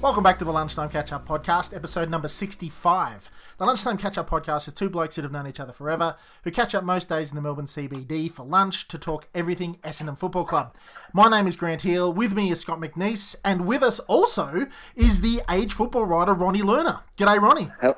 Welcome 0.00 0.24
back 0.24 0.38
to 0.38 0.46
the 0.46 0.52
Lunchtime 0.52 0.88
Catch 0.88 1.12
Up 1.12 1.28
Podcast, 1.28 1.76
episode 1.76 2.08
number 2.08 2.26
65. 2.26 3.30
The 3.58 3.66
Lunchtime 3.66 3.98
Catch 3.98 4.16
Up 4.16 4.30
Podcast 4.30 4.66
is 4.66 4.72
two 4.72 4.88
blokes 4.88 5.16
that 5.16 5.22
have 5.22 5.32
known 5.32 5.46
each 5.46 5.60
other 5.60 5.74
forever, 5.74 6.16
who 6.42 6.50
catch 6.50 6.74
up 6.74 6.84
most 6.84 7.10
days 7.10 7.30
in 7.30 7.36
the 7.36 7.42
Melbourne 7.42 7.66
CBD 7.66 8.30
for 8.30 8.44
lunch 8.44 8.88
to 8.88 8.98
talk 8.98 9.28
everything 9.34 9.74
Essendon 9.82 10.16
Football 10.16 10.44
Club. 10.44 10.74
My 11.12 11.28
name 11.28 11.46
is 11.46 11.54
Grant 11.54 11.82
Hill, 11.82 12.14
with 12.14 12.32
me 12.34 12.50
is 12.50 12.60
Scott 12.60 12.80
McNeese, 12.80 13.36
and 13.44 13.66
with 13.66 13.82
us 13.82 13.98
also 14.00 14.66
is 14.96 15.20
the 15.20 15.42
age 15.50 15.74
football 15.74 16.06
writer 16.06 16.32
Ronny 16.32 16.62
Lerner. 16.62 17.02
G'day, 17.18 17.38
Ronny. 17.38 17.70
How, 17.82 17.96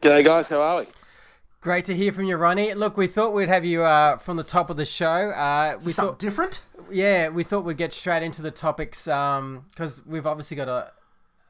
g'day, 0.00 0.24
guys. 0.24 0.48
How 0.48 0.62
are 0.62 0.80
we? 0.80 0.86
Great 1.60 1.84
to 1.84 1.94
hear 1.94 2.10
from 2.12 2.24
you, 2.24 2.36
Ronny. 2.36 2.72
Look, 2.72 2.96
we 2.96 3.06
thought 3.06 3.34
we'd 3.34 3.50
have 3.50 3.66
you 3.66 3.84
uh, 3.84 4.16
from 4.16 4.38
the 4.38 4.42
top 4.44 4.70
of 4.70 4.78
the 4.78 4.86
show. 4.86 5.30
Uh, 5.30 5.74
we 5.84 5.92
Something 5.92 6.12
thought, 6.12 6.18
different? 6.18 6.62
yeah, 6.90 7.28
we 7.28 7.44
thought 7.44 7.64
we'd 7.66 7.76
get 7.76 7.92
straight 7.92 8.22
into 8.22 8.40
the 8.40 8.50
topics 8.50 9.04
because 9.04 10.02
we've 10.06 10.26
obviously 10.26 10.56
got 10.56 10.68
a, 10.68 10.92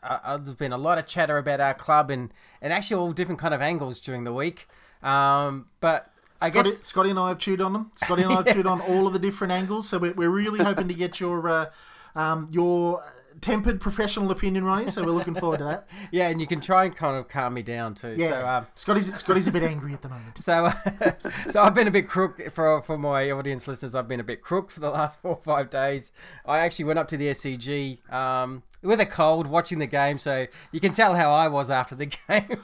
a. 0.05 0.39
There's 0.43 0.57
been 0.57 0.73
a 0.73 0.79
lot 0.79 0.99
of 0.99 1.07
chatter 1.07 1.39
about 1.39 1.61
our 1.61 1.75
club 1.75 2.11
and, 2.11 2.33
and 2.61 2.73
actually 2.73 3.01
all 3.01 3.13
different 3.13 3.41
kind 3.41 3.55
of 3.55 3.61
angles 3.63 4.01
during 4.01 4.25
the 4.25 4.33
week. 4.33 4.69
Um, 5.03 5.67
but 5.81 6.11
I 6.41 6.49
Scotty, 6.49 6.71
guess 6.71 6.87
Scotty 6.87 7.11
and 7.11 7.19
I 7.19 7.29
have 7.29 7.39
chewed 7.39 7.61
on 7.61 7.73
them. 7.73 7.91
Scotty 7.95 8.23
and 8.23 8.33
I 8.33 8.37
have 8.37 8.47
chewed 8.55 8.67
on 8.67 8.81
all 8.81 9.07
of 9.07 9.13
the 9.13 9.19
different 9.19 9.53
angles, 9.53 9.89
so 9.89 9.99
we're, 9.99 10.15
we're 10.15 10.31
really 10.31 10.63
hoping 10.63 10.89
to 10.89 10.95
get 10.95 11.21
your 11.21 11.49
uh, 11.49 11.67
um, 12.15 12.49
your 12.51 13.03
tempered 13.45 13.79
professional 13.79 14.31
opinion, 14.31 14.65
Ronny. 14.65 14.91
So 14.91 15.05
we're 15.05 15.13
looking 15.13 15.35
forward 15.35 15.59
to 15.59 15.65
that. 15.65 15.87
yeah, 16.11 16.29
and 16.29 16.41
you 16.41 16.47
can 16.47 16.63
try 16.63 16.85
and 16.85 16.97
kind 16.97 17.17
of 17.17 17.29
calm 17.29 17.53
me 17.53 17.63
down 17.63 17.95
too. 17.95 18.15
Yeah, 18.17 18.31
So, 18.31 18.49
um, 18.49 18.67
Scotty's 18.75 19.15
Scotty's 19.15 19.47
a 19.47 19.53
bit 19.53 19.63
angry 19.63 19.93
at 19.93 20.01
the 20.01 20.09
moment. 20.09 20.39
So, 20.39 20.73
so 21.51 21.61
I've 21.61 21.75
been 21.75 21.87
a 21.87 21.91
bit 21.91 22.09
crook 22.09 22.51
for 22.51 22.81
for 22.81 22.97
my 22.97 23.31
audience 23.31 23.69
listeners. 23.69 23.95
I've 23.95 24.09
been 24.09 24.21
a 24.21 24.25
bit 24.25 24.41
crook 24.41 24.71
for 24.71 24.81
the 24.81 24.89
last 24.89 25.21
four 25.23 25.33
or 25.33 25.43
five 25.43 25.69
days. 25.69 26.11
I 26.47 26.61
actually 26.61 26.87
went 26.87 26.99
up 26.99 27.09
to 27.09 27.19
the 27.19 27.29
SCG 27.29 28.11
um, 28.11 28.63
with 28.83 29.01
a 29.01 29.07
cold, 29.07 29.47
watching 29.47 29.79
the 29.79 29.87
game, 29.87 30.17
so 30.17 30.47
you 30.73 30.81
can 30.81 30.93
tell 30.93 31.15
how 31.15 31.33
I 31.33 31.49
was 31.49 31.69
after 31.69 31.95
the 31.95 32.07
game. 32.07 32.63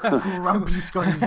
Grumpy 0.00 0.80
Scotty. 0.80 1.26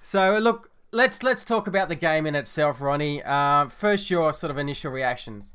so, 0.00 0.38
look, 0.38 0.70
let's 0.92 1.24
let's 1.24 1.44
talk 1.44 1.66
about 1.66 1.88
the 1.88 1.96
game 1.96 2.26
in 2.26 2.36
itself, 2.36 2.80
Ronny. 2.80 3.24
Uh, 3.24 3.68
first, 3.68 4.08
your 4.08 4.32
sort 4.32 4.52
of 4.52 4.58
initial 4.58 4.92
reactions. 4.92 5.52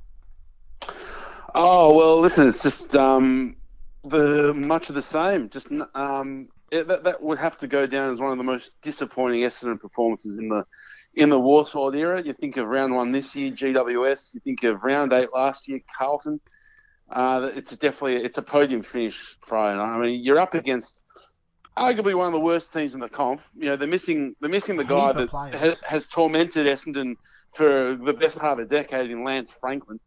Oh 1.57 1.95
well, 1.95 2.19
listen, 2.19 2.49
it's 2.49 2.61
just 2.61 2.93
um, 2.97 3.55
the 4.03 4.53
much 4.53 4.89
of 4.89 4.95
the 4.95 5.01
same. 5.01 5.49
Just 5.49 5.71
um, 5.93 6.49
it, 6.69 6.85
that 6.89 7.05
that 7.05 7.23
would 7.23 7.39
have 7.39 7.57
to 7.59 7.67
go 7.67 7.87
down 7.87 8.11
as 8.11 8.19
one 8.19 8.31
of 8.33 8.37
the 8.37 8.43
most 8.43 8.71
disappointing 8.81 9.39
Essendon 9.39 9.79
performances 9.79 10.37
in 10.37 10.49
the 10.49 10.65
in 11.13 11.29
the 11.29 11.39
Worsfold 11.39 11.95
era. 11.95 12.21
You 12.21 12.33
think 12.33 12.57
of 12.57 12.67
round 12.67 12.93
one 12.93 13.13
this 13.13 13.37
year, 13.37 13.51
GWS. 13.51 14.33
You 14.33 14.41
think 14.41 14.63
of 14.63 14.83
round 14.83 15.13
eight 15.13 15.29
last 15.33 15.69
year, 15.69 15.79
Carlton. 15.97 16.41
Uh, 17.09 17.49
it's 17.55 17.71
definitely 17.77 18.17
it's 18.17 18.37
a 18.37 18.41
podium 18.41 18.81
finish 18.81 19.37
Friday 19.47 19.77
night. 19.77 19.95
I 19.95 19.99
mean, 19.99 20.25
you're 20.25 20.39
up 20.39 20.55
against 20.55 21.03
arguably 21.77 22.15
one 22.15 22.27
of 22.27 22.33
the 22.33 22.39
worst 22.41 22.73
teams 22.73 22.95
in 22.95 22.99
the 22.99 23.07
comp. 23.07 23.39
You 23.55 23.69
know, 23.69 23.75
they're 23.77 23.87
missing 23.87 24.35
they're 24.41 24.49
missing 24.49 24.75
the 24.75 24.83
guy 24.83 25.13
that 25.13 25.29
has, 25.53 25.79
has 25.83 26.07
tormented 26.07 26.67
Essendon 26.67 27.15
for 27.53 27.95
the 27.95 28.13
best 28.13 28.37
part 28.37 28.59
of 28.59 28.65
a 28.65 28.67
decade 28.67 29.09
in 29.09 29.23
Lance 29.23 29.51
Franklin. 29.51 30.01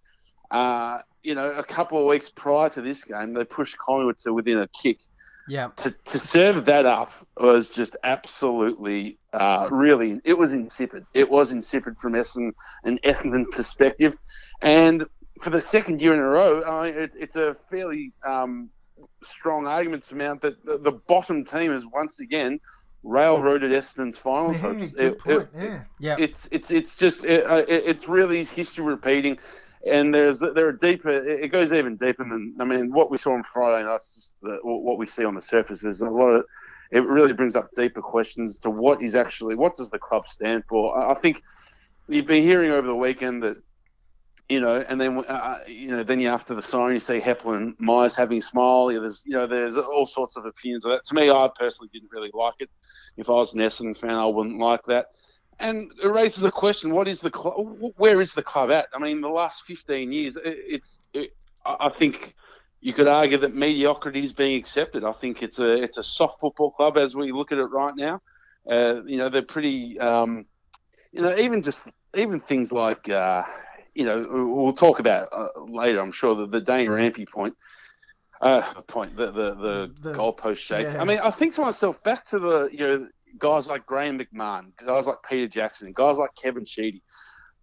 Uh, 0.51 0.99
you 1.29 1.35
know, 1.35 1.51
a 1.53 1.63
couple 1.77 1.99
of 1.99 2.07
weeks 2.07 2.29
prior 2.45 2.71
to 2.71 2.81
this 2.81 3.05
game, 3.05 3.35
they 3.35 3.45
pushed 3.45 3.77
Collingwood 3.79 4.19
to 4.25 4.33
within 4.33 4.59
a 4.59 4.69
kick. 4.83 4.99
Yeah, 5.47 5.69
To, 5.77 5.91
to 6.13 6.19
serve 6.19 6.65
that 6.67 6.85
up 6.85 7.11
was 7.39 7.71
just 7.71 7.97
absolutely, 8.03 9.19
uh, 9.33 9.69
really, 9.71 10.21
it 10.25 10.37
was 10.37 10.53
insipid. 10.53 11.05
It 11.15 11.29
was 11.31 11.53
insipid 11.53 11.95
from 12.03 12.13
Essendon, 12.15 12.53
an 12.85 12.99
Essendon 13.05 13.45
perspective. 13.51 14.17
And 14.63 15.07
for 15.43 15.51
the 15.51 15.61
second 15.61 16.03
year 16.03 16.13
in 16.15 16.19
a 16.21 16.27
row, 16.27 16.63
I 16.65 16.91
mean, 16.91 16.99
it, 17.01 17.13
it's 17.19 17.37
a 17.37 17.55
fairly 17.71 18.13
um, 18.27 18.69
strong 19.23 19.67
argument 19.67 20.05
to 20.05 20.17
mount 20.17 20.41
that 20.43 20.63
the, 20.67 20.79
the 20.79 20.93
bottom 20.93 21.45
team 21.45 21.71
has 21.73 21.85
once 21.87 22.21
again 22.21 22.61
railroaded 23.03 23.71
Essendon's 23.73 24.19
finals 24.19 24.57
Yeah, 24.57 24.63
hopes. 24.63 24.93
good 24.93 25.13
It- 25.13 25.19
point. 25.19 25.41
it- 25.41 25.49
yeah. 25.55 25.83
yeah. 25.99 26.17
it's 26.19 26.49
it's 26.53 26.71
it's 26.71 26.95
just 26.97 27.25
it, 27.25 27.47
uh, 27.47 27.65
it, 27.75 27.83
it's 27.91 28.07
really 28.09 28.45
history 28.45 28.85
repeating, 28.85 29.39
and 29.87 30.15
there's 30.15 30.41
there 30.41 30.69
are 30.69 30.73
deeper. 30.73 31.11
It 31.11 31.53
goes 31.53 31.73
even 31.73 31.97
deeper 31.97 32.25
than 32.25 32.55
I 32.61 32.65
mean 32.65 32.93
what 32.93 33.11
we 33.11 33.19
saw 33.19 33.33
on 33.33 33.43
Friday. 33.43 33.87
That's 33.87 34.33
what 34.43 34.99
we 34.99 35.07
see 35.07 35.25
on 35.25 35.35
the 35.35 35.43
surface. 35.43 35.85
is 35.85 36.01
a 36.01 36.11
lot 36.11 36.31
of. 36.31 36.45
It 36.91 37.05
really 37.05 37.35
brings 37.35 37.55
up 37.55 37.69
deeper 37.77 38.01
questions 38.01 38.59
to 38.61 38.71
what 38.71 39.03
is 39.03 39.15
actually 39.15 39.57
what 39.57 39.77
does 39.77 39.91
the 39.91 39.99
club 39.99 40.27
stand 40.27 40.65
for. 40.69 40.99
I 40.99 41.15
think 41.15 41.43
you've 42.09 42.27
been 42.27 42.43
hearing 42.43 42.71
over 42.71 42.87
the 42.87 42.97
weekend 42.97 43.43
that. 43.43 43.59
You 44.51 44.61
know, 44.61 44.83
and 44.89 44.99
then 44.99 45.23
uh, 45.29 45.59
you 45.67 45.89
know, 45.89 46.03
then 46.03 46.21
you 46.21 46.29
after 46.29 46.55
the 46.55 46.63
sign, 46.63 46.95
you 46.95 47.01
see 47.01 47.21
Heppell 47.21 47.55
and 47.55 47.75
Myers 47.79 48.15
having 48.15 48.39
a 48.39 48.41
smile. 48.41 48.91
Yeah, 48.91 49.01
there's 49.01 49.23
you 49.27 49.33
know, 49.33 49.47
there's 49.47 49.77
all 49.77 50.07
sorts 50.07 50.39
of 50.39 50.47
opinions 50.47 50.87
of 50.87 50.93
that. 50.93 51.05
To 51.05 51.15
me, 51.15 51.29
I 51.29 51.51
personally 51.55 51.91
didn't 51.93 52.09
really 52.11 52.31
like 52.33 52.55
it. 52.61 52.71
If 53.19 53.29
I 53.29 53.35
was 53.35 53.53
an 53.53 53.61
Essendon 53.61 53.95
fan, 53.95 54.15
I 54.15 54.25
wouldn't 54.25 54.59
like 54.59 54.81
that. 54.87 55.09
And 55.61 55.91
it 56.03 56.09
raises 56.09 56.43
the 56.43 56.53
question: 56.53 56.93
What 56.95 57.09
is 57.09 57.21
the 57.21 57.31
club? 57.31 57.55
Where 57.97 58.21
is 58.21 58.35
the 58.35 58.43
club 58.43 58.71
at? 58.71 58.87
I 58.95 58.99
mean, 58.99 59.21
the 59.21 59.29
last 59.29 59.65
15 59.67 60.13
years, 60.13 60.37
it, 60.37 60.43
it's. 60.45 61.01
It, 61.13 61.31
I 61.67 61.77
I 61.87 61.91
think 61.99 62.35
you 62.81 62.93
could 62.93 63.09
argue 63.09 63.39
that 63.39 63.55
mediocrity 63.55 64.25
is 64.25 64.33
being 64.33 64.57
accepted. 64.57 65.03
I 65.05 65.13
think 65.13 65.43
it's 65.43 65.59
a 65.59 65.73
it's 65.83 65.99
a 65.99 66.05
soft 66.05 66.41
football 66.41 66.71
club 66.71 66.97
as 66.97 67.17
we 67.17 67.33
look 67.33 67.51
at 67.53 67.59
it 67.59 67.65
right 67.65 67.95
now. 67.97 68.21
Uh, 68.71 69.03
you 69.07 69.17
know, 69.17 69.29
they're 69.29 69.43
pretty. 69.43 69.99
Um, 69.99 70.47
you 71.13 71.23
know, 71.23 71.35
even 71.37 71.63
just 71.63 71.89
even 72.15 72.41
things 72.41 72.71
like. 72.73 73.09
Uh, 73.09 73.43
you 73.95 74.05
know, 74.05 74.25
we'll 74.55 74.73
talk 74.73 75.01
about 75.01 75.29
uh, 75.33 75.49
later. 75.67 75.99
I'm 76.01 76.13
sure 76.13 76.37
the, 76.37 76.47
the 76.47 76.61
Dane 76.61 76.89
Rampe 76.89 77.29
point. 77.29 77.57
Uh, 78.41 78.63
point 78.87 79.17
the 79.17 79.27
the 79.33 79.55
the, 79.55 79.95
The- 80.01 80.13
goalpost 80.13 80.59
shake. 80.59 80.87
yeah. 80.87 81.03
I 81.03 81.05
mean, 81.05 81.19
I 81.19 81.33
think 81.33 81.55
to 81.57 81.63
myself, 81.63 82.01
back 82.05 82.25
to 82.27 82.39
the 82.39 82.69
you 82.71 82.79
know 82.79 83.09
guys 83.39 83.69
like 83.69 83.87
Graeme 83.87 84.19
McMahon, 84.19 84.73
guys 84.85 85.07
like 85.07 85.19
Peter 85.29 85.49
Jackson, 85.49 85.93
guys 85.93 86.17
like 86.19 86.31
Kevin 86.41 86.65
Sheedy. 86.65 87.03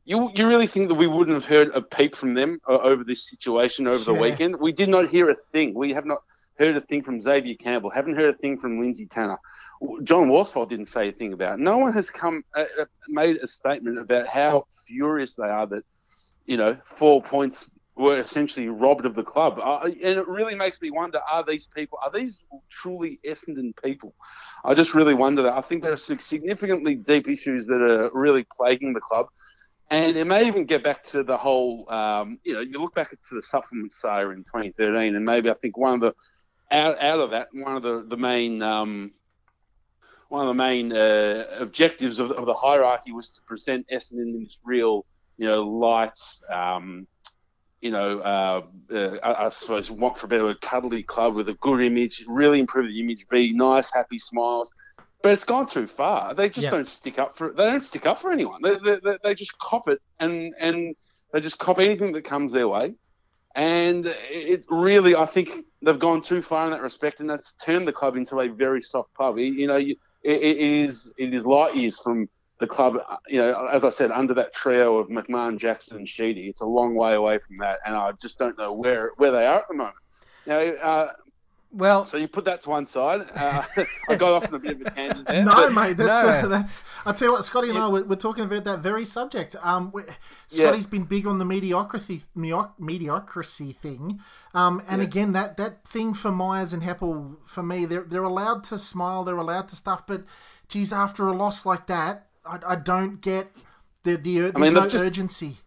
You 0.06 0.30
you 0.36 0.48
really 0.48 0.68
think 0.68 0.90
that 0.90 0.96
we 0.96 1.08
wouldn't 1.08 1.36
have 1.36 1.46
heard 1.46 1.70
a 1.74 1.82
peep 1.82 2.16
from 2.16 2.34
them 2.36 2.60
uh, 2.70 2.78
over 2.78 3.04
this 3.04 3.28
situation 3.30 3.88
over 3.88 4.04
the 4.04 4.14
Yeah. 4.14 4.22
weekend? 4.22 4.60
We 4.60 4.72
did 4.72 4.90
not 4.90 5.08
hear 5.10 5.30
a 5.30 5.36
thing. 5.52 5.74
We 5.74 5.94
have 5.94 6.06
not 6.06 6.20
heard 6.60 6.78
a 6.78 6.82
thing 6.82 7.02
from 7.04 7.20
Xavier 7.20 7.56
Campbell. 7.56 7.90
Haven't 7.90 8.16
heard 8.16 8.34
a 8.34 8.38
thing 8.38 8.58
from 8.60 8.80
Lindsay 8.80 9.08
Tanner. 9.08 9.38
John 10.04 10.30
Worsfold 10.30 10.70
didn't 10.70 10.86
say 10.88 11.10
a 11.10 11.12
thing 11.12 11.34
about. 11.34 11.60
It. 11.60 11.64
No 11.64 11.78
one 11.80 11.92
has 11.94 12.10
come 12.10 12.44
uh, 12.56 12.66
uh, 12.80 12.86
made 13.10 13.38
a 13.38 13.48
statement 13.48 13.98
about 14.00 14.28
how 14.28 14.66
furious 14.88 15.36
they 15.36 15.50
are 15.50 15.68
that 15.68 15.84
you 16.46 16.58
know 16.58 16.78
four 16.86 17.22
points 17.22 17.70
were 17.96 18.20
essentially 18.20 18.68
robbed 18.68 19.06
of 19.06 19.16
the 19.16 19.24
club. 19.24 19.60
Uh, 19.62 19.86
and 19.86 20.20
it 20.20 20.28
really 20.28 20.56
makes 20.56 20.82
me 20.82 20.92
wonder: 20.92 21.20
Are 21.32 21.44
these 21.44 21.68
people? 21.68 21.98
Are 22.04 22.12
these 22.12 22.40
truly 22.70 23.20
Essendon 23.26 23.74
people? 23.84 24.14
I 24.64 24.74
just 24.74 24.94
really 24.94 25.14
wonder 25.14 25.44
that. 25.44 25.54
I 25.54 25.62
think 25.62 25.84
there 25.84 25.94
are 25.94 25.98
significantly 25.98 26.96
deep 26.96 27.30
issues 27.30 27.66
that 27.68 27.82
are 27.82 28.10
really 28.14 28.46
plaguing 28.58 28.94
the 28.94 29.00
club. 29.00 29.28
And 29.92 30.18
it 30.18 30.26
may 30.26 30.48
even 30.48 30.66
get 30.66 30.84
back 30.84 31.04
to 31.06 31.24
the 31.24 31.38
whole, 31.38 31.90
um, 31.92 32.40
you 32.44 32.54
know, 32.54 32.62
you 32.62 32.80
look 32.80 32.96
back 32.96 33.12
to 33.12 33.36
the 33.36 33.42
supplement 33.42 33.94
saga 33.94 34.32
in 34.32 34.38
2013, 34.38 35.16
and 35.16 35.24
maybe 35.24 35.50
I 35.50 35.54
think 35.54 35.78
one 35.78 35.94
of 35.94 36.00
the, 36.00 36.14
out, 36.72 37.02
out 37.02 37.20
of 37.20 37.32
that, 37.32 37.50
one 37.54 37.76
of 37.76 37.84
the, 37.84 38.04
the 38.10 38.18
main, 38.18 38.64
um, 38.64 39.12
one 40.30 40.42
of 40.42 40.48
the 40.48 40.56
main 40.56 40.92
uh, 40.92 41.46
objectives 41.60 42.18
of, 42.18 42.32
of 42.32 42.48
the 42.48 42.54
hierarchy 42.56 43.12
was 43.12 43.30
to 43.30 43.42
present 43.44 43.86
Essendon 43.94 44.34
in 44.34 44.44
this 44.44 44.58
real, 44.64 45.06
you 45.38 45.46
know, 45.46 45.62
light, 45.62 46.20
um, 46.52 47.06
you 47.86 47.92
know, 47.92 48.20
uh, 48.20 48.62
uh, 48.92 49.18
I, 49.22 49.46
I 49.46 49.50
suppose, 49.50 49.92
want 49.92 50.18
for 50.18 50.26
a 50.26 50.30
better 50.30 50.46
word, 50.46 50.60
cuddly 50.60 51.04
club 51.04 51.36
with 51.36 51.50
a 51.50 51.54
good 51.54 51.82
image, 51.82 52.26
really 52.28 52.60
improve 52.60 52.88
the 52.88 53.00
image, 53.00 53.28
be 53.30 53.54
nice, 53.54 53.94
happy 53.94 54.18
smiles. 54.18 54.72
But 55.22 55.34
it's 55.34 55.44
gone 55.44 55.68
too 55.68 55.86
far. 55.86 56.34
They 56.34 56.50
just 56.50 56.66
Yeah. 56.66 56.72
don't 56.72 56.88
stick 56.88 57.20
up 57.20 57.38
for. 57.38 57.54
They 57.54 57.66
don't 57.66 57.84
stick 57.84 58.08
up 58.08 58.20
for 58.22 58.32
anyone. 58.32 58.62
They, 58.64 58.78
they, 58.78 59.00
they, 59.04 59.18
they 59.24 59.36
just 59.36 59.56
cop 59.60 59.88
it 59.88 60.00
and 60.20 60.52
and 60.60 60.96
they 61.32 61.42
just 61.42 61.60
cop 61.60 61.78
anything 61.78 62.12
that 62.14 62.24
comes 62.24 62.52
their 62.52 62.68
way. 62.68 62.96
And 63.54 64.08
it 64.32 64.66
really, 64.68 65.16
I 65.16 65.28
think 65.28 65.50
they've 65.84 66.00
gone 66.00 66.24
too 66.24 66.42
far 66.42 66.66
in 66.66 66.72
that 66.72 66.82
respect, 66.82 67.20
and 67.20 67.30
that's 67.30 67.54
turned 67.64 67.88
the 67.88 67.94
club 67.94 68.18
into 68.18 68.40
a 68.40 68.48
very 68.50 68.82
soft 68.82 69.14
club. 69.14 69.38
You, 69.38 69.46
you 69.46 69.68
know, 69.68 69.78
you, 69.78 69.96
it, 70.24 70.42
it 70.42 70.58
is 70.58 71.14
it 71.20 71.36
is 71.36 71.46
light 71.46 71.76
years 71.76 72.00
from 72.00 72.28
the 72.60 72.68
club. 72.68 72.98
You 73.28 73.40
know, 73.42 73.68
as 73.72 73.84
I 73.84 73.90
said, 73.90 74.12
under 74.12 74.34
that 74.36 74.54
trio 74.54 74.98
of 74.98 75.08
McMahon, 75.10 75.58
Jackson, 75.58 75.98
and 75.98 76.08
Sheedy, 76.08 76.48
it's 76.48 76.62
a 76.62 76.66
long 76.66 76.96
way 76.96 77.14
away 77.16 77.38
from 77.40 77.58
that, 77.58 77.80
and 77.86 77.96
I 77.96 78.12
just 78.14 78.38
don't 78.40 78.58
know 78.58 78.72
where 78.74 79.12
where 79.18 79.32
they 79.32 79.46
are 79.46 79.60
at 79.60 79.68
the 79.68 79.76
moment. 79.76 79.96
Now, 80.48 80.60
uh, 80.60 81.12
Well, 81.72 82.06
so 82.06 82.16
you 82.16 82.30
put 82.30 82.46
that 82.46 82.62
to 82.62 82.70
one 82.70 82.86
side. 82.86 83.22
Uh, 83.36 83.64
I 84.10 84.16
got 84.16 84.32
off 84.32 84.48
on 84.48 84.54
a 84.54 84.60
bit 84.60 84.80
of 84.80 84.88
a 84.88 84.92
tangent 84.92 85.28
there. 85.28 85.44
No, 85.52 85.52
but- 85.54 85.74
mate, 85.74 85.98
that's 85.98 86.24
No. 86.24 86.30
uh, 86.30 86.48
that's. 86.48 86.84
I 87.06 87.12
tell 87.12 87.28
you 87.28 87.32
what, 87.34 87.44
Scotty 87.44 87.70
and 87.70 87.78
I 87.78 87.90
we're, 87.90 88.04
we're 88.06 88.16
talking 88.16 88.46
about 88.46 88.64
that 88.64 88.80
very 88.80 89.04
subject. 89.04 89.56
Um, 89.62 89.92
Scotty's 90.48 90.88
been 90.88 91.04
big 91.04 91.28
on 91.28 91.40
the 91.40 91.46
mediocrity 91.46 92.22
mediocrity 92.36 93.74
thing, 93.74 94.22
um, 94.54 94.82
and 94.88 95.02
again 95.02 95.34
that 95.34 95.58
that 95.58 95.86
thing 95.86 96.14
for 96.14 96.32
Myers 96.32 96.72
and 96.74 96.84
Heppell 96.84 97.36
for 97.46 97.64
me, 97.64 97.86
they're 97.86 98.04
they're 98.04 98.24
allowed 98.24 98.64
to 98.66 98.78
smile, 98.80 99.24
they're 99.24 99.36
allowed 99.38 99.68
to 99.70 99.76
stuff, 99.76 100.06
but 100.08 100.24
geez, 100.70 100.94
after 100.94 101.28
a 101.28 101.34
loss 101.34 101.66
like 101.66 101.88
that, 101.88 102.28
I, 102.48 102.60
I 102.68 102.76
don't 102.76 103.22
get 103.22 103.48
the 104.04 104.18
the 104.18 104.40
ur- 104.40 104.52
there's 104.52 104.62
mean, 104.62 104.74
no 104.74 104.88
just- 104.88 105.04
urgency. 105.04 105.58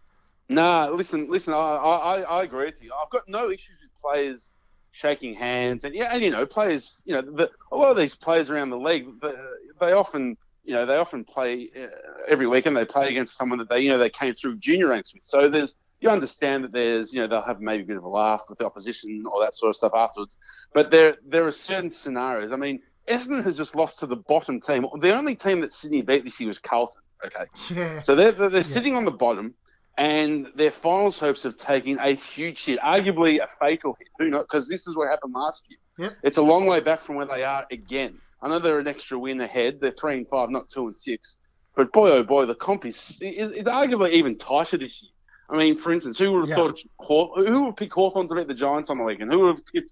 Nah, 0.51 0.89
listen, 0.89 1.29
listen. 1.29 1.53
I, 1.53 1.57
I, 1.57 2.21
I 2.21 2.43
agree 2.43 2.65
with 2.65 2.81
you. 2.81 2.91
I've 2.99 3.11
got 3.11 3.29
no 3.29 3.51
issues 3.51 3.77
with 3.83 3.91
players 4.01 4.53
shaking 4.91 5.35
hands, 5.35 5.83
and 5.83 5.93
yeah, 5.93 6.09
and 6.11 6.23
you 6.23 6.31
know, 6.31 6.43
players. 6.45 7.03
You 7.05 7.13
know, 7.13 7.21
the, 7.21 7.51
a 7.71 7.75
lot 7.75 7.91
of 7.91 7.97
these 7.97 8.15
players 8.15 8.49
around 8.49 8.71
the 8.71 8.77
league, 8.79 9.21
they, 9.21 9.33
they 9.79 9.91
often, 9.91 10.37
you 10.65 10.73
know, 10.73 10.87
they 10.87 10.97
often 10.97 11.23
play 11.23 11.69
uh, 11.79 11.85
every 12.27 12.47
week, 12.47 12.65
and 12.65 12.75
they 12.75 12.83
play 12.85 13.09
against 13.09 13.35
someone 13.37 13.59
that 13.59 13.69
they, 13.69 13.81
you 13.81 13.89
know, 13.89 13.99
they 13.99 14.09
came 14.09 14.33
through 14.33 14.57
junior 14.57 14.87
ranks 14.87 15.13
with. 15.13 15.21
So 15.23 15.49
there's, 15.49 15.75
you 16.01 16.09
understand 16.09 16.63
that 16.63 16.71
there's, 16.71 17.13
you 17.13 17.21
know, 17.21 17.27
they'll 17.27 17.43
have 17.43 17.61
maybe 17.61 17.83
a 17.83 17.85
bit 17.85 17.97
of 17.97 18.03
a 18.03 18.09
laugh 18.09 18.45
with 18.49 18.57
the 18.57 18.65
opposition 18.65 19.25
or 19.31 19.39
that 19.41 19.53
sort 19.53 19.69
of 19.69 19.75
stuff 19.75 19.93
afterwards. 19.93 20.35
But 20.73 20.89
there, 20.89 21.17
there 21.27 21.45
are 21.45 21.51
certain 21.51 21.91
scenarios. 21.91 22.51
I 22.51 22.55
mean, 22.55 22.79
Essendon 23.09 23.43
has 23.43 23.57
just 23.57 23.75
lost 23.75 23.99
to 23.99 24.05
the 24.05 24.15
bottom 24.15 24.61
team. 24.61 24.85
The 24.99 25.15
only 25.15 25.35
team 25.35 25.61
that 25.61 25.73
Sydney 25.73 26.01
beat 26.01 26.23
this 26.23 26.39
year 26.39 26.47
was 26.47 26.59
Carlton. 26.59 27.01
Okay. 27.25 27.45
Yeah. 27.71 28.01
So 28.03 28.15
they're, 28.15 28.31
they're, 28.31 28.49
they're 28.49 28.63
sitting 28.63 28.95
on 28.95 29.03
the 29.05 29.11
bottom, 29.11 29.53
and 29.97 30.47
their 30.55 30.71
finals 30.71 31.19
hopes 31.19 31.43
have 31.43 31.57
taken 31.57 31.97
a 31.99 32.13
huge 32.13 32.63
hit, 32.65 32.79
arguably 32.79 33.43
a 33.43 33.47
fatal 33.59 33.95
hit. 33.99 34.07
Who 34.19 34.29
knows? 34.29 34.43
Because 34.43 34.69
this 34.69 34.87
is 34.87 34.95
what 34.95 35.09
happened 35.09 35.33
last 35.33 35.63
year. 35.67 35.79
Yep. 35.97 36.17
It's 36.23 36.37
a 36.37 36.41
long 36.41 36.65
way 36.65 36.79
back 36.79 37.01
from 37.01 37.15
where 37.15 37.25
they 37.25 37.43
are 37.43 37.65
again. 37.71 38.17
I 38.41 38.47
know 38.47 38.59
they're 38.59 38.79
an 38.79 38.87
extra 38.87 39.19
win 39.19 39.41
ahead. 39.41 39.81
They're 39.81 39.91
three 39.91 40.17
and 40.17 40.29
five, 40.29 40.49
not 40.49 40.69
two 40.69 40.87
and 40.87 40.95
six. 40.95 41.37
But 41.75 41.91
boy, 41.91 42.09
oh 42.11 42.23
boy, 42.23 42.45
the 42.45 42.55
comp 42.55 42.85
is, 42.85 43.17
is, 43.21 43.51
is 43.51 43.65
arguably 43.65 44.11
even 44.11 44.37
tighter 44.37 44.77
this 44.77 45.03
year. 45.03 45.11
I 45.49 45.57
mean, 45.57 45.77
for 45.77 45.91
instance, 45.91 46.17
who 46.17 46.31
would 46.33 46.47
have 46.47 46.49
Yeah. 46.49 46.71
thought 46.99 47.45
who 47.47 47.63
would 47.65 47.75
pick 47.75 47.91
Hawthorn 47.91 48.29
to 48.29 48.35
beat 48.35 48.47
the 48.47 48.53
Giants 48.53 48.89
on 48.89 48.97
the 48.97 49.03
weekend? 49.03 49.31
Who 49.33 49.39
would 49.39 49.57
have 49.57 49.65
tipped 49.65 49.91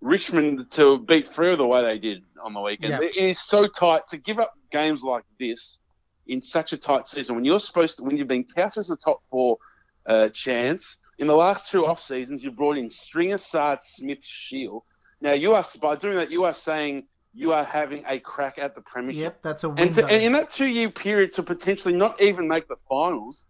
Richmond 0.00 0.70
to 0.72 0.98
beat 0.98 1.30
Freo 1.30 1.56
the 1.56 1.66
way 1.66 1.82
they 1.82 1.98
did 1.98 2.22
on 2.42 2.54
the 2.54 2.60
weekend? 2.60 2.92
Yeah. 2.92 3.08
It 3.08 3.16
is 3.16 3.40
so 3.40 3.66
tight 3.66 4.06
to 4.08 4.16
give 4.16 4.38
up 4.38 4.54
games 4.70 5.02
like 5.02 5.24
this 5.38 5.80
in 6.26 6.40
such 6.40 6.72
a 6.72 6.76
tight 6.76 7.06
season 7.06 7.34
when 7.34 7.44
you're 7.44 7.60
supposed 7.60 7.98
to 7.98 8.04
when 8.04 8.16
you've 8.16 8.28
been 8.28 8.44
touted 8.44 8.78
as 8.78 8.90
a 8.90 8.96
top 8.96 9.20
four 9.30 9.58
uh, 10.06 10.28
chance 10.30 10.98
in 11.18 11.26
the 11.26 11.34
last 11.36 11.70
two 11.70 11.84
off 11.84 12.00
seasons 12.00 12.42
you 12.42 12.50
brought 12.50 12.78
in 12.78 12.88
Stringer, 12.88 13.38
Saad, 13.38 13.82
Smith, 13.82 14.24
Shiel. 14.24 14.84
Now 15.20 15.32
you 15.32 15.54
are 15.54 15.64
by 15.82 15.96
doing 15.96 16.16
that 16.16 16.30
you 16.30 16.44
are 16.44 16.54
saying 16.54 17.04
you 17.34 17.52
are 17.52 17.64
having 17.64 18.04
a 18.08 18.18
crack 18.18 18.58
at 18.58 18.74
the 18.74 18.80
premiership. 18.80 19.20
Yep, 19.20 19.42
that's 19.42 19.64
a 19.64 19.68
And, 19.68 19.78
window. 19.78 20.02
to, 20.02 20.08
and 20.08 20.24
in 20.24 20.32
that 20.32 20.50
two-year 20.50 20.90
period 20.90 21.32
to 21.34 21.42
potentially 21.42 21.94
not 21.94 22.20
even 22.20 22.48
make 22.48 22.66
the 22.66 22.76
finals, 22.88 23.46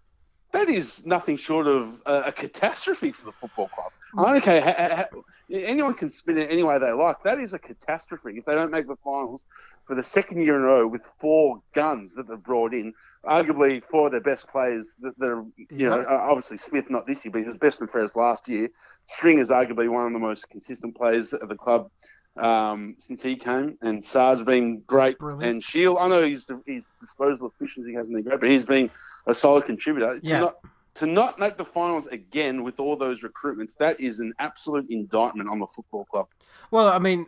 that 0.52 0.68
is 0.68 1.06
nothing 1.06 1.36
short 1.36 1.66
of 1.66 2.02
a, 2.04 2.22
a 2.26 2.32
catastrophe 2.32 3.12
for 3.12 3.26
the 3.26 3.32
football 3.40 3.68
club. 3.68 3.92
I 4.16 4.32
don't 4.32 4.42
care. 4.42 4.60
Ha, 4.60 4.74
ha, 4.96 5.06
anyone 5.52 5.94
can 5.94 6.08
spin 6.08 6.38
it 6.38 6.50
any 6.50 6.62
way 6.62 6.78
they 6.78 6.92
like. 6.92 7.22
That 7.22 7.38
is 7.38 7.54
a 7.54 7.58
catastrophe 7.58 8.36
if 8.36 8.44
they 8.44 8.54
don't 8.54 8.70
make 8.70 8.86
the 8.86 8.96
finals 9.04 9.44
for 9.86 9.94
the 9.94 10.02
second 10.02 10.42
year 10.42 10.56
in 10.56 10.62
a 10.62 10.64
row 10.64 10.86
with 10.86 11.02
four 11.18 11.62
guns 11.74 12.14
that 12.14 12.28
they've 12.28 12.42
brought 12.42 12.72
in. 12.72 12.94
Arguably 13.24 13.82
four 13.84 14.06
of 14.06 14.12
their 14.12 14.20
best 14.20 14.48
players 14.48 14.86
that, 15.00 15.18
that 15.18 15.26
are, 15.26 15.44
you 15.56 15.88
know, 15.88 16.00
Yeah. 16.00 16.06
uh, 16.06 16.26
obviously 16.30 16.56
Smith 16.56 16.88
not 16.88 17.06
this 17.06 17.24
year, 17.24 17.32
but 17.32 17.40
he 17.40 17.44
was 17.44 17.58
best 17.58 17.80
and 17.80 17.90
fairest 17.90 18.16
last 18.16 18.48
year. 18.48 18.70
String 19.06 19.38
is 19.38 19.50
arguably 19.50 19.88
one 19.88 20.06
of 20.06 20.12
the 20.12 20.18
most 20.18 20.48
consistent 20.48 20.96
players 20.96 21.32
at 21.32 21.48
the 21.48 21.56
club 21.56 21.90
um, 22.36 22.96
since 23.00 23.22
he 23.22 23.36
came, 23.36 23.76
and 23.82 24.02
Saad's 24.04 24.42
been 24.42 24.80
great. 24.86 25.18
Brilliant. 25.18 25.44
And 25.44 25.62
Shiel, 25.62 25.98
I 25.98 26.08
know 26.08 26.22
his 26.22 26.48
his 26.64 26.86
disposal 27.00 27.52
efficiency 27.54 27.92
hasn't 27.92 28.14
been 28.14 28.22
great, 28.24 28.40
but 28.40 28.48
he's 28.48 28.64
been 28.64 28.88
a 29.26 29.34
solid 29.34 29.64
contributor. 29.64 30.20
Yeah. 30.22 30.38
Not 30.38 30.56
to 30.94 31.06
not 31.06 31.38
make 31.38 31.56
the 31.56 31.64
finals 31.64 32.06
again 32.08 32.62
with 32.64 32.80
all 32.80 32.96
those 32.96 33.22
recruitments, 33.22 33.76
that 33.78 34.00
is 34.00 34.18
an 34.20 34.32
absolute 34.38 34.90
indictment 34.90 35.48
on 35.48 35.58
the 35.58 35.66
football 35.66 36.04
club. 36.06 36.26
Well, 36.70 36.88
I 36.88 36.98
mean, 36.98 37.26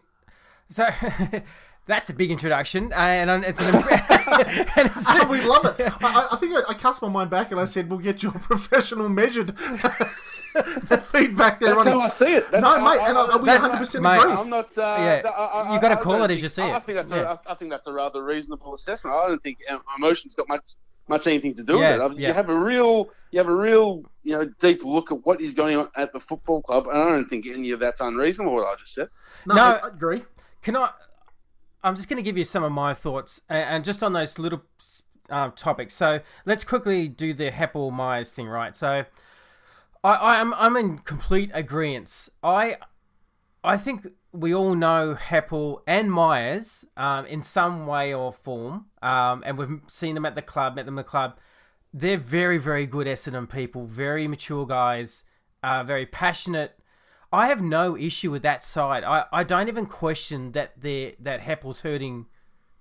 so 0.69 0.89
that's 1.87 2.11
a 2.11 2.15
big 2.15 2.31
introduction, 2.31 2.93
and 2.93 3.45
it's 3.45 3.61
an. 3.61 3.75
and 3.75 4.87
it's 4.91 5.05
Oh, 5.09 5.27
we 5.31 5.43
love 5.45 5.65
it. 5.79 5.81
I, 5.81 5.97
I- 6.03 6.29
I 6.33 6.37
think 6.37 6.55
I, 6.57 6.63
I 6.71 6.75
cast 6.75 7.03
my 7.03 7.09
mind 7.09 7.31
back 7.31 7.51
and 7.51 7.61
I 7.61 7.65
said, 7.65 7.89
"We'll 7.91 7.99
get 7.99 8.23
your 8.23 8.33
professional 8.51 9.09
measured 9.09 9.49
the 10.55 11.03
feedback 11.05 11.61
there, 11.61 11.75
That's 11.75 11.87
Ronny." 11.87 11.91
how 11.93 12.01
I 12.01 12.09
see 12.09 12.35
it. 12.35 12.51
That's 12.51 12.63
No, 12.63 12.71
how- 12.79 12.85
mate, 12.85 13.01
and 13.09 13.17
I, 13.19 13.37
we 13.37 13.45
That- 13.47 13.61
100 13.63 13.79
percent 13.79 14.05
mate, 14.05 14.19
agree. 14.19 14.33
I'm 14.33 14.49
not. 14.51 14.77
Uh, 14.77 14.97
Yeah, 14.99 15.23
I, 15.31 15.45
I, 15.45 15.75
you 15.75 15.81
gotta 15.81 15.97
I- 15.97 16.01
I 16.01 16.03
call 16.03 16.23
it 16.25 16.31
as 16.31 16.43
you 16.43 16.49
see 16.49 16.63
I 16.63 16.77
it. 16.77 16.85
think 16.85 16.97
that's 16.97 17.11
Yeah. 17.11 17.37
a, 17.47 17.51
I 17.51 17.55
think 17.55 17.71
that's 17.71 17.87
a 17.87 17.93
rather 17.93 18.23
reasonable 18.25 18.75
assessment. 18.75 19.17
I 19.17 19.29
don't 19.29 19.43
think 19.43 19.59
uh, 19.71 19.79
emotions 19.99 20.35
got 20.35 20.49
much 20.49 20.75
much 21.09 21.27
anything 21.27 21.55
to 21.55 21.63
do 21.63 21.79
Yeah, 21.79 21.93
with 21.93 22.01
it. 22.01 22.05
I 22.05 22.09
mean, 22.09 22.19
yeah. 22.21 22.29
You 22.29 22.35
have 22.35 22.49
a 22.49 22.59
real, 22.59 23.11
you 23.31 23.39
have 23.39 23.49
a 23.49 23.55
real, 23.55 24.05
you 24.23 24.33
know, 24.33 24.45
deep 24.61 24.85
look 24.85 25.11
at 25.13 25.25
what 25.27 25.41
is 25.41 25.55
going 25.55 25.77
on 25.77 25.89
at 25.97 26.13
the 26.13 26.21
football 26.21 26.63
club, 26.63 26.87
and 26.87 26.97
I 26.97 27.09
don't 27.09 27.29
think 27.29 27.47
any 27.47 27.71
of 27.73 27.81
that's 27.81 28.01
unreasonable. 28.01 28.55
What 28.55 28.67
I 28.67 28.75
just 28.81 28.95
said. 28.95 29.09
No, 29.47 29.55
No. 29.55 29.63
I, 29.63 29.81
I 29.85 29.89
agree. 29.89 30.23
Can 30.63 30.77
I? 30.77 30.91
I'm 31.85 31.97
just 31.97 32.09
going 32.09 32.19
to 32.19 32.23
give 32.23 32.39
you 32.39 32.45
some 32.45 32.63
of 32.63 32.71
my 32.71 32.95
thoughts, 32.95 33.43
and, 33.49 33.69
and 33.69 33.85
just 33.85 34.03
on 34.03 34.13
those 34.13 34.39
little 34.39 34.63
uh, 35.31 35.51
topics. 35.57 35.95
So 35.95 36.21
let's 36.47 36.63
quickly 36.65 37.09
do 37.09 37.35
the 37.35 37.51
Heppell 37.51 37.93
Myers 37.93 38.31
thing, 38.31 38.47
right? 38.47 38.75
So 38.77 39.05
I, 40.05 40.39
I'm 40.39 40.55
I'm 40.55 40.77
in 40.77 40.99
complete 40.99 41.51
agreement. 41.53 42.29
I 42.43 42.77
I 43.65 43.77
think 43.77 44.07
we 44.33 44.55
all 44.55 44.75
know 44.75 45.15
Heppell 45.15 45.83
and 45.87 46.11
Myers 46.11 46.87
um, 46.97 47.27
in 47.27 47.43
some 47.43 47.87
way 47.87 48.15
or 48.15 48.33
form, 48.33 48.87
um, 49.03 49.43
and 49.45 49.59
we've 49.59 49.81
seen 49.87 50.15
them 50.15 50.25
at 50.25 50.35
the 50.35 50.43
club, 50.43 50.77
met 50.77 50.87
them 50.87 50.99
at 50.99 51.05
the 51.05 51.11
club. 51.11 51.39
They're 51.93 52.17
very, 52.17 52.57
very 52.57 52.87
good 52.87 53.07
Essendon 53.07 53.49
people, 53.49 53.85
very 53.85 54.27
mature 54.27 54.67
guys, 54.67 55.25
uh, 55.63 55.85
very 55.85 56.07
passionate. 56.07 56.79
I 57.31 57.49
have 57.49 57.63
no 57.63 57.97
issue 57.97 58.31
with 58.31 58.43
that 58.43 58.63
side. 58.63 59.05
I, 59.05 59.25
I 59.33 59.45
don't 59.45 59.69
even 59.69 59.87
question 59.87 60.53
that 60.53 60.81
they 60.81 61.17
that 61.21 61.41
Heppell's 61.41 61.81
hurting 61.81 62.27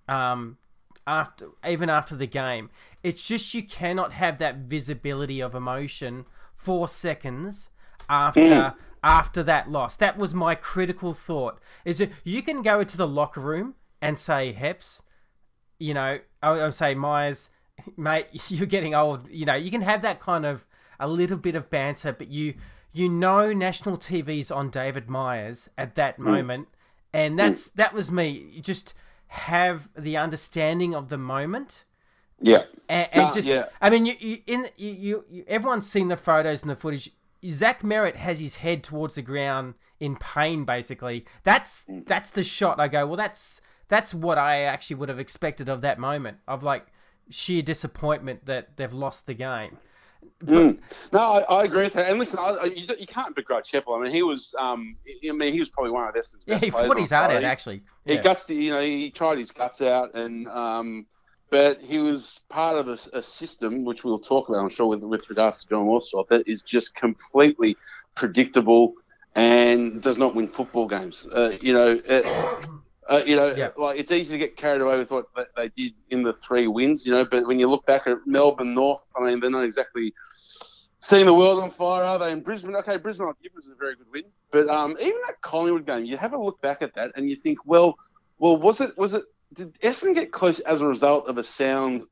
um, 0.08 0.58
after 1.06 1.50
even 1.68 1.90
after 1.90 2.16
the 2.16 2.28
game. 2.28 2.70
It's 3.04 3.24
just 3.24 3.54
you 3.54 3.64
cannot 3.64 4.14
have 4.14 4.38
that 4.40 4.58
visibility 4.58 5.42
of 5.42 5.56
emotion 5.56 6.26
four 6.54 6.88
seconds 6.88 7.70
after 8.10 8.74
after 9.04 9.44
that 9.44 9.70
loss. 9.70 9.96
That 9.96 10.18
was 10.18 10.34
my 10.34 10.56
critical 10.56 11.14
thought. 11.14 11.60
Is 11.86 12.00
that 12.00 12.12
you 12.24 12.42
can 12.42 12.62
go 12.62 12.80
into 12.80 12.98
the 12.98 13.08
locker 13.08 13.42
room 13.42 13.76
and 14.02 14.18
say, 14.18 14.56
Heps, 14.58 15.02
you 15.80 15.94
know, 15.94 16.20
I 16.42 16.52
would 16.52 16.74
say 16.74 16.96
Myers, 16.96 17.50
mate, 17.98 18.28
you're 18.50 18.68
getting 18.68 18.96
old. 18.96 19.30
You 19.30 19.46
know, 19.46 19.56
you 19.56 19.72
can 19.72 19.82
have 19.82 20.02
that 20.04 20.20
kind 20.20 20.46
of 20.46 20.66
a 21.00 21.08
little 21.08 21.38
bit 21.38 21.56
of 21.56 21.70
banter, 21.70 22.14
but 22.14 22.28
you 22.28 22.56
you 22.94 23.08
know 23.08 23.54
national 23.54 23.98
TV's 23.98 24.52
on 24.52 24.70
David 24.70 25.10
Myers 25.10 25.70
at 25.78 25.96
that 25.96 26.16
hmm. 26.16 26.24
moment, 26.24 26.68
and 27.14 27.38
that's 27.38 27.70
that 27.72 27.94
was 27.94 28.12
me. 28.12 28.30
You 28.54 28.62
just 28.62 28.94
have 29.28 29.90
the 29.98 30.18
understanding 30.18 30.94
of 30.94 31.10
the 31.10 31.18
moment. 31.18 31.86
Yeah. 32.42 32.64
And, 32.90 33.08
and 33.14 33.34
just, 33.34 33.48
yeah. 33.48 33.68
I 33.82 33.90
mean, 33.90 34.06
you, 34.06 34.16
you 34.20 34.38
in 34.46 34.68
you, 34.76 35.24
you, 35.30 35.46
everyone's 35.48 35.88
seen 35.88 36.10
the 36.10 36.18
photos 36.18 36.62
and 36.62 36.72
the 36.72 36.76
footage. 36.76 37.12
Zach 37.48 37.82
Merrett 37.82 38.16
has 38.16 38.40
his 38.40 38.58
head 38.58 38.84
towards 38.84 39.16
the 39.16 39.22
ground 39.22 39.76
in 40.00 40.16
pain. 40.16 40.66
Basically, 40.66 41.26
that's 41.44 41.86
that's 41.88 42.30
the 42.30 42.44
shot. 42.44 42.80
I 42.80 42.88
go, 42.88 43.06
well, 43.08 43.18
that's 43.18 43.62
that's 43.88 44.14
what 44.14 44.38
I 44.38 44.62
actually 44.64 44.98
would 44.98 45.10
have 45.10 45.20
expected 45.20 45.70
of 45.70 45.82
that 45.82 46.00
moment 46.00 46.38
of 46.48 46.64
like 46.64 46.88
sheer 47.30 47.62
disappointment 47.62 48.46
that 48.46 48.78
they've 48.78 48.94
lost 48.94 49.26
the 49.26 49.34
game. 49.34 49.78
Mm. 50.44 50.80
No, 51.12 51.20
I, 51.20 51.40
I 51.42 51.64
agree 51.64 51.84
with 51.84 51.94
that. 51.94 52.10
And 52.10 52.20
listen, 52.20 52.40
I, 52.40 52.66
you, 52.66 52.88
you 53.00 53.08
can't 53.08 53.36
begrudge 53.36 53.72
Heppell. 53.72 53.98
I 53.98 54.04
mean, 54.04 54.12
he 54.12 54.24
was, 54.24 54.54
um, 54.60 54.96
I 55.08 55.32
mean, 55.32 55.52
he 55.52 55.60
was 55.60 55.70
probably 55.70 55.92
one 55.92 56.08
of 56.08 56.16
Essendon's 56.16 56.44
Yeah, 56.46 56.56
best 56.56 56.66
he 56.66 56.72
players 56.72 56.88
fought 56.88 57.00
his 57.00 57.12
heart 57.12 57.32
out 57.32 57.44
actually. 57.44 57.84
He 58.06 58.18
guts, 58.18 58.44
the, 58.44 58.56
you 58.56 58.72
know, 58.72 58.82
he 58.82 59.10
tried 59.12 59.38
his 59.38 59.52
guts 59.52 59.82
out, 59.82 60.14
and 60.16 60.48
um, 60.48 61.06
but 61.52 61.80
he 61.82 62.00
was 62.00 62.40
part 62.50 62.78
of 62.78 62.88
a, 62.88 62.98
a 63.18 63.22
system 63.22 63.86
which 63.86 64.04
we'll 64.04 64.20
talk 64.20 64.50
about, 64.50 64.60
I'm 64.62 64.70
sure, 64.70 64.88
with 64.88 65.04
with 65.04 65.30
regards 65.30 65.62
to 65.62 65.70
John 65.70 65.86
Worsfold, 65.86 66.30
that 66.30 66.48
is 66.48 66.64
just 66.64 66.96
completely 66.96 67.78
predictable 68.16 68.94
and 69.36 70.02
does 70.02 70.18
not 70.18 70.34
win 70.36 70.48
football 70.48 70.88
games. 70.88 71.28
Uh, 71.28 71.58
you 71.62 71.74
know. 71.74 72.00
Uh, 72.10 72.22
uh, 73.10 73.22
you 73.26 73.36
know, 73.36 73.54
Yeah. 73.56 73.72
like 73.78 74.00
it's 74.00 74.12
easy 74.12 74.36
to 74.36 74.38
get 74.38 74.56
carried 74.56 74.82
away 74.82 74.98
with 74.98 75.12
what 75.12 75.26
they- 75.58 75.70
did 75.70 75.94
in 76.10 76.24
the 76.24 76.34
three 76.34 76.68
wins, 76.68 77.06
you 77.06 77.12
know. 77.12 77.26
But 77.26 77.46
when 77.46 77.60
you 77.60 77.68
look 77.68 77.86
back 77.86 78.08
at 78.08 78.18
Melbourne 78.26 78.74
North, 78.74 79.04
I 79.18 79.22
mean, 79.24 79.40
they're 79.40 79.50
not 79.50 79.66
exactly 79.66 80.14
seeing 81.02 81.26
the 81.26 81.34
world 81.34 81.62
on 81.62 81.72
fire, 81.72 82.04
are 82.04 82.20
they? 82.20 82.32
In 82.32 82.42
Brisbane, 82.42 82.76
okay, 82.76 82.98
Brisbane 82.98 83.28
I'll 83.28 83.36
give 83.42 83.52
a 83.58 83.76
very 83.76 83.96
good 83.96 84.08
win, 84.14 84.24
but 84.52 84.70
um, 84.70 84.92
even 85.00 85.20
that 85.28 85.42
Collingwood 85.42 85.86
game, 85.86 86.06
you 86.06 86.16
have 86.16 86.34
a 86.34 86.38
look 86.38 86.62
back 86.62 86.82
at 86.82 86.94
that 86.96 87.12
and 87.16 87.30
you 87.30 87.36
think, 87.36 87.58
well, 87.66 87.98
well, 88.40 88.58
was 88.58 88.80
it 88.80 88.98
was 88.98 89.14
it 89.14 89.24
did 89.54 89.74
Essendon 89.82 90.16
get 90.16 90.32
close 90.32 90.60
as 90.62 90.82
a 90.82 90.88
result 90.88 91.28
of 91.28 91.38
a 91.38 91.44
sound 91.44 92.04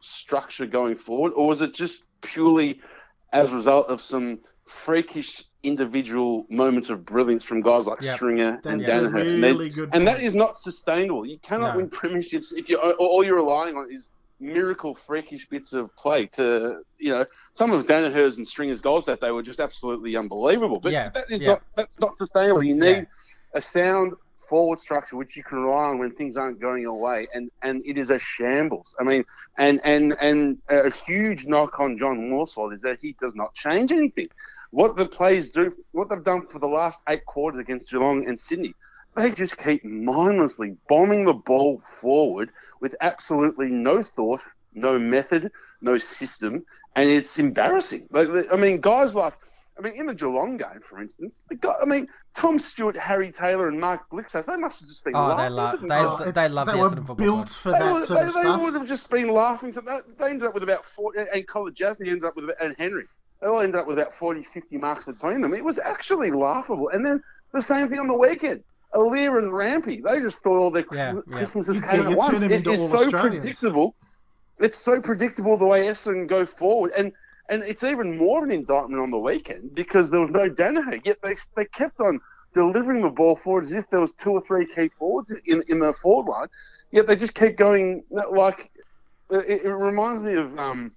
structure 0.00 0.66
going 0.66 0.96
forward, 0.96 1.32
or 1.32 1.46
was 1.46 1.60
it 1.60 1.74
just 1.74 2.04
purely 2.22 2.80
as 3.32 3.48
a 3.50 3.54
result 3.54 3.88
of 3.88 4.00
some 4.00 4.38
freakish 4.66 5.44
individual 5.62 6.46
moments 6.48 6.90
of 6.90 7.04
brilliance 7.04 7.42
from 7.42 7.60
guys 7.60 7.86
like 7.86 8.00
Yep. 8.00 8.14
Stringer 8.16 8.60
and 8.64 8.80
That's 8.80 8.90
Daniher? 8.90 9.06
And 9.20 9.42
there's- 9.42 9.56
really 9.56 9.70
good. 9.70 9.90
and 9.92 10.06
that 10.06 10.20
is 10.22 10.34
not 10.34 10.56
sustainable. 10.56 11.26
You 11.26 11.38
cannot 11.38 11.74
No. 11.74 11.78
win 11.78 11.90
premierships 11.90 12.52
if 12.56 12.68
you 12.68 12.76
all 12.78 13.24
you're 13.24 13.36
relying 13.36 13.76
on 13.76 13.90
is 13.90 14.08
miracle 14.38 14.94
freakish 14.94 15.48
bits 15.48 15.72
of 15.72 15.94
play 15.96 16.26
to 16.26 16.82
you 16.98 17.10
know 17.10 17.24
some 17.52 17.72
of 17.72 17.86
Daniher's 17.86 18.36
and 18.36 18.46
Stringer's 18.46 18.80
goals 18.82 19.06
that 19.06 19.18
they 19.20 19.30
were 19.30 19.42
just 19.42 19.60
absolutely 19.60 20.14
unbelievable. 20.16 20.78
But 20.78 20.92
Yeah, 20.92 21.08
that 21.10 21.30
is 21.30 21.40
yeah. 21.40 21.48
not 21.48 21.62
that's 21.74 21.98
not 22.00 22.16
sustainable. 22.16 22.62
You 22.62 22.74
need 22.74 22.88
Yeah. 22.98 23.04
a 23.54 23.60
sound 23.60 24.14
forward 24.48 24.78
structure 24.78 25.16
which 25.16 25.36
you 25.36 25.42
can 25.42 25.58
rely 25.58 25.84
on 25.90 25.98
when 25.98 26.12
things 26.12 26.36
aren't 26.36 26.60
going 26.60 26.82
your 26.82 26.98
way, 26.98 27.26
and, 27.34 27.50
and 27.62 27.82
it 27.86 27.98
is 27.98 28.10
a 28.10 28.18
shambles. 28.18 28.94
I 29.00 29.04
mean, 29.04 29.24
and 29.58 29.80
and 29.84 30.14
and 30.20 30.58
a 30.68 30.90
huge 30.90 31.46
knock 31.46 31.80
on 31.80 31.96
John 31.96 32.30
Worsfold 32.30 32.72
is 32.74 32.82
that 32.82 32.98
he 33.00 33.14
does 33.20 33.34
not 33.34 33.54
change 33.54 33.92
anything. 33.92 34.28
What 34.70 34.96
the 34.96 35.06
players 35.06 35.52
do, 35.52 35.72
what 35.92 36.08
they've 36.08 36.22
done 36.22 36.46
for 36.46 36.58
the 36.58 36.68
last 36.68 37.00
eight 37.08 37.24
quarters 37.26 37.60
against 37.60 37.90
Geelong 37.90 38.26
and 38.26 38.38
Sydney, 38.38 38.74
they 39.16 39.30
just 39.30 39.56
keep 39.58 39.84
mindlessly 39.84 40.76
bombing 40.88 41.24
the 41.24 41.34
ball 41.34 41.80
forward 42.00 42.50
with 42.80 42.94
absolutely 43.00 43.68
no 43.70 44.02
thought, 44.02 44.42
no 44.74 44.98
method, 44.98 45.50
no 45.80 45.98
system, 45.98 46.64
and 46.94 47.08
it's 47.08 47.38
embarrassing. 47.38 48.06
Like, 48.10 48.28
I 48.52 48.56
mean, 48.56 48.80
guys 48.80 49.14
like 49.14 49.34
I 49.78 49.82
mean, 49.82 49.92
in 49.94 50.06
the 50.06 50.14
Geelong 50.14 50.56
game, 50.56 50.80
for 50.82 51.00
instance, 51.00 51.42
the 51.50 51.56
guy, 51.56 51.74
I 51.82 51.84
mean, 51.84 52.08
Tom 52.34 52.58
Stewart, 52.58 52.96
Harry 52.96 53.30
Taylor, 53.30 53.68
and 53.68 53.78
Mark 53.78 54.08
Blicavs, 54.10 54.46
they 54.46 54.56
must 54.56 54.80
have 54.80 54.88
just 54.88 55.04
been 55.04 55.14
Oh, 55.14 55.26
laughing. 55.28 55.44
they 55.44 55.48
love 55.50 55.70
to 55.72 55.76
they, 55.76 55.80
themselves. 55.88 56.20
Oh, 56.20 56.24
they 56.24 56.30
it's- 56.30 56.50
love 56.52 56.66
they 56.66 56.74
were 56.74 56.84
Essendon 56.88 56.94
Football 57.06 57.14
built 57.16 57.48
for 57.50 57.72
They, 57.72 57.78
that 57.80 57.92
would, 57.92 58.02
sort 58.04 58.20
they, 58.20 58.26
of 58.26 58.34
they 58.34 58.40
stuff. 58.40 58.62
would 58.62 58.74
have 58.74 58.86
just 58.86 59.10
been 59.10 59.28
laughing. 59.28 59.72
To 59.72 59.80
that. 59.82 60.02
They 60.18 60.30
ended 60.30 60.44
up 60.48 60.54
with 60.54 60.62
about 60.62 60.84
40, 60.86 61.18
and 61.32 61.46
Colin 61.46 61.74
Jasny 61.74 62.06
ended 62.08 62.24
up 62.24 62.36
with, 62.36 62.50
and 62.60 62.74
Henry, 62.78 63.04
they 63.42 63.48
all 63.48 63.60
ended 63.60 63.78
up 63.78 63.86
with 63.86 63.98
about 63.98 64.14
40, 64.14 64.42
50 64.44 64.78
marks 64.78 65.04
between 65.04 65.42
them. 65.42 65.52
It 65.52 65.62
was 65.64 65.78
actually 65.78 66.30
laughable. 66.30 66.88
And 66.88 67.04
then 67.04 67.22
the 67.52 67.60
same 67.60 67.88
thing 67.88 67.98
on 67.98 68.08
the 68.08 68.16
weekend. 68.16 68.62
Aliir 68.94 69.36
and 69.38 69.52
Rampe, 69.52 70.02
they 70.02 70.20
just 70.20 70.38
thought 70.42 70.56
all 70.58 70.70
their 70.70 70.86
Yeah, 70.90 71.12
Chris- 71.12 71.24
yeah. 71.28 71.36
Christmases 71.36 71.80
Yeah, 71.80 71.90
came 71.90 72.02
you 72.04 72.10
at 72.12 72.16
once. 72.16 72.30
turn 72.32 72.40
them 72.40 72.52
It 72.52 72.56
into 72.66 72.70
is 72.70 72.80
all 72.94 72.98
so 73.00 73.10
predictable. 73.10 73.94
It's 74.58 74.78
so 74.78 75.02
predictable 75.02 75.58
the 75.58 75.66
way 75.66 75.82
Essendon 75.86 76.26
go 76.28 76.46
forward. 76.46 76.92
And 76.96 77.12
and 77.48 77.62
it's 77.62 77.84
even 77.84 78.16
more 78.16 78.38
of 78.38 78.44
an 78.44 78.50
indictment 78.52 79.00
on 79.00 79.10
the 79.10 79.18
weekend 79.18 79.74
because 79.74 80.10
there 80.10 80.20
was 80.20 80.30
no 80.30 80.48
Daniher. 80.48 81.00
Yet 81.04 81.18
they 81.22 81.34
they 81.56 81.64
kept 81.66 82.00
on 82.00 82.20
delivering 82.54 83.02
the 83.02 83.08
ball 83.10 83.36
forward 83.36 83.64
as 83.64 83.72
if 83.72 83.88
there 83.90 84.00
was 84.00 84.12
two 84.14 84.30
or 84.30 84.40
three 84.40 84.66
key 84.66 84.90
forwards 84.98 85.30
in, 85.46 85.62
in 85.68 85.78
the 85.78 85.92
forward 86.02 86.30
line. 86.30 86.48
Yet 86.90 87.06
they 87.06 87.16
just 87.16 87.34
kept 87.34 87.56
going 87.58 88.04
like 88.10 88.70
it, 89.30 89.62
it 89.64 89.70
reminds 89.70 90.22
me 90.22 90.34
of 90.34 90.58
um, 90.58 90.92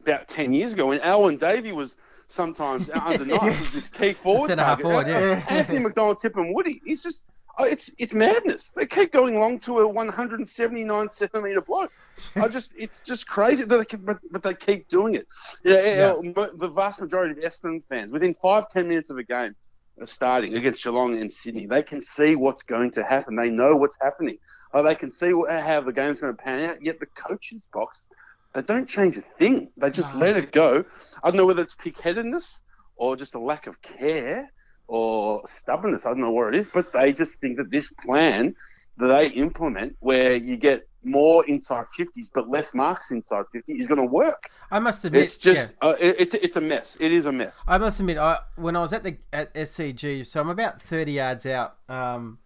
about 0.00 0.28
ten 0.28 0.52
years 0.52 0.72
ago 0.72 0.86
when 0.86 1.00
Alwyn 1.00 1.36
Davey 1.36 1.72
was 1.72 1.96
sometimes 2.28 2.88
under 2.90 3.24
Yes. 3.26 3.58
this 3.58 3.88
key 3.88 4.12
forward. 4.14 4.48
Centre 4.48 4.64
half 4.64 4.80
forward, 4.80 5.06
yeah. 5.06 5.20
Yeah. 5.20 5.44
Anthony 5.48 5.80
McDonald, 5.80 6.18
Tip 6.20 6.36
and 6.36 6.54
Woody. 6.54 6.80
He's 6.84 7.02
just. 7.02 7.24
Oh, 7.58 7.64
It's 7.64 7.90
it's 7.98 8.14
madness. 8.14 8.70
They 8.76 8.86
keep 8.86 9.12
going 9.12 9.38
long 9.38 9.58
to 9.60 9.80
a 9.80 9.88
179 9.88 11.10
centimeter 11.10 11.60
bloke. 11.60 11.92
I 12.36 12.48
just 12.56 12.72
it's 12.76 13.00
just 13.02 13.26
crazy 13.28 13.64
that 13.64 13.76
they 13.76 13.84
keep, 13.84 14.04
but, 14.04 14.18
but 14.30 14.42
they 14.42 14.54
keep 14.54 14.88
doing 14.88 15.14
it. 15.14 15.26
Yeah, 15.64 15.82
yeah. 15.82 16.12
The 16.58 16.72
vast 16.74 17.00
majority 17.00 17.32
of 17.44 17.52
Essendon 17.52 17.82
fans, 17.88 18.12
within 18.12 18.34
five 18.34 18.68
ten 18.70 18.88
minutes 18.88 19.10
of 19.10 19.18
a 19.18 19.24
game 19.24 19.54
uh, 20.00 20.06
starting 20.06 20.54
against 20.56 20.82
Geelong 20.82 21.16
and 21.20 21.32
Sydney, 21.32 21.66
they 21.66 21.82
can 21.82 22.02
see 22.02 22.36
what's 22.36 22.62
going 22.62 22.90
to 22.92 23.04
happen. 23.04 23.36
They 23.36 23.50
know 23.50 23.76
what's 23.76 23.98
happening. 24.00 24.38
Oh, 24.72 24.82
they 24.82 24.94
can 24.94 25.10
see 25.12 25.32
what, 25.32 25.50
how 25.50 25.80
the 25.80 25.92
game's 25.92 26.20
going 26.20 26.36
to 26.36 26.42
pan 26.42 26.70
out. 26.70 26.82
Yet 26.82 27.00
the 27.00 27.06
coaches 27.06 27.68
box, 27.72 28.06
they 28.54 28.62
don't 28.62 28.88
change 28.88 29.16
a 29.16 29.22
thing. 29.38 29.70
They 29.76 29.90
just 29.90 30.12
No. 30.14 30.20
let 30.20 30.36
it 30.36 30.52
go. 30.52 30.84
I 31.22 31.30
don't 31.30 31.36
know 31.36 31.46
whether 31.46 31.62
it's 31.62 31.74
pig-headedness 31.76 32.60
or 32.96 33.16
just 33.16 33.34
a 33.34 33.38
lack 33.38 33.66
of 33.66 33.80
care 33.80 34.50
or 34.88 35.42
stubbornness. 35.48 36.04
I 36.06 36.10
don't 36.10 36.20
know 36.20 36.30
what 36.30 36.54
it 36.54 36.58
is, 36.58 36.66
but 36.72 36.92
they 36.92 37.12
just 37.12 37.38
think 37.40 37.56
that 37.58 37.70
this 37.70 37.92
plan 38.04 38.54
that 38.96 39.06
they 39.06 39.28
implement, 39.28 39.94
where 40.00 40.34
you 40.34 40.56
get 40.56 40.88
more 41.04 41.46
inside 41.46 41.86
50s 41.96 42.30
but 42.34 42.50
less 42.50 42.74
marks 42.74 43.12
inside 43.12 43.44
50, 43.52 43.72
is 43.72 43.86
going 43.86 44.00
to 44.00 44.04
work. 44.04 44.50
I 44.72 44.80
must 44.80 45.04
admit, 45.04 45.22
It's 45.22 45.36
just, 45.36 45.74
yeah. 45.80 45.88
uh, 45.88 45.94
it, 46.00 46.16
it's 46.18 46.34
it's 46.34 46.56
a 46.56 46.60
mess. 46.60 46.96
It 46.98 47.12
is 47.12 47.24
a 47.26 47.32
mess. 47.32 47.62
I 47.68 47.78
must 47.78 48.00
admit, 48.00 48.18
I, 48.18 48.38
when 48.56 48.74
I 48.74 48.80
was 48.80 48.92
at 48.92 49.04
the 49.04 49.16
at 49.32 49.54
SCG, 49.54 50.26
so 50.26 50.40
I'm 50.40 50.48
about 50.50 50.82
30 50.82 51.12
yards 51.12 51.46
out 51.46 51.76
um, 51.88 52.38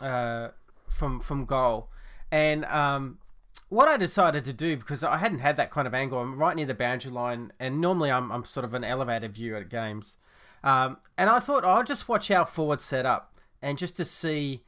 uh, 0.00 0.48
from 0.88 1.18
from 1.20 1.44
goal, 1.44 1.88
and 2.30 2.64
um, 2.66 3.18
what 3.68 3.88
I 3.88 3.96
decided 3.96 4.44
to 4.44 4.52
do 4.52 4.76
because 4.76 5.02
I 5.02 5.16
hadn't 5.16 5.40
had 5.40 5.56
that 5.56 5.70
kind 5.70 5.86
of 5.86 5.94
angle, 5.94 6.20
I'm 6.20 6.38
right 6.38 6.54
near 6.54 6.66
the 6.66 6.74
boundary 6.74 7.10
line, 7.10 7.52
and 7.58 7.80
normally 7.80 8.10
I'm 8.10 8.30
I'm 8.30 8.44
sort 8.44 8.64
of 8.64 8.74
an 8.74 8.84
elevated 8.84 9.34
view 9.34 9.56
at 9.56 9.68
games, 9.68 10.16
um, 10.62 10.98
and 11.16 11.30
I 11.30 11.38
thought 11.38 11.64
I'll 11.64 11.84
just 11.84 12.08
watch 12.08 12.30
our 12.30 12.46
forward 12.46 12.80
set 12.80 13.06
up 13.06 13.38
and 13.62 13.78
just 13.78 13.96
to 13.96 14.04
see, 14.04 14.64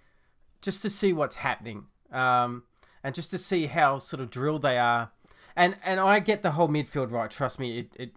just 0.61 0.83
to 0.83 0.91
see 0.91 1.13
what's 1.13 1.37
happening, 1.37 1.87
um, 2.11 2.65
and 3.05 3.15
just 3.15 3.31
to 3.31 3.39
see 3.39 3.67
how 3.67 3.99
sort 3.99 4.21
of 4.21 4.31
drilled 4.31 4.63
they 4.63 4.79
are, 4.79 5.11
and 5.57 5.77
and 5.85 6.01
I 6.01 6.21
get 6.21 6.43
the 6.43 6.53
whole 6.53 6.69
midfield 6.69 7.11
right. 7.11 7.31
Trust 7.31 7.59
me, 7.59 7.79
it. 7.79 7.93
it 7.99 8.11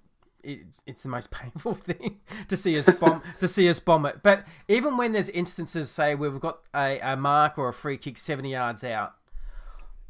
it, 0.47 0.59
it's 0.85 1.01
the 1.01 1.09
most 1.09 1.31
painful 1.31 1.73
thing 1.73 2.19
to 2.49 2.55
see 2.55 2.77
us 2.77 2.87
bomb 2.99 3.23
to 3.39 3.47
see 3.47 3.67
us 3.67 3.79
bomb 3.79 4.05
it. 4.05 4.21
But 4.21 4.45
even 4.67 4.95
when 4.95 5.11
there's 5.11 5.29
instances, 5.29 5.89
say 5.89 6.13
we've 6.13 6.39
got 6.39 6.59
a, 6.71 6.99
a 6.99 7.15
mark 7.15 7.57
or 7.57 7.67
a 7.67 7.73
free 7.73 7.97
kick 7.97 8.15
seventy 8.15 8.51
yards 8.51 8.83
out, 8.83 9.15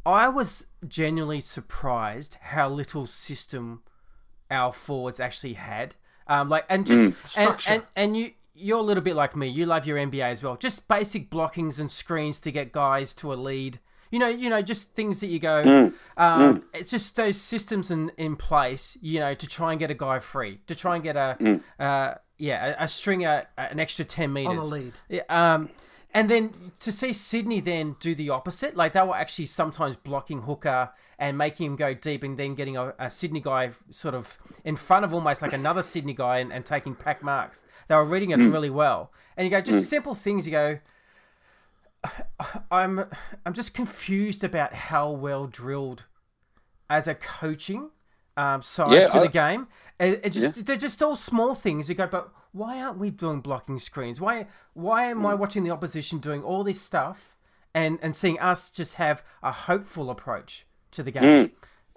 I 0.06 0.28
was 0.28 0.68
genuinely 0.88 1.40
surprised 1.40 2.38
how 2.42 2.70
little 2.70 3.06
system 3.06 3.82
our 4.52 4.72
forwards 4.72 5.20
actually 5.20 5.54
had. 5.54 5.96
Um, 6.27 6.50
like 6.50 6.65
and 6.70 6.86
just 6.86 7.01
and, 7.01 7.15
Structure. 7.25 7.72
and 7.72 7.84
and 7.96 8.17
you 8.17 8.32
you're 8.53 8.79
a 8.79 8.82
little 8.84 9.03
bit 9.03 9.15
like 9.15 9.36
me. 9.36 9.48
You 9.48 9.65
love 9.65 9.86
your 9.86 9.98
NBA 9.98 10.24
as 10.24 10.41
well. 10.41 10.55
Just 10.55 10.88
basic 10.88 11.29
blockings 11.29 11.77
and 11.79 11.91
screens 11.91 12.39
to 12.41 12.51
get 12.51 12.72
guys 12.72 13.13
to 13.15 13.34
a 13.34 13.36
lead. 13.36 13.79
You 14.12 14.20
know, 14.20 14.29
you 14.29 14.50
know, 14.50 14.62
just 14.62 14.91
things 14.94 15.20
that 15.20 15.27
you 15.27 15.39
go. 15.39 15.91
Um, 16.15 16.63
It's 16.74 16.89
just 16.89 17.15
those 17.17 17.36
systems 17.36 17.91
in, 17.91 18.12
in 18.17 18.38
place. 18.38 18.98
You 19.01 19.20
know, 19.20 19.34
to 19.34 19.48
try 19.48 19.72
and 19.72 19.79
get 19.79 19.91
a 19.91 19.96
guy 19.96 20.20
free, 20.20 20.62
to 20.67 20.75
try 20.75 20.96
and 20.96 21.03
get 21.03 21.17
a 21.17 21.60
uh, 21.79 22.13
yeah 22.38 22.75
a, 22.79 22.86
a 22.86 22.88
stringer 22.88 23.46
an 23.58 23.79
extra 23.79 24.05
ten 24.05 24.32
meters 24.32 24.51
on 24.51 24.58
a 24.58 24.65
lead. 24.65 24.94
Yeah, 25.10 25.22
um, 25.29 25.70
and 26.16 26.30
then 26.30 26.72
to 26.80 26.92
see 26.92 27.14
Sydney 27.14 27.60
then 27.60 27.96
do 28.00 28.16
the 28.16 28.30
opposite, 28.32 28.76
like 28.76 28.94
they 28.94 29.02
were 29.04 29.16
actually 29.16 29.46
sometimes 29.46 29.96
blocking 29.96 30.42
Hooker 30.44 30.90
and 31.20 31.38
making 31.38 31.68
him 31.68 31.76
go 31.76 31.94
deep, 31.94 32.24
and 32.24 32.38
then 32.40 32.56
getting 32.56 32.76
a, 32.78 32.94
a 32.98 33.10
Sydney 33.12 33.40
guy 33.42 33.72
sort 33.92 34.16
of 34.16 34.38
in 34.64 34.76
front 34.76 35.06
of 35.06 35.14
almost 35.14 35.42
like 35.44 35.54
another 35.54 35.84
Sydney 35.84 36.14
guy 36.14 36.40
and, 36.40 36.52
and 36.52 36.66
taking 36.66 36.96
pack 36.96 37.22
marks. 37.22 37.66
They 37.88 37.96
were 37.96 38.06
reading 38.06 38.34
us 38.34 38.42
really 38.42 38.70
well, 38.72 39.12
and 39.38 39.46
you 39.46 39.52
go 39.52 39.62
just 39.62 39.90
simple 39.90 40.16
things. 40.16 40.48
You 40.48 40.52
go, 40.52 40.80
I'm 42.72 43.06
I'm 43.46 43.54
just 43.54 43.74
confused 43.74 44.44
about 44.44 44.74
how 44.74 45.12
well 45.12 45.48
drilled 45.48 46.06
as 46.90 47.08
a 47.08 47.16
coaching 47.16 47.90
um, 48.38 48.62
side 48.62 48.92
Yeah, 48.94 49.08
to 49.08 49.18
I- 49.20 49.22
the 49.24 49.30
game. 49.30 49.68
It, 50.00 50.22
it 50.26 50.30
just 50.32 50.66
they're 50.66 50.76
just 50.76 51.02
all 51.02 51.16
small 51.16 51.56
things. 51.56 51.88
You 51.88 51.96
go, 51.96 52.08
but 52.08 52.30
why 52.56 52.82
aren't 52.82 52.98
we 52.98 53.12
doing 53.12 53.42
blocking 53.42 53.80
screens? 53.80 54.22
Why 54.22 54.48
why 54.74 55.06
am 55.06 55.26
I 55.26 55.34
Mm. 55.34 55.40
watching 55.40 55.64
the 55.64 55.72
opposition 55.72 56.20
doing 56.20 56.44
all 56.44 56.64
this 56.64 56.82
stuff 56.82 57.38
and 57.74 58.00
and 58.02 58.16
seeing 58.16 58.40
us 58.40 58.72
just 58.72 58.96
have 58.96 59.24
a 59.44 59.52
hopeful 59.52 60.10
approach 60.10 60.66
to 60.92 61.04
the 61.04 61.12
game? 61.12 61.44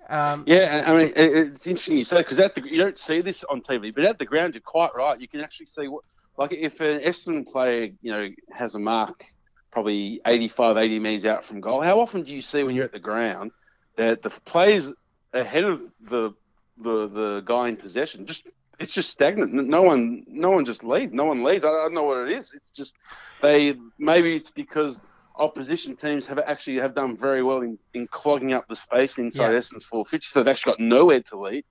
Um, 0.08 0.46
Yeah, 0.46 0.84
I 0.86 0.94
mean, 0.94 1.12
it's 1.14 1.66
interesting 1.66 1.98
you 1.98 2.04
say 2.04 2.18
because 2.18 2.38
at 2.38 2.54
the 2.54 2.62
you 2.62 2.78
don't 2.78 2.98
see 2.98 3.20
this 3.20 3.44
on 3.44 3.60
TV, 3.60 3.90
but 3.90 4.04
at 4.04 4.18
the 4.18 4.24
ground 4.24 4.54
you're 4.54 4.62
quite 4.62 4.94
right. 4.94 5.20
You 5.20 5.28
can 5.28 5.40
actually 5.40 5.66
see 5.66 5.88
what, 5.88 6.04
like, 6.38 6.52
if 6.52 6.80
an 6.80 7.00
Essendon 7.00 7.46
player, 7.46 7.90
you 8.00 8.10
know, 8.12 8.28
has 8.52 8.74
a 8.74 8.78
mark 8.78 9.24
probably 9.70 10.20
85, 10.26 10.76
80 10.78 10.98
metres 10.98 11.26
out 11.26 11.44
from 11.44 11.60
goal. 11.60 11.82
How 11.82 12.00
often 12.00 12.22
do 12.22 12.34
you 12.34 12.40
see 12.40 12.62
when 12.64 12.74
you're 12.74 12.86
at 12.86 12.92
the 12.92 12.98
ground 12.98 13.50
that 13.96 14.22
the 14.22 14.30
players 14.46 14.92
ahead 15.34 15.64
of 15.64 15.82
the 16.00 16.32
the 16.78 17.08
the 17.08 17.42
guy 17.44 17.68
in 17.68 17.76
possession 17.76 18.24
just 18.26 18.44
it's 18.78 18.92
just 18.92 19.10
stagnant. 19.10 19.52
No 19.52 19.82
one, 19.82 20.24
no 20.28 20.50
one 20.50 20.64
just 20.64 20.84
leads. 20.84 21.12
No 21.12 21.24
one 21.24 21.42
leads. 21.42 21.64
I, 21.64 21.68
don't 21.68 21.94
know 21.94 22.04
what 22.04 22.18
it 22.18 22.32
is. 22.32 22.52
It's 22.54 22.70
just 22.70 22.94
they 23.40 23.74
maybe 23.98 24.34
it's 24.34 24.50
because 24.50 25.00
opposition 25.36 25.96
teams 25.96 26.26
have 26.26 26.38
actually 26.38 26.78
have 26.78 26.94
done 26.94 27.16
very 27.16 27.42
well 27.42 27.62
in, 27.62 27.78
in 27.94 28.06
clogging 28.08 28.52
up 28.52 28.68
the 28.68 28.76
space 28.76 29.18
inside 29.18 29.52
Yeah. 29.52 29.58
Essendon's 29.58 29.84
four 29.84 30.04
fifty, 30.04 30.26
so 30.26 30.42
they've 30.42 30.50
actually 30.50 30.72
got 30.72 30.80
nowhere 30.80 31.22
to 31.22 31.38
lead. 31.38 31.64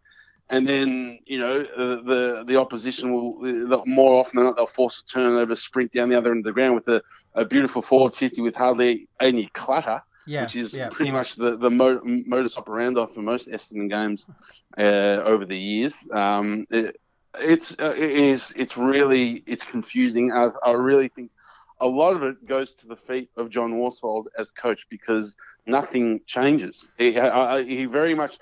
And 0.50 0.68
then 0.68 1.20
you 1.26 1.40
know 1.40 1.62
uh, 1.62 2.02
the 2.04 2.44
the 2.48 2.58
opposition 2.58 3.14
will 3.14 3.84
more 3.86 4.20
often 4.20 4.38
than 4.38 4.46
not 4.46 4.56
they'll 4.56 4.68
force 4.68 5.04
a 5.06 5.12
turnover, 5.12 5.56
sprint 5.56 5.92
down 5.92 6.10
the 6.10 6.18
other 6.18 6.32
end 6.32 6.40
of 6.40 6.46
the 6.46 6.54
ground 6.54 6.76
with 6.76 6.88
a, 6.88 7.02
a 7.36 7.46
beautiful 7.46 7.82
forward 7.82 8.16
fifty 8.16 8.42
with 8.42 8.56
hardly 8.56 9.08
any 9.20 9.48
clutter 9.54 10.02
yeah, 10.28 10.44
which 10.44 10.56
is 10.56 10.78
yeah. 10.78 10.90
pretty 10.90 11.12
much 11.12 11.36
the 11.36 11.58
the 11.58 11.70
mo- 11.72 12.02
modus 12.04 12.58
operandi 12.58 13.06
for 13.08 13.22
most 13.22 13.48
Essendon 13.50 13.90
games 13.90 14.28
uh, 14.78 15.22
over 15.32 15.46
the 15.46 15.58
years. 15.58 15.96
Um, 16.12 16.66
it, 16.72 16.98
it's 17.40 17.76
uh, 17.80 17.94
it 17.98 18.12
is 18.12 18.54
it's 18.56 18.78
really 18.78 19.44
it's 19.48 19.64
confusing. 19.64 20.32
I, 20.34 20.50
I 20.64 20.72
really 20.74 21.10
think 21.10 21.32
a 21.80 21.88
lot 21.88 22.16
of 22.16 22.24
it 22.24 22.46
goes 22.46 22.74
to 22.76 22.88
the 22.88 22.96
feet 22.96 23.30
of 23.38 23.50
John 23.50 23.74
Worsfold 23.80 24.28
as 24.38 24.50
coach 24.52 24.86
because 24.90 25.36
nothing 25.68 26.22
changes. 26.26 26.90
He, 26.98 27.18
I- 27.20 27.64
he 27.64 27.86
very 27.86 28.16
much 28.16 28.38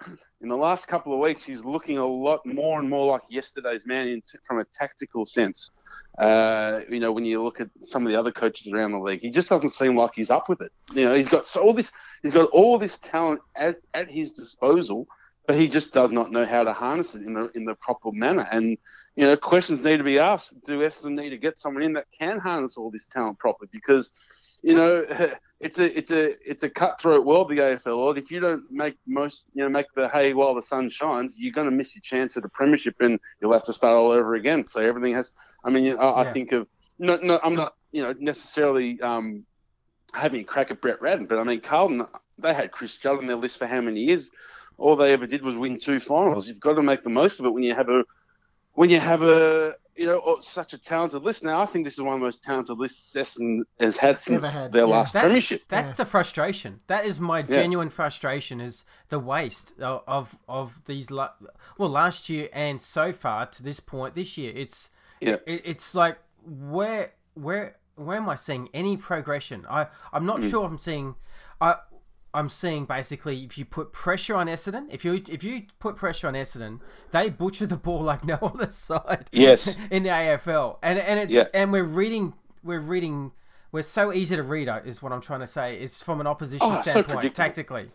in 0.45 0.49
the 0.49 0.55
last 0.55 0.87
couple 0.87 1.11
of 1.11 1.17
weeks 1.17 1.43
he's 1.43 1.65
looking 1.65 1.97
a 1.97 2.05
lot 2.05 2.45
more 2.45 2.79
and 2.79 2.87
more 2.87 3.07
like 3.07 3.23
yesterday's 3.31 3.87
man 3.87 4.07
in 4.07 4.21
t- 4.21 4.37
from 4.47 4.59
a 4.59 4.65
tactical 4.65 5.25
sense. 5.25 5.71
Uh, 6.19 6.81
you 6.87 6.99
know, 6.99 7.11
when 7.11 7.25
you 7.25 7.41
look 7.41 7.59
at 7.59 7.67
some 7.81 8.05
of 8.05 8.11
the 8.11 8.19
other 8.19 8.31
coaches 8.31 8.71
around 8.71 8.91
the 8.91 8.99
league, 8.99 9.21
he 9.21 9.31
just 9.31 9.49
doesn't 9.49 9.71
seem 9.71 9.97
like 9.97 10.11
he's 10.13 10.29
up 10.29 10.47
with 10.47 10.61
it. 10.61 10.71
You 10.93 11.05
know, 11.05 11.15
he's 11.15 11.27
got 11.27 11.47
so 11.47 11.61
all 11.61 11.73
this, 11.73 11.91
he's 12.21 12.31
got 12.31 12.47
all 12.51 12.77
this 12.77 12.99
talent 12.99 13.41
at, 13.55 13.77
at 13.95 14.07
his 14.07 14.33
disposal, 14.33 15.07
but 15.47 15.55
he 15.55 15.67
just 15.67 15.91
does 15.91 16.11
not 16.11 16.31
know 16.31 16.45
how 16.45 16.63
to 16.63 16.73
harness 16.73 17.15
it 17.15 17.23
in 17.23 17.33
the 17.33 17.49
in 17.55 17.65
the 17.65 17.73
proper 17.81 18.11
manner. 18.11 18.47
And 18.51 18.77
you 19.15 19.25
know, 19.25 19.35
questions 19.35 19.81
need 19.81 19.97
to 19.97 20.03
be 20.03 20.19
asked: 20.19 20.53
Do 20.67 20.81
Essendon 20.81 21.15
need 21.15 21.31
to 21.31 21.39
get 21.39 21.57
someone 21.57 21.81
in 21.81 21.93
that 21.93 22.05
can 22.15 22.37
harness 22.37 22.77
all 22.77 22.91
this 22.91 23.07
talent 23.07 23.39
properly? 23.39 23.69
Because 23.73 24.11
you 24.65 24.75
know, 24.75 25.05
it's 25.59 25.79
a 25.79 25.97
it's 25.97 26.11
a 26.11 26.49
it's 26.49 26.63
a 26.63 26.69
cutthroat 26.69 27.25
world, 27.25 27.49
the 27.49 27.57
AFL 27.57 27.97
world. 27.97 28.17
If 28.17 28.31
you 28.31 28.39
don't 28.39 28.63
make 28.71 28.97
most, 29.07 29.45
you 29.53 29.63
know, 29.63 29.69
make 29.69 29.87
the 29.95 30.09
hay 30.09 30.33
while 30.33 30.55
the 30.55 30.61
sun 30.61 30.89
shines, 30.89 31.37
you're 31.39 31.53
going 31.53 31.69
to 31.69 31.75
miss 31.75 31.95
your 31.95 32.01
chance 32.01 32.35
at 32.35 32.45
a 32.45 32.49
premiership, 32.49 32.95
and 32.99 33.19
you'll 33.39 33.53
have 33.53 33.63
to 33.65 33.73
start 33.73 33.93
all 33.93 34.11
over 34.11 34.35
again. 34.35 34.65
So 34.65 34.81
everything 34.81 35.13
has. 35.13 35.33
I 35.63 35.69
mean, 35.69 35.85
I, 35.97 36.23
Yeah. 36.23 36.29
I 36.29 36.31
think 36.31 36.51
of 36.51 36.67
no, 36.97 37.17
no, 37.17 37.39
I'm 37.43 37.55
not, 37.55 37.75
you 37.91 38.01
know, 38.01 38.13
necessarily 38.19 38.99
um, 39.01 39.45
having 40.13 40.41
a 40.41 40.43
crack 40.43 40.71
at 40.71 40.81
Brett 40.81 41.01
Ratten, 41.01 41.25
but 41.25 41.39
I 41.39 41.43
mean, 41.43 41.61
Carlton, 41.61 42.05
they 42.37 42.53
had 42.53 42.71
Chris 42.71 42.95
Judd 42.95 43.17
on 43.17 43.27
their 43.27 43.35
list 43.35 43.59
for 43.59 43.67
how 43.67 43.81
many 43.81 44.01
years? 44.01 44.31
All 44.77 44.95
they 44.95 45.13
ever 45.13 45.27
did 45.27 45.41
was 45.41 45.55
win 45.55 45.79
two 45.79 45.99
finals. 45.99 46.47
You've 46.47 46.59
got 46.59 46.73
to 46.73 46.83
make 46.83 47.03
the 47.03 47.09
most 47.09 47.39
of 47.39 47.45
it 47.45 47.53
when 47.53 47.63
you 47.63 47.73
have 47.73 47.89
a 47.89 48.03
when 48.73 48.89
you 48.89 48.99
have 48.99 49.21
a 49.21 49.75
you 49.95 50.05
know 50.05 50.21
oh, 50.25 50.39
such 50.39 50.73
a 50.73 50.77
talented 50.77 51.23
list. 51.23 51.43
Now 51.43 51.61
I 51.61 51.65
think 51.65 51.85
this 51.85 51.93
is 51.93 52.01
one 52.01 52.15
of 52.15 52.19
the 52.19 52.25
most 52.25 52.43
talented 52.43 52.77
lists 52.77 53.13
Essendon 53.15 53.61
has 53.79 53.95
had 53.95 54.21
since 54.21 54.45
had, 54.45 54.71
their 54.71 54.85
yeah. 54.85 54.93
last 54.93 55.13
That- 55.13 55.23
premiership. 55.23 55.63
That's 55.69 55.91
Yeah. 55.91 55.95
the 55.95 56.05
frustration. 56.05 56.81
That 56.87 57.05
is 57.05 57.19
my 57.19 57.39
Yeah. 57.39 57.45
genuine 57.47 57.89
frustration. 57.89 58.59
Is 58.59 58.85
the 59.09 59.19
waste 59.19 59.79
of 59.79 60.03
of, 60.07 60.37
of 60.47 60.81
these. 60.85 61.11
la- 61.11 61.33
Well, 61.77 61.89
last 61.89 62.29
year 62.29 62.49
and 62.53 62.81
so 62.81 63.13
far 63.13 63.45
to 63.47 63.63
this 63.63 63.79
point 63.79 64.15
this 64.15 64.37
year, 64.37 64.51
it's 64.55 64.91
Yeah. 65.21 65.37
it, 65.45 65.61
it's 65.63 65.95
like 65.95 66.17
where 66.43 67.13
where 67.33 67.77
where 67.95 68.17
am 68.17 68.27
I 68.29 68.35
seeing 68.35 68.69
any 68.73 68.97
progression? 68.97 69.65
I 69.69 69.87
I'm 70.11 70.25
not 70.25 70.41
hmm. 70.41 70.49
sure. 70.49 70.65
I'm 70.65 70.77
seeing. 70.77 71.15
I 71.61 71.75
I'm 72.35 72.49
seeing 72.49 72.85
basically 72.85 73.43
if 73.45 73.57
you 73.57 73.65
put 73.65 73.93
pressure 73.93 74.35
on 74.35 74.47
Essendon, 74.47 74.87
if 74.93 75.03
you 75.05 75.21
if 75.29 75.43
you 75.43 75.63
put 75.79 75.95
pressure 75.95 76.27
on 76.27 76.33
Essendon, 76.33 76.79
they 77.11 77.29
butcher 77.29 77.65
the 77.65 77.77
ball 77.77 78.01
like 78.01 78.23
no 78.33 78.35
other 78.41 78.69
side. 78.69 79.29
Yes. 79.31 79.67
in 79.89 80.03
the 80.03 80.09
AFL, 80.09 80.77
and 80.83 80.99
and 80.99 81.19
it's 81.21 81.31
Yeah. 81.31 81.47
and 81.53 81.71
we're 81.71 81.83
reading 82.01 82.33
we're 82.63 82.79
reading 82.79 83.31
we're 83.71 83.81
so 83.83 84.13
easy 84.13 84.35
to 84.35 84.43
read 84.43 84.69
uh, 84.69 84.81
is 84.85 85.01
what 85.01 85.11
I'm 85.11 85.21
trying 85.21 85.41
to 85.41 85.47
say. 85.47 85.79
Is 85.81 86.01
from 86.03 86.21
an 86.21 86.27
opposition 86.27 86.67
Oh, 86.69 86.81
standpoint, 86.81 87.07
predictable. 87.07 87.33
tactically. 87.35 87.91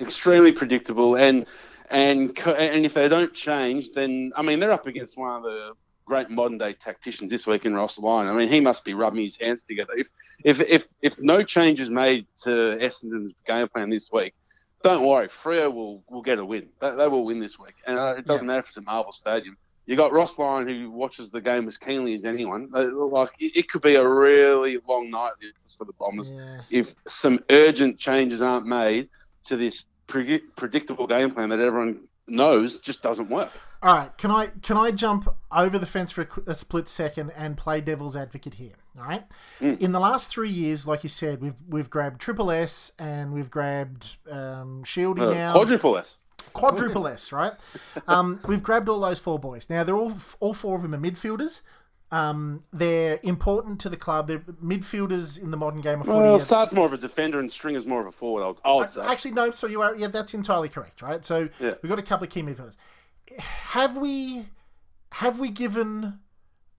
extremely 0.00 0.52
predictable 0.52 1.16
and 1.16 1.46
and 1.90 2.36
and 2.46 2.84
if 2.86 2.94
they 2.94 3.08
don't 3.08 3.32
change 3.34 3.90
then 3.94 4.32
I 4.36 4.42
mean 4.42 4.58
they're 4.58 4.72
up 4.72 4.86
against 4.86 5.16
one 5.16 5.36
of 5.36 5.42
the 5.44 5.72
great 6.04 6.30
modern 6.30 6.58
day 6.58 6.72
tacticians 6.74 7.30
this 7.30 7.46
week 7.46 7.64
in 7.64 7.74
Ross 7.74 7.98
Lyon. 7.98 8.28
I 8.28 8.34
mean 8.34 8.48
he 8.48 8.60
must 8.60 8.84
be 8.84 8.94
rubbing 8.94 9.24
his 9.24 9.36
hands 9.38 9.64
together. 9.64 9.92
If 9.96 10.08
if 10.44 10.60
if 10.60 10.86
if 11.02 11.18
no 11.18 11.42
change 11.42 11.80
is 11.80 11.90
made 11.90 12.26
to 12.42 12.50
Essendon's 12.80 13.32
game 13.46 13.68
plan 13.68 13.90
this 13.90 14.10
week, 14.12 14.34
don't 14.82 15.04
worry, 15.06 15.28
Freo 15.28 15.72
will 15.72 16.02
will 16.10 16.22
get 16.22 16.38
a 16.38 16.44
win. 16.44 16.68
They, 16.80 16.90
they 16.94 17.08
will 17.08 17.24
win 17.24 17.40
this 17.40 17.58
week, 17.58 17.74
and 17.86 17.98
uh, 17.98 18.14
it 18.18 18.26
doesn't 18.26 18.46
matter 18.46 18.60
if 18.60 18.68
it's 18.68 18.76
at 18.76 18.84
Marvel 18.84 19.12
Stadium. 19.12 19.56
You 19.86 19.96
got 19.96 20.12
Ross 20.12 20.38
Lyon 20.38 20.66
who 20.66 20.90
watches 20.90 21.30
the 21.30 21.42
game 21.42 21.68
as 21.68 21.76
keenly 21.76 22.14
as 22.14 22.24
anyone. 22.24 22.70
They- 22.72 22.84
Like 22.86 23.30
it, 23.38 23.56
it 23.56 23.68
could 23.70 23.82
be 23.82 23.96
a 23.96 24.06
really 24.08 24.78
long 24.88 25.10
night 25.10 25.32
for 25.76 25.84
the 25.84 25.92
Bombers 25.98 26.30
Yeah. 26.34 26.60
if 26.70 26.94
some 27.06 27.40
urgent 27.50 27.98
changes 27.98 28.40
aren't 28.40 28.66
made 28.66 29.08
to 29.44 29.56
this 29.56 29.84
pre- 30.06 30.40
predictable 30.56 31.06
game 31.06 31.30
plan 31.32 31.50
that 31.50 31.60
everyone 31.60 32.00
knows 32.26 32.80
just 32.80 33.02
doesn't 33.02 33.28
work. 33.30 33.50
All 33.82 33.94
right, 33.94 34.16
can 34.16 34.30
I 34.30 34.46
can 34.62 34.76
I 34.78 34.90
jump 34.92 35.28
over 35.52 35.78
the 35.78 35.86
fence 35.86 36.10
for 36.10 36.22
a, 36.46 36.50
a 36.52 36.54
split 36.54 36.88
second 36.88 37.30
and 37.36 37.56
play 37.56 37.80
devil's 37.82 38.16
advocate 38.16 38.54
here? 38.54 38.72
All 38.98 39.04
right. 39.04 39.24
In 39.60 39.92
the 39.92 40.00
last 40.00 40.30
three 40.30 40.48
years, 40.48 40.86
like 40.86 41.02
you 41.02 41.08
said, 41.10 41.40
we've 41.42 41.54
we've 41.68 41.90
grabbed 41.90 42.20
Triple 42.20 42.50
S 42.50 42.92
and 42.98 43.32
we've 43.34 43.50
grabbed 43.50 44.16
um, 44.30 44.82
Shieldy 44.84 45.20
Uh, 45.20 45.30
now, 45.34 45.52
quadruple 45.52 45.98
S. 45.98 46.16
quadruple 46.52 47.06
S, 47.06 47.30
right? 47.32 47.52
Um, 48.08 48.40
we've 48.46 48.62
grabbed 48.62 48.88
all 48.88 49.00
those 49.00 49.18
four 49.18 49.38
boys. 49.38 49.68
Now 49.68 49.84
they're 49.84 49.96
all 49.96 50.14
all 50.40 50.54
four 50.54 50.76
of 50.76 50.82
them 50.82 50.94
are 50.94 50.98
midfielders. 50.98 51.60
Um, 52.14 52.62
they're 52.72 53.18
important 53.24 53.80
to 53.80 53.88
the 53.88 53.96
club. 53.96 54.28
They're 54.28 54.38
midfielders 54.38 55.42
in 55.42 55.50
the 55.50 55.56
modern 55.56 55.80
game 55.80 56.00
of 56.00 56.06
footy. 56.06 56.18
Well, 56.20 56.34
are- 56.36 56.40
Saad's 56.40 56.72
more 56.72 56.86
of 56.86 56.92
a 56.92 56.96
defender 56.96 57.40
and 57.40 57.50
Stringer's 57.50 57.86
more 57.86 57.98
of 58.00 58.06
a 58.06 58.12
forward. 58.12 58.42
I 58.44 58.46
would, 58.46 58.56
I 58.64 58.74
would 58.76 58.90
say. 58.90 59.00
Actually, 59.04 59.32
no. 59.32 59.50
So 59.50 59.66
you 59.66 59.82
are. 59.82 59.96
Yeah, 59.96 60.06
that's 60.06 60.32
entirely 60.32 60.68
correct. 60.68 61.02
Right. 61.02 61.24
So 61.24 61.48
Yeah. 61.58 61.74
we've 61.82 61.90
got 61.90 61.98
a 61.98 62.02
couple 62.02 62.24
of 62.24 62.30
key 62.30 62.42
midfielders. 62.42 62.76
Have 63.38 63.96
we 63.96 64.46
have 65.14 65.40
we 65.40 65.50
given 65.50 66.20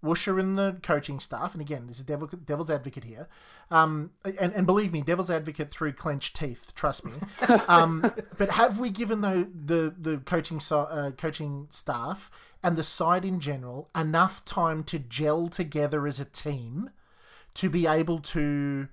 Woosha 0.04 0.40
and 0.40 0.58
the 0.58 0.78
coaching 0.84 1.20
staff, 1.20 1.54
and 1.54 1.62
again, 1.62 1.88
this 1.88 1.98
is 1.98 2.04
devil, 2.06 2.28
devil's 2.28 2.70
advocate 2.70 3.04
here, 3.04 3.28
um, 3.72 4.12
and, 4.40 4.54
and 4.54 4.66
believe 4.68 4.94
me, 4.94 5.02
devil's 5.02 5.32
advocate 5.32 5.72
through 5.72 5.94
clenched 5.94 6.36
teeth. 6.36 6.72
Trust 6.76 7.04
me. 7.06 7.12
Um, 7.68 8.12
but 8.38 8.52
have 8.52 8.80
we 8.80 8.90
given 8.90 9.22
the 9.22 9.50
the, 9.54 9.94
the 10.00 10.18
coaching 10.20 10.60
so, 10.60 10.82
uh, 10.82 11.12
coaching 11.12 11.68
staff 11.72 12.30
and 12.66 12.78
the 12.78 12.84
side 12.84 13.24
in 13.24 13.40
general 13.40 13.92
enough 13.96 14.44
time 14.44 14.84
to 14.84 14.98
gel 14.98 15.48
together 15.50 16.08
as 16.08 16.20
a 16.20 16.26
team 16.26 16.90
to 17.54 17.70
be 17.70 17.86
able 17.86 18.18
to 18.18 18.88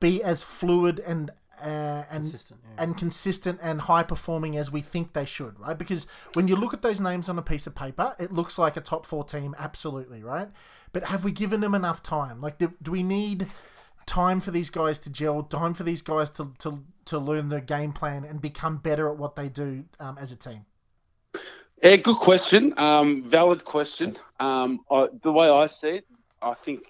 be 0.00 0.20
as 0.24 0.42
fluid 0.42 0.98
and 0.98 1.30
uh, 1.62 2.04
and 2.10 2.24
Consistent, 2.24 2.60
yeah. 2.64 2.82
and 2.82 2.96
consistent 2.96 3.58
and 3.62 3.80
high 3.80 4.02
performing 4.02 4.56
as 4.56 4.70
we 4.70 4.80
think 4.80 5.12
they 5.12 5.24
should, 5.24 5.58
right? 5.58 5.76
Because 5.76 6.06
when 6.34 6.46
you 6.46 6.54
look 6.54 6.72
at 6.72 6.82
those 6.82 7.00
names 7.00 7.28
on 7.28 7.36
a 7.36 7.42
piece 7.42 7.66
of 7.66 7.74
paper, 7.74 8.14
it 8.18 8.32
looks 8.32 8.58
like 8.58 8.76
a 8.76 8.80
top 8.80 9.04
four 9.04 9.24
team, 9.24 9.56
absolutely, 9.58 10.22
right? 10.22 10.48
But 10.92 11.04
have 11.04 11.24
we 11.24 11.32
given 11.32 11.60
them 11.60 11.74
enough 11.74 12.00
time? 12.00 12.40
Like, 12.40 12.58
do, 12.58 12.72
do 12.80 12.92
we 12.92 13.02
need 13.02 13.48
time 14.06 14.40
for 14.40 14.52
these 14.52 14.70
guys 14.70 15.00
to 15.00 15.10
gel, 15.10 15.42
time 15.42 15.74
for 15.74 15.82
these 15.82 16.00
guys 16.00 16.30
to, 16.30 16.52
to, 16.60 16.84
to 17.06 17.18
learn 17.18 17.48
the 17.48 17.60
game 17.60 17.92
plan 17.92 18.24
and 18.24 18.40
become 18.40 18.76
better 18.76 19.08
at 19.08 19.16
what 19.16 19.34
they 19.34 19.48
do 19.48 19.84
um, 19.98 20.16
as 20.16 20.30
a 20.30 20.36
team? 20.36 20.64
Yeah, 21.82 21.96
good 21.96 22.16
question. 22.16 22.74
Um, 22.76 23.22
valid 23.30 23.64
question. 23.64 24.16
Um, 24.40 24.80
I, 24.90 25.08
the 25.22 25.32
way 25.32 25.48
I 25.48 25.68
see 25.68 25.88
it, 25.90 26.06
I 26.42 26.54
think 26.54 26.80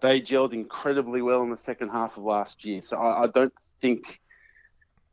they 0.00 0.20
gelled 0.20 0.52
incredibly 0.52 1.22
well 1.22 1.42
in 1.42 1.50
the 1.50 1.56
second 1.56 1.90
half 1.90 2.16
of 2.16 2.24
last 2.24 2.64
year. 2.64 2.82
So 2.82 2.96
I, 2.96 3.24
I 3.24 3.26
don't 3.28 3.52
think, 3.80 4.20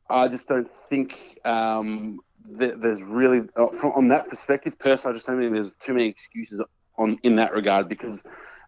I 0.10 0.28
just 0.28 0.48
don't 0.48 0.70
think 0.89 1.39
um, 1.46 2.20
that 2.58 2.82
there's 2.82 3.04
really, 3.04 3.42
uh, 3.56 3.68
from, 3.80 3.92
on 3.92 4.08
that 4.08 4.30
perspective, 4.30 4.80
personally, 4.80 5.13
I 5.13 5.18
just 5.18 5.28
don't 5.28 5.39
think 5.39 5.54
there's 5.54 5.76
too 5.76 5.94
many 5.94 6.08
excuses 6.08 6.62
on 6.98 7.20
in 7.24 7.36
that 7.36 7.54
regard 7.54 7.88
because 7.88 8.22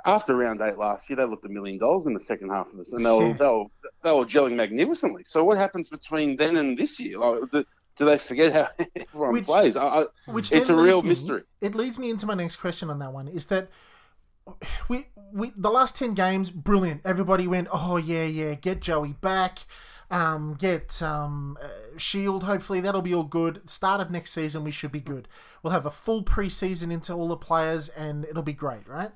after 0.05 0.35
round 0.35 0.61
eight 0.61 0.77
last 0.77 1.09
year, 1.09 1.17
they 1.17 1.25
looked 1.25 1.45
a 1.45 1.49
million 1.49 1.79
dollars 1.79 2.05
in 2.07 2.13
the 2.13 2.19
second 2.19 2.49
half 2.49 2.67
of 2.67 2.77
this, 2.77 2.91
and 2.93 3.05
they 3.05 3.11
were, 3.11 3.33
they 3.33 3.45
were 3.45 3.65
they 4.03 4.11
were 4.11 4.25
gelling 4.25 4.55
magnificently. 4.55 5.23
So 5.25 5.43
what 5.43 5.57
happens 5.57 5.89
between 5.89 6.37
then 6.37 6.57
and 6.57 6.77
this 6.77 6.99
year? 6.99 7.17
Like, 7.19 7.65
do, 8.01 8.05
they 8.11 8.17
forget 8.17 8.51
how 8.53 8.67
everyone 8.95 9.33
Which- 9.33 9.45
plays? 9.45 9.75
I, 9.77 10.05
Which 10.25 10.51
It's 10.51 10.69
a 10.69 10.75
real 10.75 11.01
me- 11.01 11.09
mystery. 11.09 11.43
It 11.61 11.75
leads 11.75 11.97
me 11.97 12.09
into 12.09 12.25
my 12.25 12.33
next 12.33 12.57
question 12.57 12.89
on 12.89 12.99
that 12.99 13.13
one. 13.13 13.27
Is 13.27 13.45
that 13.47 13.69
we 14.89 15.05
we 15.31 15.51
the 15.55 15.69
last 15.69 15.95
ten 15.95 16.13
games 16.13 16.49
brilliant. 16.49 17.01
Everybody 17.05 17.47
went, 17.47 17.67
oh 17.71 17.97
yeah, 17.97 18.25
yeah, 18.25 18.55
get 18.55 18.81
Joey 18.81 19.13
back, 19.21 19.59
um, 20.09 20.55
get 20.55 21.01
um, 21.01 21.57
uh, 21.61 21.67
Shiel. 21.97 22.41
Hopefully 22.41 22.81
that'll 22.81 23.01
be 23.01 23.13
all 23.13 23.23
good. 23.23 23.69
Start 23.69 24.01
of 24.01 24.11
next 24.11 24.31
season 24.31 24.63
we 24.63 24.71
should 24.71 24.91
be 24.91 24.99
good. 24.99 25.27
We'll 25.63 25.73
have 25.73 25.85
a 25.85 25.91
full 25.91 26.23
preseason 26.23 26.91
into 26.91 27.13
all 27.13 27.27
the 27.27 27.37
players 27.37 27.89
and 27.89 28.25
it'll 28.25 28.41
be 28.43 28.53
great, 28.53 28.87
right? 28.87 29.11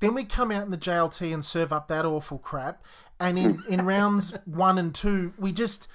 Then 0.00 0.14
we 0.14 0.24
come 0.24 0.50
out 0.50 0.64
in 0.64 0.70
the 0.70 0.78
JLT 0.78 1.32
and 1.32 1.44
serve 1.44 1.72
up 1.74 1.88
that 1.88 2.06
awful 2.06 2.38
crap. 2.38 2.82
And 3.20 3.38
in, 3.38 3.62
in 3.68 3.84
rounds 3.86 4.32
one 4.46 4.78
and 4.78 4.94
two, 4.94 5.34
we 5.36 5.52
just 5.52 5.88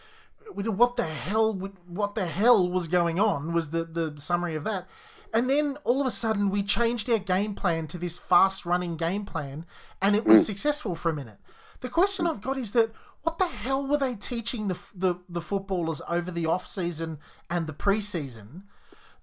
what 0.53 0.95
the 0.95 1.03
hell 1.03 1.53
what 1.87 2.15
the 2.15 2.25
hell 2.25 2.69
was 2.69 2.87
going 2.87 3.19
on 3.19 3.53
was 3.53 3.69
the 3.69 3.83
the 3.85 4.13
summary 4.17 4.55
of 4.55 4.63
that. 4.63 4.87
And 5.33 5.49
then 5.49 5.77
all 5.83 5.99
of 5.99 6.07
a 6.07 6.11
sudden 6.11 6.49
we 6.49 6.63
changed 6.63 7.09
our 7.09 7.19
game 7.19 7.55
plan 7.55 7.87
to 7.87 7.97
this 7.97 8.17
fast 8.17 8.65
running 8.65 8.95
game 8.95 9.25
plan 9.25 9.65
and 10.01 10.15
it 10.15 10.25
was 10.25 10.39
hmm. 10.39 10.45
successful 10.45 10.95
for 10.95 11.09
a 11.09 11.13
minute. 11.13 11.39
The 11.81 11.89
question 11.89 12.25
hmm. 12.25 12.31
i've 12.31 12.41
got 12.41 12.57
is 12.57 12.71
that 12.71 12.91
what 13.23 13.37
the 13.39 13.47
hell 13.47 13.85
were 13.85 13.97
they 13.97 14.15
teaching 14.15 14.67
the 14.67 14.79
the, 14.93 15.15
the 15.27 15.41
footballers 15.41 16.01
over 16.07 16.31
the 16.31 16.45
off 16.45 16.67
season 16.67 17.19
and 17.49 17.67
the 17.67 17.73
preseason 17.73 18.63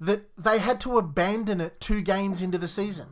that 0.00 0.28
they 0.37 0.58
had 0.58 0.80
to 0.80 0.98
abandon 0.98 1.61
it 1.61 1.80
two 1.80 2.02
games 2.02 2.42
into 2.42 2.58
the 2.58 2.68
season 2.68 3.06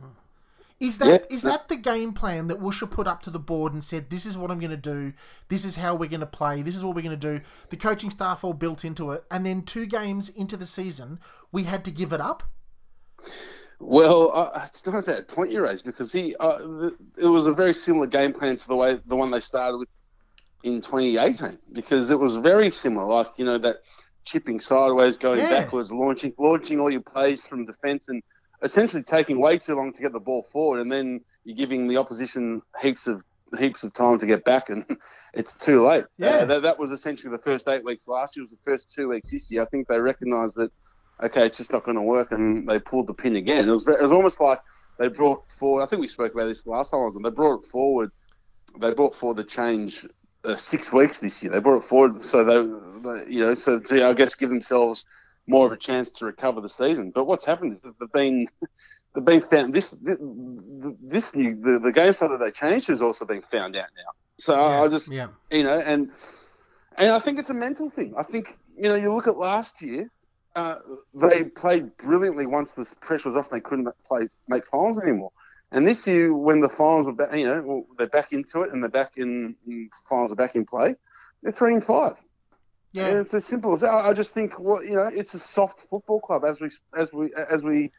is 0.81 0.97
that 0.97 1.31
is 1.31 1.43
Yeah. 1.45 1.51
that 1.51 1.69
the 1.69 1.77
game 1.77 2.11
plan 2.11 2.47
that 2.47 2.59
Woosha 2.59 2.89
put 2.89 3.07
up 3.07 3.21
to 3.23 3.29
the 3.29 3.39
board 3.39 3.71
and 3.71 3.83
said, 3.83 4.09
"This 4.09 4.25
is 4.25 4.37
what 4.37 4.51
I'm 4.51 4.59
going 4.59 4.71
to 4.71 4.77
do. 4.77 5.13
This 5.47 5.63
is 5.63 5.75
how 5.77 5.95
we're 5.95 6.09
going 6.09 6.19
to 6.21 6.25
play. 6.25 6.61
This 6.63 6.75
is 6.75 6.83
what 6.83 6.95
we're 6.95 7.03
going 7.03 7.17
to 7.17 7.37
do." 7.39 7.43
The 7.69 7.77
coaching 7.77 8.09
staff 8.09 8.43
all 8.43 8.53
built 8.53 8.83
into 8.83 9.11
it, 9.11 9.23
and 9.31 9.45
then 9.45 9.61
two 9.61 9.85
games 9.85 10.27
into 10.27 10.57
the 10.57 10.65
season, 10.65 11.19
we 11.51 11.63
had 11.63 11.85
to 11.85 11.91
give 11.91 12.11
it 12.11 12.19
up. 12.19 12.43
Well, 13.79 14.31
uh, 14.33 14.63
it's 14.67 14.85
not 14.85 14.95
a 14.95 15.01
bad 15.01 15.27
point 15.27 15.51
you 15.51 15.61
raised 15.63 15.85
because 15.85 16.11
he 16.11 16.35
uh, 16.39 16.57
the, 16.59 16.95
it 17.17 17.25
was 17.27 17.47
a 17.47 17.53
very 17.53 17.73
similar 17.73 18.07
game 18.07 18.33
plan 18.33 18.57
to 18.57 18.67
the 18.67 18.75
way 18.75 18.99
the 19.05 19.15
one 19.15 19.31
they 19.31 19.39
started 19.39 19.77
with 19.77 19.89
in 20.63 20.81
2018 20.81 21.57
because 21.73 22.09
it 22.11 22.19
was 22.19 22.35
very 22.35 22.69
similar, 22.69 23.05
like 23.05 23.27
you 23.37 23.45
know 23.45 23.57
that 23.57 23.77
chipping 24.23 24.59
sideways, 24.59 25.17
going 25.17 25.39
Yeah. 25.39 25.49
backwards, 25.49 25.91
launching 25.91 26.33
launching 26.37 26.79
all 26.79 26.91
your 26.91 27.01
plays 27.01 27.45
from 27.45 27.65
defence, 27.65 28.07
and 28.09 28.21
essentially 28.61 29.03
taking 29.03 29.39
way 29.39 29.57
too 29.57 29.75
long 29.75 29.93
to 29.93 30.01
get 30.01 30.13
the 30.13 30.19
ball 30.19 30.43
forward, 30.43 30.79
and 30.81 30.91
then 30.91 31.21
you're 31.43 31.57
giving 31.57 31.87
the 31.87 31.97
opposition 31.97 32.61
heaps 32.81 33.07
of 33.07 33.23
heaps 33.59 33.83
of 33.83 33.93
time 33.93 34.17
to 34.19 34.25
get 34.25 34.43
back, 34.43 34.69
and 34.69 34.85
it's 35.33 35.53
too 35.55 35.85
late. 35.85 36.05
Yeah. 36.17 36.29
Uh, 36.29 36.45
that, 36.45 36.61
that 36.63 36.79
was 36.79 36.91
essentially 36.91 37.31
the 37.31 37.41
first 37.41 37.67
eight 37.67 37.83
weeks 37.83 38.07
last 38.07 38.35
year. 38.35 38.43
Was 38.43 38.51
the 38.51 38.57
first 38.63 38.93
two 38.93 39.09
weeks 39.09 39.31
this 39.31 39.51
year. 39.51 39.61
I 39.61 39.65
think 39.65 39.87
they 39.87 39.99
recognised 39.99 40.55
that 40.55 40.71
okay, 41.23 41.45
it's 41.45 41.57
just 41.57 41.71
not 41.71 41.83
going 41.83 41.97
to 41.97 42.01
work, 42.01 42.31
and 42.31 42.67
they 42.67 42.79
pulled 42.79 43.07
the 43.07 43.13
pin 43.13 43.35
again. 43.35 43.67
It 43.67 43.71
was 43.71 43.87
it 43.87 44.01
was 44.01 44.11
almost 44.11 44.39
like 44.39 44.59
they 44.97 45.07
brought 45.07 45.43
forward. 45.57 45.83
I 45.83 45.85
think 45.85 46.01
we 46.01 46.07
spoke 46.07 46.33
about 46.33 46.47
this 46.47 46.65
last 46.65 46.91
time. 46.91 47.01
I 47.01 47.05
was 47.05 47.15
on, 47.15 47.23
They 47.23 47.29
brought 47.29 47.63
it 47.63 47.65
forward. 47.67 48.11
They 48.79 48.93
brought 48.93 49.15
forward 49.15 49.37
the 49.37 49.43
change 49.43 50.05
uh, 50.43 50.55
six 50.55 50.93
weeks 50.93 51.19
this 51.19 51.43
year. 51.43 51.51
They 51.51 51.59
brought 51.59 51.83
it 51.83 51.87
forward 51.87 52.21
so 52.23 52.43
they, 52.43 53.09
they 53.09 53.31
you 53.31 53.43
know, 53.43 53.53
so 53.53 53.79
to, 53.79 54.07
I 54.07 54.13
guess 54.13 54.35
give 54.35 54.49
themselves 54.49 55.05
more 55.47 55.65
of 55.65 55.71
a 55.71 55.77
chance 55.77 56.11
to 56.11 56.25
recover 56.25 56.61
the 56.61 56.69
season. 56.69 57.11
But 57.11 57.25
what's 57.25 57.45
happened 57.45 57.73
is 57.73 57.81
that 57.81 57.93
they've 57.99 58.11
been 58.11 58.47
they've 59.15 59.25
been 59.25 59.41
found 59.41 59.73
this 59.73 59.93
this 60.01 61.35
new 61.35 61.55
the, 61.61 61.79
the 61.79 61.91
game 61.91 62.13
style 62.13 62.29
that 62.29 62.39
they 62.39 62.51
changed 62.51 62.87
has 62.87 63.01
also 63.01 63.25
been 63.25 63.41
found 63.41 63.75
out 63.75 63.89
now. 63.95 64.11
So 64.39 64.55
Yeah, 64.55 64.83
I 64.83 64.87
just 64.87 65.11
yeah. 65.11 65.27
you 65.49 65.63
know 65.63 65.79
and 65.79 66.11
and 66.97 67.09
I 67.09 67.19
think 67.19 67.39
it's 67.39 67.49
a 67.49 67.53
mental 67.55 67.89
thing. 67.89 68.13
I 68.17 68.23
think 68.23 68.57
you 68.75 68.83
know 68.83 68.95
you 68.95 69.13
look 69.13 69.27
at 69.27 69.37
last 69.37 69.81
year. 69.81 70.09
Uh, 70.53 70.75
they 71.13 71.45
played 71.45 71.95
brilliantly 71.95 72.45
once 72.45 72.73
the 72.73 72.85
pressure 72.99 73.29
was 73.29 73.37
off. 73.37 73.49
and 73.49 73.55
They 73.55 73.61
couldn't 73.61 73.87
play 74.05 74.27
make 74.49 74.67
finals 74.67 74.99
anymore. 75.01 75.31
And 75.71 75.87
this 75.87 76.05
year, 76.05 76.33
when 76.35 76.59
the 76.59 76.67
finals 76.67 77.05
were 77.05 77.13
back, 77.13 77.33
you 77.33 77.45
know, 77.47 77.61
well, 77.65 77.85
they're 77.97 78.07
back 78.07 78.33
into 78.33 78.61
it 78.63 78.73
and 78.73 78.83
they're 78.83 78.89
back 78.89 79.13
in 79.17 79.55
in- 79.65 79.89
finals 80.09 80.33
are 80.33 80.35
back 80.35 80.55
in 80.55 80.65
play. 80.65 80.95
They're 81.41 81.53
three 81.53 81.73
and 81.73 81.83
five. 81.83 82.17
Yeah, 82.93 83.07
And 83.07 83.19
it's 83.19 83.33
as 83.33 83.45
simple 83.45 83.73
as 83.73 83.81
that. 83.81 83.89
I 83.89 84.09
I 84.09 84.13
just 84.13 84.33
think, 84.33 84.59
well, 84.59 84.83
you 84.83 84.95
know, 84.95 85.07
it's 85.07 85.33
a 85.33 85.39
soft 85.39 85.79
football 85.89 86.19
club 86.19 86.43
as 86.45 86.59
we 86.61 86.69
as 86.97 87.11
we 87.13 87.31
as 87.49 87.63
we 87.63 87.91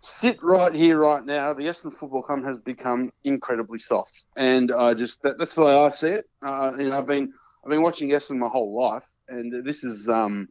sit 0.00 0.42
right 0.42 0.74
here 0.74 0.98
right 0.98 1.24
now. 1.24 1.52
The 1.52 1.64
Essendon 1.64 1.92
Football 1.96 2.22
Club 2.22 2.42
has 2.44 2.58
become 2.58 3.12
incredibly 3.22 3.78
soft, 3.78 4.24
and 4.36 4.72
I 4.72 4.94
just 4.94 5.22
that, 5.22 5.38
that's 5.38 5.54
the 5.54 5.62
way 5.64 5.74
I 5.74 5.90
see 5.90 6.08
it. 6.08 6.28
Uh, 6.44 6.72
you 6.76 6.88
know, 6.88 6.98
I've 6.98 7.06
been 7.06 7.32
I've 7.64 7.70
been 7.70 7.82
watching 7.82 8.08
Essendon 8.10 8.38
my 8.38 8.48
whole 8.48 8.74
life, 8.78 9.06
and 9.28 9.64
this 9.64 9.84
is 9.84 10.08
um 10.08 10.48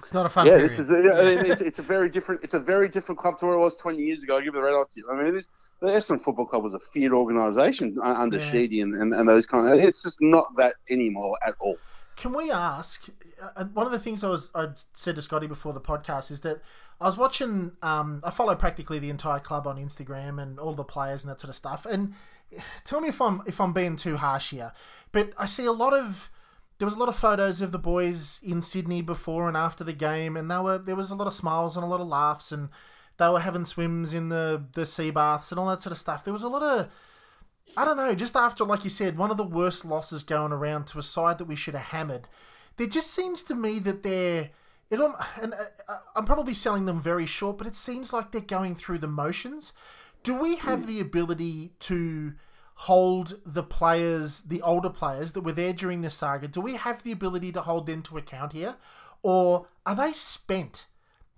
It's 0.00 0.12
not 0.12 0.26
a 0.26 0.28
fun 0.28 0.46
yeah, 0.46 0.54
period. 0.54 0.70
this 0.70 0.78
is 0.80 0.90
a, 0.90 0.96
I 0.96 1.22
mean, 1.36 1.50
it's, 1.52 1.60
it's 1.60 1.78
a 1.78 1.82
very 1.82 2.08
different 2.10 2.42
it's 2.42 2.54
a 2.54 2.60
very 2.60 2.88
different 2.88 3.18
club 3.20 3.38
to 3.38 3.46
where 3.46 3.54
it 3.54 3.60
was 3.60 3.76
20 3.76 3.98
years 4.02 4.24
ago. 4.24 4.38
I 4.38 4.40
give 4.42 4.54
it 4.54 4.56
the 4.56 4.62
red 4.62 4.74
hot 4.74 4.90
tip. 4.90 5.04
I 5.10 5.22
mean, 5.22 5.32
this 5.32 5.46
the 5.80 5.88
Essendon 5.88 6.20
Football 6.20 6.46
Club 6.46 6.64
was 6.64 6.74
a 6.74 6.80
feared 6.92 7.12
organisation 7.12 7.96
uh, 8.02 8.14
under 8.18 8.38
Yeah. 8.38 8.44
Sheedy 8.50 8.80
and, 8.80 8.94
and, 8.96 9.14
and 9.14 9.28
those 9.28 9.46
kind 9.46 9.68
of. 9.68 9.78
It's 9.78 10.02
just 10.02 10.18
not 10.20 10.48
that 10.56 10.74
anymore 10.90 11.38
at 11.46 11.54
all. 11.60 11.76
Can 12.18 12.32
we 12.32 12.50
ask? 12.50 13.06
Uh, 13.40 13.64
one 13.66 13.86
of 13.86 13.92
the 13.92 13.98
things 13.98 14.24
I 14.24 14.28
was 14.28 14.50
I 14.52 14.66
said 14.92 15.14
to 15.14 15.22
Scotty 15.22 15.46
before 15.46 15.72
the 15.72 15.80
podcast 15.80 16.32
is 16.32 16.40
that 16.40 16.60
I 17.00 17.06
was 17.06 17.16
watching. 17.16 17.72
Um, 17.80 18.20
I 18.24 18.30
follow 18.32 18.56
practically 18.56 18.98
the 18.98 19.08
entire 19.08 19.38
club 19.38 19.68
on 19.68 19.76
Instagram 19.76 20.42
and 20.42 20.58
all 20.58 20.74
the 20.74 20.82
players 20.82 21.22
and 21.22 21.30
that 21.30 21.40
sort 21.40 21.50
of 21.50 21.54
stuff. 21.54 21.86
And 21.86 22.14
tell 22.84 23.00
me 23.00 23.08
if 23.08 23.22
I'm 23.22 23.42
if 23.46 23.60
I'm 23.60 23.72
being 23.72 23.94
too 23.94 24.16
harsh 24.16 24.50
here, 24.50 24.72
but 25.12 25.30
I 25.38 25.46
see 25.46 25.64
a 25.64 25.72
lot 25.72 25.94
of. 25.94 26.28
There 26.78 26.86
was 26.86 26.94
a 26.94 26.98
lot 26.98 27.08
of 27.08 27.16
photos 27.16 27.60
of 27.60 27.72
the 27.72 27.78
boys 27.78 28.40
in 28.42 28.62
Sydney 28.62 29.02
before 29.02 29.46
and 29.48 29.56
after 29.56 29.84
the 29.84 29.92
game, 29.92 30.36
and 30.36 30.50
they 30.50 30.58
were 30.58 30.78
there 30.78 30.96
was 30.96 31.12
a 31.12 31.16
lot 31.16 31.28
of 31.28 31.34
smiles 31.34 31.76
and 31.76 31.84
a 31.84 31.88
lot 31.88 32.00
of 32.00 32.08
laughs, 32.08 32.50
and 32.50 32.68
they 33.18 33.28
were 33.28 33.40
having 33.40 33.64
swims 33.64 34.12
in 34.12 34.28
the 34.28 34.64
the 34.72 34.86
sea 34.86 35.12
baths 35.12 35.52
and 35.52 35.60
all 35.60 35.68
that 35.68 35.82
sort 35.82 35.92
of 35.92 35.98
stuff. 35.98 36.24
There 36.24 36.32
was 36.32 36.42
a 36.42 36.48
lot 36.48 36.62
of 36.62 36.88
I 37.76 37.84
don't 37.84 37.96
know, 37.96 38.14
just 38.14 38.34
after, 38.34 38.64
like 38.64 38.84
you 38.84 38.90
said, 38.90 39.16
one 39.16 39.30
of 39.30 39.36
the 39.36 39.44
worst 39.44 39.84
losses 39.84 40.22
going 40.22 40.52
around 40.52 40.86
to 40.88 40.98
a 40.98 41.02
side 41.02 41.38
that 41.38 41.44
we 41.44 41.56
should 41.56 41.74
have 41.74 41.86
hammered, 41.88 42.26
there 42.76 42.86
just 42.86 43.10
seems 43.10 43.42
to 43.44 43.54
me 43.54 43.78
that 43.80 44.02
they're. 44.02 44.50
It, 44.90 45.00
and 45.42 45.52
uh, 45.52 45.96
I'm 46.16 46.24
probably 46.24 46.54
selling 46.54 46.86
them 46.86 47.00
very 47.00 47.26
short, 47.26 47.58
but 47.58 47.66
it 47.66 47.76
seems 47.76 48.12
like 48.12 48.32
they're 48.32 48.40
going 48.40 48.74
through 48.74 48.98
the 48.98 49.06
motions. 49.06 49.74
Do 50.22 50.34
we 50.34 50.56
have 50.56 50.86
the 50.86 50.98
ability 50.98 51.72
to 51.80 52.32
hold 52.74 53.38
the 53.44 53.62
players, 53.62 54.42
the 54.42 54.62
older 54.62 54.88
players 54.88 55.32
that 55.32 55.42
were 55.42 55.52
there 55.52 55.72
during 55.74 56.00
the 56.00 56.10
saga? 56.10 56.48
Do 56.48 56.60
we 56.60 56.74
have 56.74 57.02
the 57.02 57.12
ability 57.12 57.52
to 57.52 57.60
hold 57.60 57.86
them 57.86 58.02
to 58.04 58.16
account 58.16 58.52
here? 58.52 58.76
Or 59.22 59.66
are 59.84 59.94
they 59.94 60.12
spent? 60.12 60.86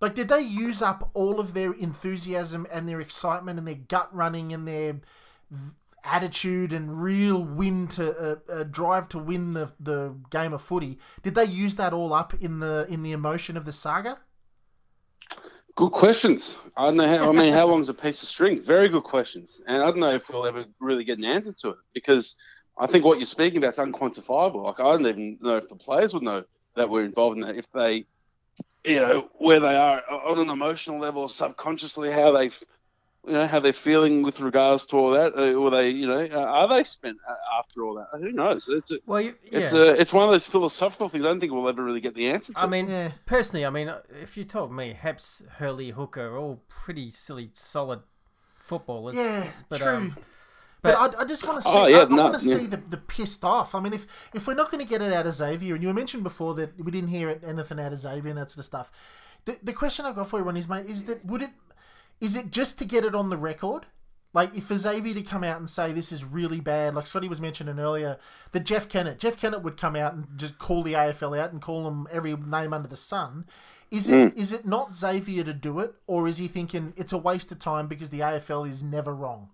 Like, 0.00 0.14
did 0.14 0.28
they 0.28 0.42
use 0.42 0.80
up 0.80 1.10
all 1.12 1.40
of 1.40 1.52
their 1.52 1.72
enthusiasm 1.72 2.66
and 2.70 2.88
their 2.88 3.00
excitement 3.00 3.58
and 3.58 3.66
their 3.66 3.74
gut 3.74 4.14
running 4.14 4.52
and 4.52 4.68
their 4.68 5.00
attitude 6.04 6.72
and 6.72 7.02
real 7.02 7.42
win 7.42 7.86
to 7.88 8.16
uh, 8.18 8.36
uh, 8.52 8.64
drive 8.64 9.08
to 9.10 9.18
win 9.18 9.52
the 9.52 9.72
the 9.78 10.16
game 10.30 10.52
of 10.52 10.62
footy. 10.62 10.98
Did 11.22 11.34
they 11.34 11.44
use 11.44 11.76
that 11.76 11.92
all 11.92 12.12
up 12.12 12.34
in 12.40 12.60
the 12.60 12.86
in 12.88 13.02
the 13.02 13.12
emotion 13.12 13.56
of 13.56 13.64
the 13.64 13.72
saga? 13.72 14.18
Good 15.76 15.92
questions. 15.92 16.58
I 16.76 16.86
don't 16.86 16.96
know. 16.96 17.06
How, 17.06 17.28
I 17.30 17.32
mean, 17.32 17.52
how 17.52 17.66
long's 17.66 17.88
a 17.88 17.94
piece 17.94 18.22
of 18.22 18.28
string? 18.28 18.62
Very 18.62 18.88
good 18.88 19.04
questions, 19.04 19.60
and 19.66 19.82
I 19.82 19.86
don't 19.86 20.00
know 20.00 20.14
if 20.14 20.28
we'll 20.28 20.46
ever 20.46 20.64
really 20.78 21.04
get 21.04 21.18
an 21.18 21.24
answer 21.24 21.52
to 21.52 21.70
it 21.70 21.76
because 21.94 22.36
I 22.76 22.86
think 22.86 23.04
what 23.04 23.18
you're 23.18 23.26
speaking 23.26 23.58
about 23.58 23.74
is 23.74 23.78
unquantifiable. 23.78 24.64
Like 24.64 24.80
I 24.80 24.84
don't 24.84 25.06
even 25.06 25.38
know 25.40 25.56
if 25.56 25.68
the 25.68 25.76
players 25.76 26.14
would 26.14 26.22
know 26.22 26.44
that 26.76 26.88
we're 26.88 27.04
involved 27.04 27.36
in 27.36 27.46
that. 27.46 27.56
If 27.56 27.70
they, 27.72 28.06
you 28.84 29.00
know, 29.00 29.30
where 29.38 29.60
they 29.60 29.76
are 29.76 30.02
on 30.10 30.38
an 30.38 30.48
emotional 30.48 30.98
level, 30.98 31.28
subconsciously, 31.28 32.10
how 32.10 32.32
they, 32.32 32.50
you 33.26 33.32
know, 33.34 33.46
how 33.46 33.60
they're 33.60 33.72
feeling 33.72 34.22
with 34.22 34.40
regards 34.40 34.86
to 34.86 34.96
all 34.96 35.10
that, 35.10 35.34
uh, 35.36 35.52
or 35.52 35.70
they, 35.70 35.90
you 35.90 36.06
know, 36.06 36.26
uh, 36.32 36.38
are 36.38 36.68
they 36.68 36.82
spent 36.82 37.18
uh, 37.28 37.34
after 37.58 37.84
all 37.84 37.94
that? 37.94 38.08
Who 38.18 38.32
knows? 38.32 38.66
It's 38.68 38.90
a, 38.90 38.98
well, 39.04 39.20
you, 39.20 39.34
yeah. 39.44 39.58
it's 39.58 39.72
a, 39.72 40.00
it's 40.00 40.12
one 40.12 40.24
of 40.24 40.30
those 40.30 40.46
philosophical 40.46 41.10
things. 41.10 41.24
I 41.24 41.28
don't 41.28 41.38
think 41.38 41.52
we'll 41.52 41.68
ever 41.68 41.84
really 41.84 42.00
get 42.00 42.14
the 42.14 42.30
answer 42.30 42.54
to. 42.54 42.58
I 42.58 42.66
mean, 42.66 42.88
Yeah. 42.88 43.12
personally, 43.26 43.66
I 43.66 43.70
mean, 43.70 43.92
if 44.22 44.36
you 44.38 44.44
told 44.44 44.72
me 44.72 44.96
Heps, 44.98 45.46
Hurley, 45.48 45.90
Hooker, 45.90 46.36
all 46.36 46.62
pretty 46.68 47.10
silly, 47.10 47.50
solid 47.52 48.00
footballers. 48.62 49.14
Yeah, 49.16 49.50
but, 49.68 49.80
true. 49.80 49.88
um, 49.88 50.16
but, 50.80 50.94
but- 50.94 51.16
I, 51.18 51.22
I 51.22 51.24
just 51.26 51.46
want 51.46 51.58
to 51.58 51.62
see. 51.62 51.70
Oh, 51.72 51.86
yeah, 51.86 51.98
I, 51.98 52.02
I 52.04 52.08
no, 52.08 52.22
want 52.22 52.40
to 52.40 52.48
yeah. 52.48 52.56
see 52.56 52.66
the, 52.66 52.78
the 52.78 52.96
pissed 52.96 53.44
off. 53.44 53.74
I 53.74 53.80
mean, 53.80 53.92
if 53.92 54.06
if 54.32 54.46
we're 54.46 54.54
not 54.54 54.70
going 54.70 54.82
to 54.82 54.88
get 54.88 55.02
it 55.02 55.12
out 55.12 55.26
of 55.26 55.34
Xavier, 55.34 55.74
and 55.74 55.84
you 55.84 55.92
mentioned 55.92 56.22
before 56.22 56.54
that 56.54 56.82
we 56.82 56.90
didn't 56.90 57.10
hear 57.10 57.28
it, 57.28 57.42
anything 57.46 57.78
out 57.78 57.92
of 57.92 57.98
Xavier 57.98 58.30
and 58.30 58.38
that 58.38 58.50
sort 58.50 58.60
of 58.60 58.64
stuff. 58.64 58.90
The, 59.46 59.58
the 59.62 59.72
question 59.72 60.04
I've 60.04 60.16
got 60.16 60.28
for 60.28 60.36
everyone 60.36 60.58
is, 60.58 60.68
mate, 60.68 60.84
is 60.84 61.04
that 61.04 61.24
would 61.24 61.40
it 61.42 61.50
is 62.20 62.36
it 62.36 62.50
just 62.50 62.78
to 62.78 62.84
get 62.84 63.04
it 63.04 63.14
on 63.14 63.30
the 63.30 63.36
record? 63.36 63.86
Like 64.32 64.56
if 64.56 64.64
for 64.64 64.78
Xavier 64.78 65.14
to 65.14 65.22
come 65.22 65.42
out 65.42 65.58
and 65.58 65.68
say 65.68 65.92
this 65.92 66.12
is 66.12 66.24
really 66.24 66.60
bad, 66.60 66.94
like 66.94 67.06
Scotty 67.06 67.28
was 67.28 67.40
mentioning 67.40 67.80
earlier, 67.80 68.18
that 68.52 68.64
Jeff 68.64 68.88
Kennett, 68.88 69.18
Jeff 69.18 69.36
Kennett 69.36 69.62
would 69.62 69.76
come 69.76 69.96
out 69.96 70.14
and 70.14 70.26
just 70.36 70.58
call 70.58 70.82
the 70.82 70.92
AFL 70.92 71.38
out 71.38 71.52
and 71.52 71.60
call 71.60 71.84
them 71.84 72.06
every 72.12 72.36
name 72.36 72.72
under 72.72 72.88
the 72.88 72.96
sun. 72.96 73.46
Is 73.90 74.08
it 74.08 74.30
is 74.36 74.52
it 74.52 74.64
not 74.64 74.94
Xavier 74.94 75.42
to 75.42 75.52
do 75.52 75.80
it, 75.80 75.94
or 76.06 76.28
is 76.28 76.38
he 76.38 76.46
thinking 76.46 76.94
it's 76.96 77.12
a 77.12 77.18
waste 77.18 77.50
of 77.50 77.58
time 77.58 77.88
because 77.88 78.10
the 78.10 78.20
AFL 78.20 78.68
is 78.68 78.84
never 78.84 79.12
wrong? 79.12 79.50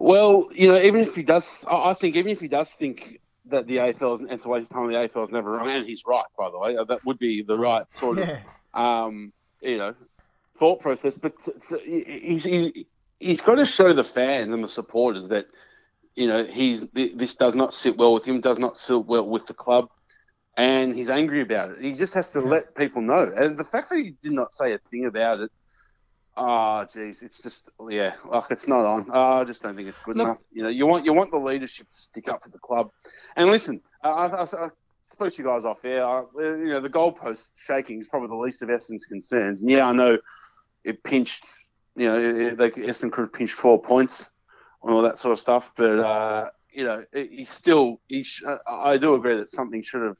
Well, 0.00 0.48
you 0.52 0.68
know, 0.68 0.80
even 0.80 1.02
if 1.02 1.14
he 1.14 1.22
does, 1.22 1.44
I 1.68 1.90
I 1.90 1.94
think 1.94 2.16
even 2.16 2.32
if 2.32 2.40
he 2.40 2.48
does 2.48 2.68
think 2.78 3.20
that 3.46 3.66
the 3.66 3.76
AFL 3.76 4.24
is 4.24 4.28
it's 4.30 4.44
a 4.44 4.48
waste 4.48 4.70
of 4.70 4.76
time, 4.76 4.88
the 4.88 4.94
AFL 4.94 5.26
is 5.26 5.32
never 5.32 5.52
wrong, 5.52 5.68
and 5.68 5.86
he's 5.86 6.02
right, 6.04 6.24
by 6.36 6.50
the 6.50 6.58
way. 6.58 6.74
That 6.74 7.04
would 7.04 7.18
be 7.18 7.42
the 7.42 7.58
right 7.58 7.84
sort 7.98 8.18
of, 8.18 8.28
Yeah, 8.28 8.40
um, 8.74 9.32
you 9.60 9.78
know, 9.78 9.94
thought 10.60 10.80
process. 10.80 11.14
But 11.20 11.32
he's, 11.84 12.44
he's 12.44 12.72
he's 13.18 13.40
got 13.40 13.56
to 13.56 13.64
show 13.64 13.92
the 13.92 14.04
fans 14.04 14.54
and 14.54 14.62
the 14.62 14.68
supporters 14.68 15.28
that, 15.30 15.46
you 16.14 16.28
know, 16.28 16.44
he's 16.44 16.86
this 16.92 17.34
does 17.34 17.56
not 17.56 17.74
sit 17.74 17.96
well 17.96 18.14
with 18.14 18.24
him, 18.24 18.40
does 18.40 18.60
not 18.60 18.78
sit 18.78 19.04
well 19.06 19.28
with 19.28 19.46
the 19.46 19.54
club, 19.54 19.88
and 20.56 20.94
he's 20.94 21.08
angry 21.10 21.40
about 21.40 21.72
it. 21.72 21.80
He 21.80 21.94
just 21.94 22.14
has 22.14 22.30
to 22.32 22.40
let 22.40 22.76
people 22.76 23.02
know. 23.02 23.32
And 23.36 23.58
the 23.58 23.64
fact 23.64 23.90
that 23.90 23.98
he 23.98 24.12
did 24.22 24.32
not 24.32 24.54
say 24.54 24.72
a 24.74 24.78
thing 24.78 25.06
about 25.06 25.40
it 25.40 25.50
Oh, 26.36 26.86
geez, 26.90 27.22
it's 27.22 27.42
just 27.42 27.68
yeah, 27.88 28.14
like 28.24 28.44
it's 28.50 28.68
not 28.68 28.84
on. 28.84 29.06
Oh, 29.10 29.40
I 29.40 29.44
just 29.44 29.62
don't 29.62 29.76
think 29.76 29.88
it's 29.88 29.98
good 29.98 30.16
Look- 30.16 30.26
enough. 30.26 30.38
You 30.52 30.62
know, 30.62 30.68
you 30.68 30.86
want 30.86 31.04
you 31.04 31.12
want 31.12 31.30
the 31.32 31.38
leadership 31.38 31.88
to 31.90 31.98
stick 31.98 32.28
up 32.28 32.42
for 32.42 32.48
the 32.48 32.58
club. 32.58 32.90
And 33.36 33.50
listen, 33.50 33.82
I, 34.02 34.08
I, 34.08 34.42
I 34.44 34.68
spoke 35.06 35.34
to 35.34 35.42
you 35.42 35.48
guys 35.48 35.64
off 35.64 35.84
air. 35.84 36.04
I, 36.04 36.22
you 36.38 36.68
know, 36.68 36.80
the 36.80 36.88
goalpost 36.88 37.50
shaking 37.56 38.00
is 38.00 38.08
probably 38.08 38.28
the 38.28 38.36
least 38.36 38.62
of 38.62 38.70
Essendon's 38.70 39.06
concerns. 39.06 39.60
And 39.60 39.70
yeah, 39.70 39.86
I 39.86 39.92
know 39.92 40.18
it 40.84 41.02
pinched. 41.04 41.44
You 41.96 42.06
know, 42.06 42.18
it, 42.18 42.36
it, 42.40 42.58
like 42.58 42.74
Essendon 42.74 43.12
could 43.12 43.22
have 43.22 43.32
pinched 43.32 43.54
four 43.54 43.80
points 43.80 44.30
and 44.82 44.92
all 44.92 45.02
that 45.02 45.18
sort 45.18 45.32
of 45.32 45.38
stuff. 45.38 45.72
But 45.76 45.98
uh, 45.98 46.50
you 46.72 46.84
know, 46.84 47.04
he's 47.12 47.50
still. 47.50 48.00
He 48.08 48.22
sh- 48.22 48.42
I 48.66 48.96
do 48.96 49.14
agree 49.14 49.36
that 49.36 49.50
something 49.50 49.82
should 49.82 50.02
have 50.02 50.18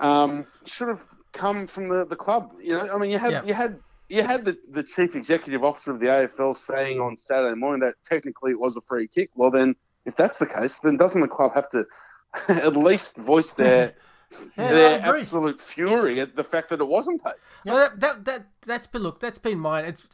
um, 0.00 0.46
should 0.64 0.88
have 0.88 1.02
come 1.32 1.66
from 1.66 1.88
the, 1.88 2.06
the 2.06 2.16
club. 2.16 2.52
You 2.60 2.72
know, 2.78 2.94
I 2.94 2.98
mean, 2.98 3.10
you 3.10 3.18
had 3.18 3.32
Yeah. 3.32 3.42
you 3.44 3.54
had 3.54 3.80
you 4.08 4.22
had 4.22 4.44
the, 4.44 4.56
the 4.70 4.82
chief 4.84 5.16
executive 5.16 5.64
officer 5.64 5.90
of 5.90 6.00
the 6.00 6.06
AFL 6.06 6.56
saying 6.56 7.00
on 7.00 7.16
Saturday 7.16 7.56
morning 7.56 7.80
that 7.80 7.96
technically 8.04 8.52
it 8.52 8.60
was 8.60 8.76
a 8.76 8.80
free 8.82 9.08
kick. 9.08 9.30
Well, 9.34 9.50
then, 9.50 9.74
if 10.04 10.14
that's 10.14 10.38
the 10.38 10.46
case, 10.46 10.78
then 10.78 10.96
doesn't 10.96 11.20
the 11.20 11.28
club 11.28 11.54
have 11.54 11.68
to 11.70 11.86
at 12.48 12.76
least 12.76 13.16
voice 13.16 13.52
their 13.52 13.92
Yeah, 14.56 14.72
their 14.72 15.02
I 15.02 15.18
absolute 15.18 15.60
fury 15.60 16.20
at 16.20 16.36
the 16.36 16.44
fact 16.44 16.70
that 16.70 16.80
it 16.80 16.88
wasn't 16.88 17.22
paid? 17.22 17.34
Well, 17.64 17.76
that, 17.76 18.00
that 18.00 18.24
that 18.24 18.46
that's 18.64 18.86
been 18.86 19.02
look. 19.02 19.20
That's 19.20 19.38
been 19.38 19.58
mine. 19.58 19.84
It's 19.84 20.08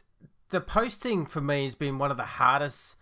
the 0.49 0.61
posting 0.61 1.25
for 1.25 1.41
me 1.41 1.63
has 1.63 1.75
been 1.75 1.97
one 1.97 2.11
of 2.11 2.17
the 2.17 2.23
hardest 2.23 2.97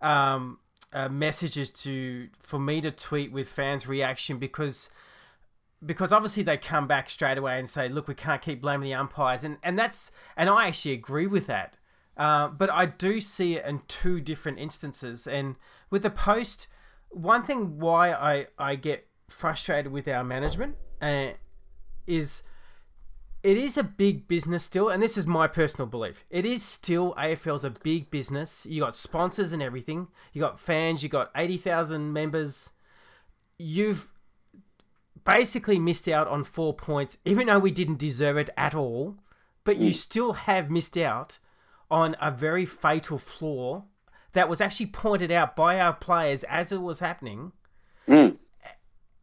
um, 0.00 0.58
uh, 0.92 1.08
messages 1.08 1.70
to 1.70 2.28
for 2.40 2.58
me 2.58 2.80
to 2.80 2.90
tweet 2.90 3.32
with 3.32 3.48
fans' 3.48 3.86
reaction 3.86 4.38
because 4.38 4.88
because 5.84 6.12
obviously 6.12 6.42
they 6.42 6.56
come 6.56 6.86
back 6.86 7.10
straight 7.10 7.38
away 7.38 7.58
and 7.58 7.68
say, 7.68 7.88
"Look, 7.88 8.08
we 8.08 8.14
can't 8.14 8.40
keep 8.40 8.60
blaming 8.60 8.88
the 8.88 8.94
umpires," 8.94 9.44
and 9.44 9.58
and 9.62 9.78
that's 9.78 10.10
and 10.36 10.48
I 10.48 10.68
actually 10.68 10.92
agree 10.92 11.26
with 11.26 11.46
that. 11.46 11.76
Uh, 12.16 12.48
but 12.48 12.70
I 12.70 12.86
do 12.86 13.20
see 13.20 13.56
it 13.56 13.66
in 13.66 13.82
two 13.88 14.20
different 14.20 14.58
instances, 14.58 15.26
and 15.26 15.56
with 15.90 16.02
the 16.02 16.10
post, 16.10 16.66
one 17.10 17.42
thing 17.42 17.78
why 17.78 18.12
I 18.12 18.46
I 18.58 18.76
get 18.76 19.06
frustrated 19.28 19.92
with 19.92 20.08
our 20.08 20.24
management 20.24 20.76
uh, 21.00 21.28
is 22.06 22.42
it 23.42 23.56
is 23.56 23.78
a 23.78 23.84
big 23.84 24.26
business 24.26 24.64
still, 24.64 24.88
and 24.88 25.00
this 25.00 25.16
is 25.16 25.26
my 25.26 25.46
personal 25.46 25.86
belief. 25.86 26.24
It 26.30 26.44
is 26.44 26.64
still 26.64 27.14
AFL's 27.14 27.64
a 27.64 27.70
big 27.70 28.10
business. 28.10 28.66
You 28.68 28.80
got 28.80 28.96
sponsors 28.96 29.52
and 29.52 29.62
everything. 29.62 30.08
You 30.32 30.40
got 30.40 30.58
fans. 30.58 31.02
You 31.02 31.08
got 31.08 31.30
eighty 31.36 31.56
thousand 31.56 32.12
members, 32.12 32.70
you've 33.58 34.10
basically 35.24 35.78
missed 35.78 36.08
out 36.08 36.28
on 36.28 36.44
four 36.44 36.74
points, 36.74 37.18
even 37.24 37.46
though 37.46 37.58
we 37.58 37.70
didn't 37.70 37.98
deserve 37.98 38.36
it 38.36 38.50
at 38.56 38.74
all. 38.74 39.16
But 39.64 39.78
you 39.78 39.92
still 39.92 40.34
have 40.34 40.70
missed 40.70 40.96
out 40.96 41.38
on 41.90 42.16
a 42.20 42.30
very 42.30 42.64
fatal 42.64 43.18
flaw 43.18 43.84
that 44.32 44.48
was 44.48 44.60
actually 44.60 44.86
pointed 44.86 45.30
out 45.30 45.56
by 45.56 45.80
our 45.80 45.92
players 45.92 46.44
as 46.44 46.70
it 46.70 46.80
was 46.80 47.00
happening. 47.00 47.52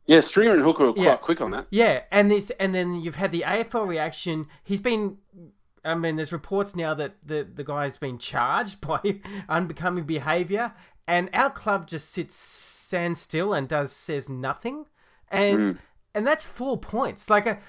Yeah, 0.06 0.20
Stringer 0.22 0.54
and 0.54 0.62
Hooker 0.62 0.88
were 0.88 0.94
quite 0.94 1.04
Yeah. 1.04 1.16
quick 1.16 1.42
on 1.42 1.52
that. 1.52 1.68
Yeah, 1.70 2.02
and 2.12 2.30
this, 2.30 2.52
and 2.60 2.76
then 2.76 2.96
you've 2.96 3.16
had 3.16 3.32
the 3.32 3.44
AFL 3.46 3.88
reaction. 3.88 4.48
He's 4.64 4.82
been, 4.82 5.18
I 5.86 5.96
mean, 5.96 6.18
there's 6.18 6.34
reports 6.34 6.76
now 6.76 6.94
that 6.94 7.16
the 7.26 7.44
the 7.44 7.64
guy's 7.64 7.98
been 7.98 8.18
charged 8.18 8.82
by 8.88 9.22
unbecoming 9.48 10.04
behaviour, 10.04 10.74
and 11.08 11.30
our 11.34 11.50
club 11.50 11.88
just 11.88 12.12
sits 12.12 12.36
stands 12.36 13.20
still 13.20 13.54
and 13.54 13.68
does 13.68 13.92
says 13.92 14.28
nothing, 14.28 14.86
and 15.30 15.60
mm. 15.60 15.78
and 16.14 16.28
that's 16.28 16.44
four 16.44 16.78
points. 16.78 17.30
Like 17.30 17.46
a, 17.46 17.60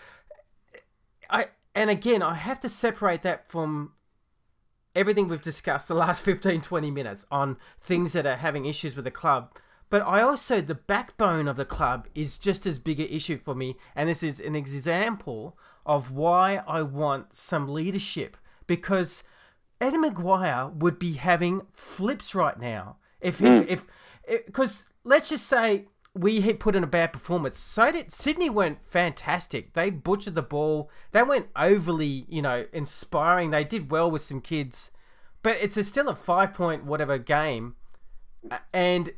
I 1.30 1.48
and 1.74 1.90
again, 1.90 2.22
I 2.22 2.34
have 2.34 2.60
to 2.60 2.68
separate 2.68 3.22
that 3.22 3.46
from 3.46 3.92
everything 4.94 5.28
we've 5.28 5.40
discussed 5.40 5.88
the 5.88 5.94
last 5.94 6.22
15 6.24 6.60
20 6.60 6.90
minutes 6.90 7.26
on 7.30 7.56
things 7.80 8.12
that 8.12 8.26
are 8.26 8.36
having 8.36 8.64
issues 8.66 8.96
with 8.96 9.04
the 9.04 9.10
club 9.10 9.56
but 9.90 10.02
i 10.02 10.20
also 10.20 10.60
the 10.60 10.74
backbone 10.74 11.48
of 11.48 11.56
the 11.56 11.64
club 11.64 12.06
is 12.14 12.38
just 12.38 12.66
as 12.66 12.78
big 12.78 13.00
an 13.00 13.06
issue 13.08 13.38
for 13.38 13.54
me 13.54 13.76
and 13.94 14.08
this 14.08 14.22
is 14.22 14.40
an 14.40 14.54
example 14.54 15.56
of 15.86 16.10
why 16.10 16.62
i 16.66 16.82
want 16.82 17.32
some 17.32 17.68
leadership 17.68 18.36
because 18.66 19.22
eddie 19.80 19.96
mcguire 19.96 20.72
would 20.74 20.98
be 20.98 21.12
having 21.14 21.62
flips 21.72 22.34
right 22.34 22.58
now 22.58 22.96
if 23.20 23.38
he, 23.38 23.46
hmm. 23.46 23.64
if 23.68 23.86
eh, 24.28 24.38
because 24.46 24.86
let's 25.04 25.30
just 25.30 25.46
say 25.46 25.86
we 26.14 26.42
had 26.42 26.60
put 26.60 26.76
in 26.76 26.84
a 26.84 26.88
bad 26.88 27.12
performance. 27.12 27.58
So 27.58 27.90
did 27.90 28.12
Sydney 28.12 28.48
went 28.48 28.84
fantastic. 28.84 29.72
They 29.72 29.90
butchered 29.90 30.36
the 30.36 30.42
ball. 30.42 30.90
They 31.10 31.22
went 31.22 31.48
overly, 31.56 32.24
you 32.28 32.40
know, 32.40 32.66
inspiring. 32.72 33.50
They 33.50 33.64
did 33.64 33.90
well 33.90 34.10
with 34.10 34.22
some 34.22 34.40
kids, 34.40 34.92
but 35.42 35.56
it's 35.60 35.76
a, 35.76 35.82
still 35.82 36.08
a 36.08 36.14
five 36.14 36.54
point 36.54 36.84
whatever 36.84 37.18
game. 37.18 37.74
And 38.72 39.10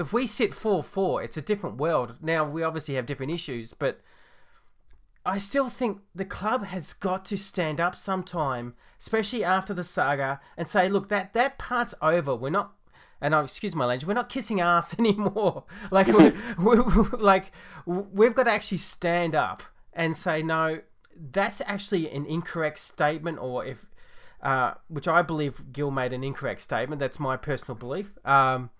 if 0.00 0.12
we 0.12 0.26
sit 0.26 0.54
four 0.54 0.82
four, 0.82 1.22
it's 1.22 1.36
a 1.36 1.42
different 1.42 1.76
world. 1.76 2.16
Now 2.22 2.44
we 2.44 2.62
obviously 2.62 2.94
have 2.94 3.06
different 3.06 3.32
issues, 3.32 3.74
but 3.74 4.00
I 5.26 5.36
still 5.36 5.68
think 5.68 6.00
the 6.14 6.24
club 6.24 6.64
has 6.64 6.94
got 6.94 7.26
to 7.26 7.36
stand 7.36 7.80
up 7.80 7.94
sometime, 7.94 8.74
especially 8.98 9.44
after 9.44 9.74
the 9.74 9.84
saga, 9.84 10.40
and 10.56 10.66
say, 10.66 10.88
look, 10.88 11.10
that 11.10 11.34
that 11.34 11.58
part's 11.58 11.94
over. 12.00 12.34
We're 12.34 12.50
not, 12.50 12.72
and 13.20 13.34
I 13.34 13.42
excuse 13.42 13.74
my 13.74 13.84
language, 13.84 14.06
we're 14.06 14.14
not 14.14 14.30
kissing 14.30 14.60
ass 14.60 14.96
anymore. 14.98 15.64
Like, 15.90 16.06
we 16.06 16.32
we 16.58 16.76
like 17.18 17.52
we've 17.84 18.34
got 18.34 18.44
to 18.44 18.50
actually 18.50 18.78
stand 18.78 19.34
up 19.34 19.62
and 19.92 20.16
say, 20.16 20.42
no, 20.42 20.80
that's 21.14 21.60
actually 21.66 22.10
an 22.10 22.24
incorrect 22.24 22.78
statement, 22.78 23.38
or 23.38 23.66
if, 23.66 23.84
uh, 24.42 24.74
which 24.88 25.06
I 25.06 25.20
believe 25.20 25.72
Gill 25.72 25.90
made 25.90 26.14
an 26.14 26.24
incorrect 26.24 26.62
statement. 26.62 27.00
That's 27.00 27.20
my 27.20 27.36
personal 27.36 27.76
belief. 27.76 28.14
Um, 28.24 28.70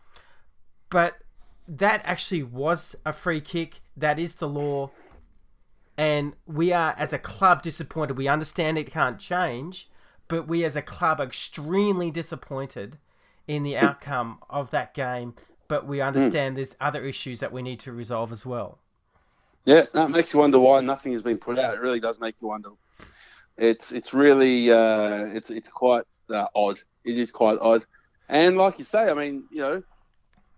but 0.90 1.18
that 1.66 2.02
actually 2.04 2.42
was 2.42 2.96
a 3.06 3.12
free 3.12 3.40
kick. 3.40 3.80
That 3.96 4.18
is 4.18 4.34
the 4.34 4.48
law 4.48 4.90
and 6.00 6.32
we 6.46 6.72
are 6.72 6.94
as 6.96 7.12
a 7.12 7.18
club 7.18 7.60
disappointed. 7.60 8.16
We 8.16 8.26
understand 8.26 8.78
it 8.78 8.90
can't 8.90 9.18
change, 9.18 9.86
but 10.28 10.48
we 10.48 10.64
as 10.64 10.74
a 10.74 10.80
club 10.80 11.20
are 11.20 11.24
extremely 11.24 12.10
disappointed 12.10 12.96
in 13.46 13.64
the 13.64 13.76
outcome 13.76 14.38
of 14.48 14.70
that 14.70 14.94
game. 14.94 15.34
But 15.68 15.86
we 15.86 16.00
understand 16.00 16.56
there's 16.56 16.74
other 16.80 17.04
issues 17.04 17.40
that 17.40 17.52
we 17.52 17.60
need 17.60 17.80
to 17.80 17.92
resolve 17.92 18.32
as 18.32 18.46
well. 18.46 18.78
Yeah, 19.66 19.84
that 19.92 20.10
makes 20.10 20.32
you 20.32 20.40
wonder 20.40 20.58
why 20.58 20.80
nothing 20.80 21.12
has 21.12 21.22
been 21.22 21.36
put 21.36 21.58
out. 21.58 21.74
It 21.74 21.80
really 21.80 22.00
does 22.00 22.18
make 22.18 22.34
you 22.40 22.48
wonder. 22.48 22.70
It's 23.58 23.92
it's 23.92 24.14
really 24.14 24.72
uh, 24.72 25.26
it's 25.26 25.50
it's 25.50 25.68
quite 25.68 26.04
uh, 26.30 26.46
odd. 26.54 26.80
It 27.04 27.18
is 27.18 27.30
quite 27.30 27.58
odd. 27.60 27.84
And 28.30 28.56
like 28.56 28.78
you 28.78 28.86
say, 28.86 29.10
I 29.10 29.12
mean, 29.12 29.44
you 29.50 29.58
know, 29.58 29.82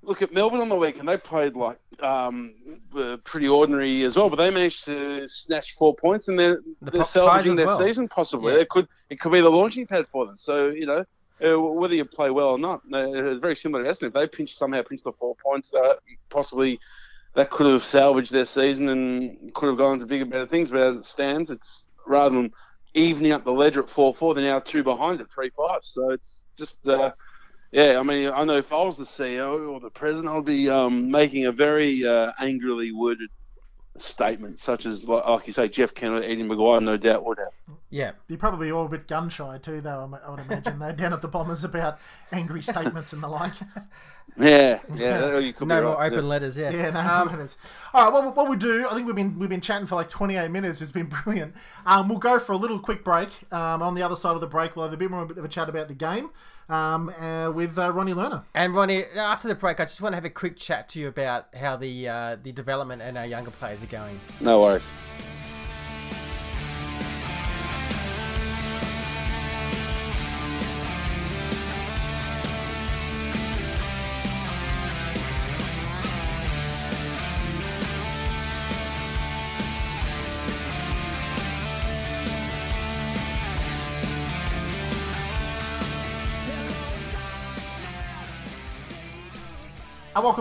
look 0.03 0.23
at 0.23 0.33
Melbourne 0.33 0.61
on 0.61 0.69
the 0.69 0.77
weekend. 0.77 1.09
They 1.09 1.17
played 1.17 1.55
like 1.55 1.79
um, 2.01 2.55
pretty 3.25 3.49
ordinary 3.49 4.05
as 4.05 4.17
well, 4.17 4.29
but 4.31 4.37
they 4.37 4.51
managed 4.51 4.85
to 4.87 5.27
snatch 5.29 5.75
four 5.75 5.95
points, 5.95 6.29
and 6.29 6.39
they're, 6.39 6.61
The 6.81 6.91
they're 6.91 7.05
salvaging 7.05 7.57
their 7.57 7.67
well. 7.67 7.79
season 7.79 8.09
possibly. 8.09 8.55
Yeah. 8.55 8.61
It 8.61 8.69
could 8.69 8.89
it 9.11 9.21
could 9.21 9.33
be 9.33 9.41
the 9.41 9.51
launching 9.51 9.87
pad 9.87 10.07
for 10.13 10.27
them. 10.27 10.37
So 10.37 10.69
you 10.69 10.87
know. 10.87 11.05
Uh, 11.45 11.59
whether 11.59 11.97
you 11.97 12.05
play 12.05 12.31
well 12.31 12.51
or 12.51 12.59
not, 12.59 12.83
it's 12.89 13.41
very 13.41 13.57
similar 13.57 13.83
to 13.83 13.91
Essendon. 13.91 14.07
If 14.09 14.13
they 14.13 14.29
pinch 14.29 14.55
somehow 14.55 14.83
pinch 14.83 15.03
the 15.03 15.11
four 15.11 15.35
points, 15.45 15.75
uh, 15.75 15.95
possibly 16.31 16.79
that 17.35 17.51
could 17.51 17.67
have 17.67 17.83
salvaged 17.83 18.31
their 18.31 18.45
season 18.45 18.89
and 18.89 19.53
could 19.53 19.67
have 19.67 19.77
gone 19.77 19.99
to 19.99 20.07
bigger, 20.07 20.25
better 20.25 20.47
things. 20.47 20.71
But 20.71 20.83
as 20.83 20.97
it 20.99 21.05
stands, 21.05 21.51
it's 21.51 21.89
rather 22.07 22.37
than 22.37 22.53
evening 22.95 23.33
up 23.33 23.43
the 23.45 23.51
ledger 23.51 23.83
at 23.83 23.91
four 23.91 24.15
four, 24.15 24.35
they're 24.35 24.45
now 24.45 24.61
two 24.61 24.85
behind 24.85 25.21
at 25.21 25.33
three 25.33 25.51
five. 25.57 25.81
So 25.83 26.11
it's 26.11 26.45
just, 26.57 26.87
uh, 26.87 27.11
yeah. 27.73 27.99
I 27.99 28.03
mean, 28.03 28.29
I 28.29 28.45
know 28.45 28.57
if 28.57 28.73
I 28.73 28.83
was 28.83 28.97
the 28.97 29.05
CEO 29.05 29.69
or 29.71 29.81
the 29.81 29.91
president, 29.91 30.29
I'd 30.29 30.45
be 30.45 30.71
um, 30.71 31.11
making 31.11 31.47
a 31.47 31.53
very 31.53 32.07
uh, 32.07 32.33
angrily 32.39 32.93
worded 32.93 33.31
statement, 33.99 34.59
such 34.59 34.87
as 34.87 35.05
like, 35.05 35.27
like 35.27 35.47
you 35.47 35.53
say, 35.53 35.69
Jeff 35.69 35.95
Kennett, 35.95 36.23
or 36.23 36.25
Eddie 36.25 36.43
McGuire, 36.43 36.83
no 36.83 36.97
doubt 36.97 37.25
would 37.25 37.39
have. 37.39 37.77
Yeah, 37.91 38.13
You're 38.27 38.39
probably 38.39 38.71
all 38.71 38.87
a 38.87 38.89
bit 38.89 39.07
gun 39.07 39.29
shy 39.29 39.59
too, 39.59 39.81
though. 39.81 40.19
I 40.25 40.31
would 40.31 40.41
imagine 40.41 40.79
they're 40.79 40.93
down 40.95 41.13
at 41.13 41.21
the 41.21 41.29
Bombers 41.29 41.63
about 41.65 41.99
angry 42.33 42.63
statements 42.63 43.13
and 43.13 43.23
the 43.23 43.29
like. 43.29 43.55
Yeah, 44.39 44.79
yeah. 44.95 45.21
that- 45.21 45.43
you 45.45 45.53
could 45.53 45.69
no 45.69 45.81
be 45.81 45.85
more 45.85 45.97
right, 45.97 46.11
open 46.11 46.25
yeah. 46.25 46.31
letters. 46.31 46.57
Yeah, 46.57 46.71
Yeah, 46.71 46.91
no, 46.91 47.01
Um, 47.01 47.33
minutes. 47.33 47.59
All 47.93 48.05
right, 48.05 48.25
what, 48.25 48.35
what 48.35 48.49
we 48.49 48.57
do? 48.57 48.87
I 48.89 48.95
think 48.95 49.07
we've 49.07 49.17
been 49.17 49.39
we've 49.39 49.51
been 49.51 49.61
chatting 49.61 49.87
for 49.87 49.97
like 49.97 50.09
28 50.09 50.51
minutes. 50.51 50.81
It's 50.81 50.93
been 50.93 51.07
brilliant. 51.25 51.55
Um, 51.85 52.09
we'll 52.09 52.19
go 52.19 52.39
for 52.39 52.53
a 52.53 52.57
little 52.57 52.79
quick 52.79 53.05
break. 53.05 53.29
Um, 53.53 53.83
on 53.83 53.95
the 53.95 54.03
other 54.03 54.17
side 54.17 54.35
of 54.35 54.41
the 54.41 54.47
break, 54.47 54.75
we'll 54.75 54.87
have 54.87 54.93
a 54.95 54.97
bit 54.97 55.11
more 55.11 55.23
of 55.23 55.37
a 55.37 55.49
chat 55.49 55.69
about 55.69 55.89
the 55.89 55.95
game 55.95 56.31
um, 56.69 57.09
uh, 57.19 57.51
with 57.51 57.79
uh, 57.79 57.93
Ronny 57.93 58.13
Lerner. 58.13 58.45
And 58.55 58.75
Ronny, 58.75 59.05
after 59.05 59.49
the 59.49 59.55
break, 59.55 59.81
I 59.81 59.85
just 59.85 60.01
want 60.01 60.13
to 60.13 60.17
have 60.17 60.25
a 60.25 60.31
quick 60.31 60.57
chat 60.57 60.89
to 60.91 61.01
you 61.01 61.09
about 61.09 61.55
how 61.55 61.77
the 61.77 62.09
uh, 62.09 62.37
the 62.43 62.53
development 62.53 63.03
and 63.03 63.19
our 63.19 63.27
younger 63.27 63.51
players 63.51 63.83
are 63.83 63.87
going. 63.87 64.21
No 64.41 64.63
worries. 64.63 64.83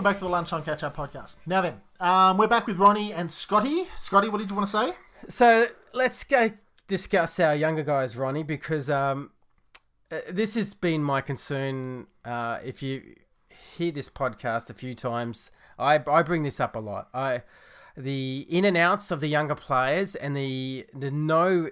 Welcome 0.02 0.14
back 0.14 0.18
to 0.18 0.24
the 0.24 0.30
Lunchtime 0.30 0.64
Catch 0.64 0.82
Up 0.82 0.96
podcast. 0.96 1.36
Now 1.46 1.60
then, 1.60 1.80
um, 2.00 2.36
we're 2.36 2.48
back 2.48 2.66
with 2.66 2.76
Ronny 2.76 3.12
and 3.12 3.30
Scotty. 3.30 3.84
Scotty, 3.96 4.28
what 4.28 4.38
did 4.38 4.50
you 4.50 4.56
want 4.56 4.68
to 4.68 4.72
say? 4.72 4.94
So 5.28 5.68
let's 5.92 6.24
go 6.24 6.50
discuss 6.88 7.38
our 7.38 7.54
younger 7.54 7.84
guys, 7.84 8.16
Ronny, 8.16 8.42
because 8.42 8.90
um, 8.90 9.30
uh, 10.10 10.18
this 10.28 10.56
has 10.56 10.74
been 10.74 11.04
my 11.04 11.20
concern. 11.20 12.08
Uh, 12.24 12.58
if 12.64 12.82
you 12.82 13.14
hear 13.76 13.92
this 13.92 14.08
podcast 14.08 14.70
a 14.70 14.74
few 14.74 14.96
times, 14.96 15.52
I, 15.78 16.00
I 16.04 16.22
bring 16.22 16.42
this 16.42 16.58
up 16.58 16.74
a 16.74 16.80
lot. 16.80 17.08
I 17.14 17.42
the 17.96 18.44
in 18.50 18.64
and 18.64 18.76
outs 18.76 19.12
of 19.12 19.20
the 19.20 19.28
younger 19.28 19.54
players 19.54 20.16
and 20.16 20.36
the 20.36 20.84
the 20.92 21.12
no 21.12 21.70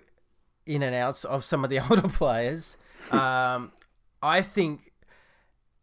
in 0.66 0.84
and 0.84 0.94
outs 0.94 1.24
of 1.24 1.42
some 1.42 1.64
of 1.64 1.70
the 1.70 1.80
older 1.90 2.08
players. 2.08 2.76
Um, 3.10 3.72
I 4.22 4.40
think 4.40 4.89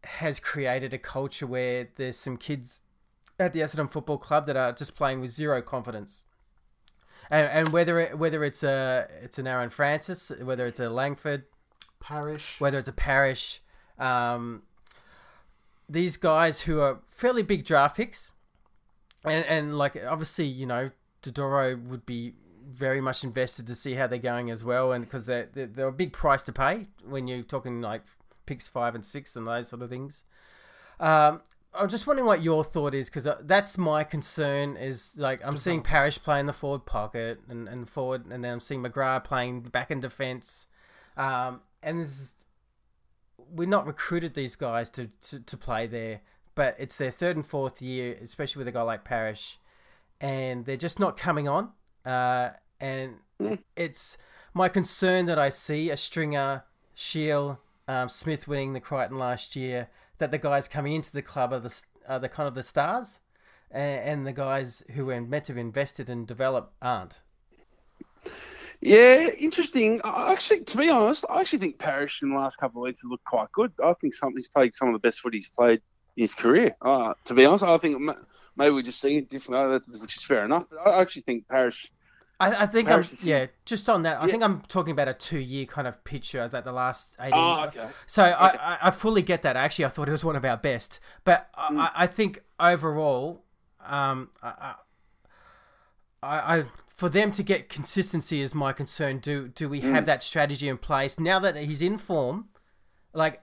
has 0.08 0.40
created 0.40 0.94
a 0.94 0.98
culture 0.98 1.46
where 1.46 1.90
there's 1.96 2.18
some 2.18 2.38
kids 2.38 2.82
at 3.40 3.54
the 3.54 3.60
Essendon 3.60 3.92
Football 3.92 4.18
Club 4.18 4.48
that 4.48 4.56
are 4.56 4.72
just 4.72 4.96
playing 4.96 5.22
with 5.22 5.32
zero 5.32 5.62
confidence 5.62 6.26
and, 7.30 7.48
and 7.48 7.70
whether 7.70 8.00
it, 8.00 8.18
whether 8.18 8.44
it's 8.44 8.64
a 8.64 9.08
it's 9.22 9.40
an 9.40 9.48
Aaron 9.48 9.70
Francis, 9.70 10.32
whether 10.42 10.66
it's 10.66 10.80
a 10.80 10.90
Langford, 10.90 11.44
Parish. 12.00 12.60
whether 12.60 12.78
it's 12.78 12.88
a 12.88 12.94
Parish, 12.94 13.62
um, 14.00 14.64
these 15.90 16.18
guys 16.18 16.62
who 16.62 16.80
are 16.80 17.00
fairly 17.06 17.44
big 17.44 17.66
draft 17.66 17.98
picks, 17.98 18.34
and 19.26 19.46
and 19.46 19.78
like 19.78 20.02
obviously 20.08 20.46
you 20.46 20.66
know 20.66 20.92
Dodoro 21.22 21.82
would 21.88 22.06
be 22.06 22.34
very 22.70 23.02
much 23.02 23.24
invested 23.24 23.68
to 23.68 23.76
see 23.76 23.94
how 23.94 24.08
they're 24.08 24.20
going 24.20 24.50
as 24.50 24.64
well, 24.64 24.92
and 24.92 25.04
because 25.04 25.26
they're, 25.26 25.50
they're 25.54 25.68
they're 25.68 25.88
a 25.88 25.94
big 25.94 26.14
price 26.14 26.44
to 26.44 26.54
pay 26.54 26.88
when 27.08 27.28
you're 27.28 27.44
talking 27.44 27.82
like 27.82 28.04
picks 28.48 28.68
five 28.68 28.96
and 28.96 29.06
six 29.06 29.36
and 29.36 29.46
those 29.46 29.68
sort 29.68 29.84
of 29.84 29.90
things. 29.92 30.26
Um, 31.00 31.42
I'm 31.76 31.90
just 31.90 32.08
wondering 32.08 32.26
what 32.26 32.42
your 32.42 32.64
thought 32.64 32.96
is 32.96 33.08
because 33.08 33.28
that's 33.44 33.78
my 33.78 34.04
concern. 34.04 34.76
Is 34.78 35.16
like 35.18 35.42
I'm 35.46 35.58
seeing 35.58 35.82
Parish 35.84 36.18
playing 36.18 36.48
the 36.48 36.54
forward 36.54 36.86
pocket 36.88 37.40
and, 37.50 37.68
and 37.68 37.88
forward, 37.88 38.26
and 38.32 38.44
then 38.44 38.54
I'm 38.54 38.60
seeing 38.60 38.82
McGrath 38.82 39.26
playing 39.26 39.62
back 39.62 39.92
in 39.92 40.00
defence, 40.00 40.66
um, 41.16 41.62
and 41.84 42.00
this 42.02 42.20
is, 42.20 42.36
we're 43.38 43.68
not 43.68 43.86
recruited 43.86 44.34
these 44.34 44.56
guys 44.56 44.90
to, 44.92 45.10
to, 45.30 45.40
to 45.42 45.58
play 45.58 45.86
there. 45.86 46.22
but 46.56 46.76
it's 46.80 46.98
their 46.98 47.12
third 47.12 47.36
and 47.36 47.46
fourth 47.46 47.82
year, 47.84 48.18
especially 48.24 48.60
with 48.62 48.68
a 48.68 48.72
guy 48.72 48.82
like 48.82 49.04
Parish, 49.04 49.60
and 50.20 50.66
they're 50.66 50.76
just 50.78 51.00
not 51.00 51.16
coming 51.18 51.48
on. 51.48 51.70
Uh, 52.06 52.50
and 52.80 53.16
Mm. 53.40 53.60
it's 53.76 54.18
my 54.56 54.68
concern 54.68 55.28
that 55.28 55.38
I 55.38 55.50
see 55.50 55.92
a 55.92 55.98
Stringer, 55.98 56.64
Shiel, 56.96 57.60
um, 57.88 58.10
Smith 58.10 58.48
winning 58.48 58.74
the 58.74 58.80
Crichton 58.80 59.18
last 59.18 59.56
year. 59.56 59.90
That 60.20 60.32
the 60.32 60.40
guys 60.40 60.68
coming 60.68 60.94
into 60.94 61.12
the 61.12 61.22
club 61.22 61.54
are 61.54 61.60
the 61.60 61.84
are 62.08 62.20
the 62.20 62.30
kind 62.30 62.48
of 62.48 62.56
the 62.56 62.64
stars, 62.64 63.20
and, 63.70 64.02
and 64.02 64.28
the 64.28 64.34
guys 64.34 64.84
who 64.96 65.06
were 65.06 65.22
meant 65.22 65.46
to 65.46 65.54
have 65.54 65.58
invested 65.58 66.10
and 66.10 66.26
develop 66.26 66.74
aren't. 66.82 67.22
Yeah, 68.82 69.30
interesting. 69.38 70.02
I 70.04 70.32
Actually, 70.32 70.62
to 70.66 70.78
be 70.78 70.90
honest, 70.90 71.26
I 71.30 71.42
actually 71.42 71.60
think 71.60 71.80
Parish 71.80 72.22
in 72.22 72.30
the 72.30 72.36
last 72.36 72.58
couple 72.58 72.82
of 72.82 72.86
weeks 72.86 73.04
looked 73.04 73.26
quite 73.26 73.52
good. 73.52 73.72
I 73.84 73.94
think 73.94 74.14
some, 74.14 74.34
he's 74.36 74.48
played 74.48 74.76
some 74.76 74.90
of 74.90 74.94
the 74.94 75.00
best 75.00 75.20
foot 75.20 75.34
he's 75.34 75.50
played 75.50 75.82
in 76.16 76.22
his 76.22 76.36
career. 76.36 76.76
Uh, 76.82 77.14
to 77.26 77.34
be 77.34 77.46
honest, 77.46 77.64
I 77.64 77.78
think 77.78 78.00
maybe 78.56 78.74
we're 78.74 78.84
just 78.84 79.02
seeing 79.02 79.18
it 79.18 79.30
differently, 79.30 79.76
uh, 79.76 80.00
which 80.00 80.18
is 80.18 80.24
fair 80.24 80.46
enough. 80.46 80.66
But 80.70 80.80
I 80.80 81.02
actually 81.02 81.24
think 81.24 81.48
Parish. 81.48 81.92
I, 82.40 82.64
I 82.64 82.66
think 82.68 82.90
I'm 82.90 83.04
yeah. 83.22 83.48
Just 83.66 83.90
on 83.90 84.04
that, 84.04 84.22
I 84.22 84.26
Yeah. 84.26 84.32
think 84.32 84.44
I'm 84.44 84.62
talking 84.62 84.92
about 84.92 85.08
a 85.08 85.14
two-year 85.14 85.66
kind 85.66 85.88
of 85.88 86.04
picture 86.04 86.48
that 86.48 86.64
the 86.66 86.72
last 86.72 87.16
eighteen. 87.20 87.34
Oh, 87.34 87.64
okay. 87.68 87.88
So 88.06 88.24
I, 88.24 88.48
I, 88.74 88.78
I 88.84 88.92
fully 88.92 89.22
get 89.24 89.42
that. 89.42 89.56
Actually, 89.58 89.86
I 89.86 89.90
thought 89.90 90.08
it 90.08 90.12
was 90.12 90.24
one 90.24 90.36
of 90.36 90.46
our 90.46 90.58
best, 90.58 91.00
but 91.24 91.50
Hmm. 91.68 91.80
I, 91.80 91.92
I 91.96 92.08
think 92.08 92.44
overall, 92.60 93.44
um, 93.86 94.30
I, 94.44 94.76
I, 96.24 96.58
I 96.58 96.64
for 96.88 97.10
them 97.10 97.32
to 97.34 97.44
get 97.44 97.70
consistency 97.70 98.42
is 98.42 98.56
my 98.56 98.74
concern. 98.74 99.20
Do 99.20 99.48
do 99.48 99.70
we 99.70 99.82
Hmm. 99.82 99.92
have 99.94 100.06
that 100.06 100.24
strategy 100.24 100.68
in 100.68 100.78
place 100.78 101.20
now 101.20 101.40
that 101.40 101.56
he's 101.56 101.82
in 101.82 101.98
form? 101.98 102.50
Like, 103.14 103.42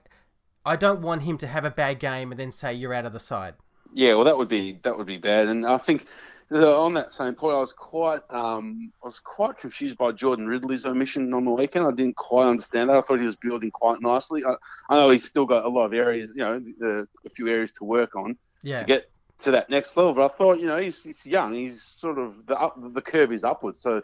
I 0.65 0.75
don't 0.77 1.01
want 1.01 1.23
him 1.23 1.37
to 1.39 1.47
have 1.47 1.65
a 1.65 1.71
bad 1.71 1.99
game 1.99 2.31
and 2.31 2.39
then 2.39 2.51
say 2.51 2.73
you're 2.73 2.93
out 2.93 3.05
of 3.05 3.13
the 3.13 3.19
side. 3.19 3.55
Yeah, 3.93 4.15
well, 4.15 4.25
that 4.25 4.37
would 4.37 4.47
be 4.49 4.73
that 4.83 4.97
would 4.97 5.07
be 5.07 5.17
bad. 5.17 5.47
And 5.47 5.65
I 5.65 5.77
think 5.77 6.05
on 6.51 6.93
that 6.93 7.11
same 7.11 7.33
point, 7.33 7.55
I 7.55 7.59
was 7.59 7.73
quite 7.73 8.21
um, 8.29 8.91
I 9.03 9.07
was 9.07 9.19
quite 9.19 9.57
confused 9.57 9.97
by 9.97 10.11
Jordan 10.11 10.47
Ridley's 10.47 10.85
omission 10.85 11.33
on 11.33 11.45
the 11.45 11.51
weekend. 11.51 11.87
I 11.87 11.91
didn't 11.91 12.15
quite 12.15 12.47
understand 12.47 12.89
that. 12.89 12.97
I 12.97 13.01
thought 13.01 13.19
he 13.19 13.25
was 13.25 13.35
building 13.35 13.71
quite 13.71 14.01
nicely. 14.01 14.43
I, 14.45 14.55
I 14.89 14.95
know 14.95 15.09
he's 15.09 15.27
still 15.27 15.45
got 15.45 15.65
a 15.65 15.69
lot 15.69 15.85
of 15.85 15.93
areas, 15.93 16.31
you 16.35 16.43
know, 16.43 16.59
the, 16.59 17.07
a 17.25 17.29
few 17.29 17.47
areas 17.47 17.71
to 17.73 17.83
work 17.83 18.15
on 18.15 18.37
Yeah, 18.61 18.79
to 18.79 18.85
get 18.85 19.05
to 19.39 19.51
that 19.51 19.69
next 19.69 19.97
level. 19.97 20.13
But 20.13 20.31
I 20.31 20.35
thought, 20.35 20.59
you 20.59 20.67
know, 20.67 20.77
he's, 20.77 21.03
he's 21.03 21.25
young. 21.25 21.53
He's 21.53 21.81
sort 21.81 22.19
of 22.19 22.45
the 22.45 22.59
up, 22.59 22.75
the 22.77 23.01
curve 23.01 23.31
is 23.31 23.43
upwards. 23.43 23.81
So 23.81 24.01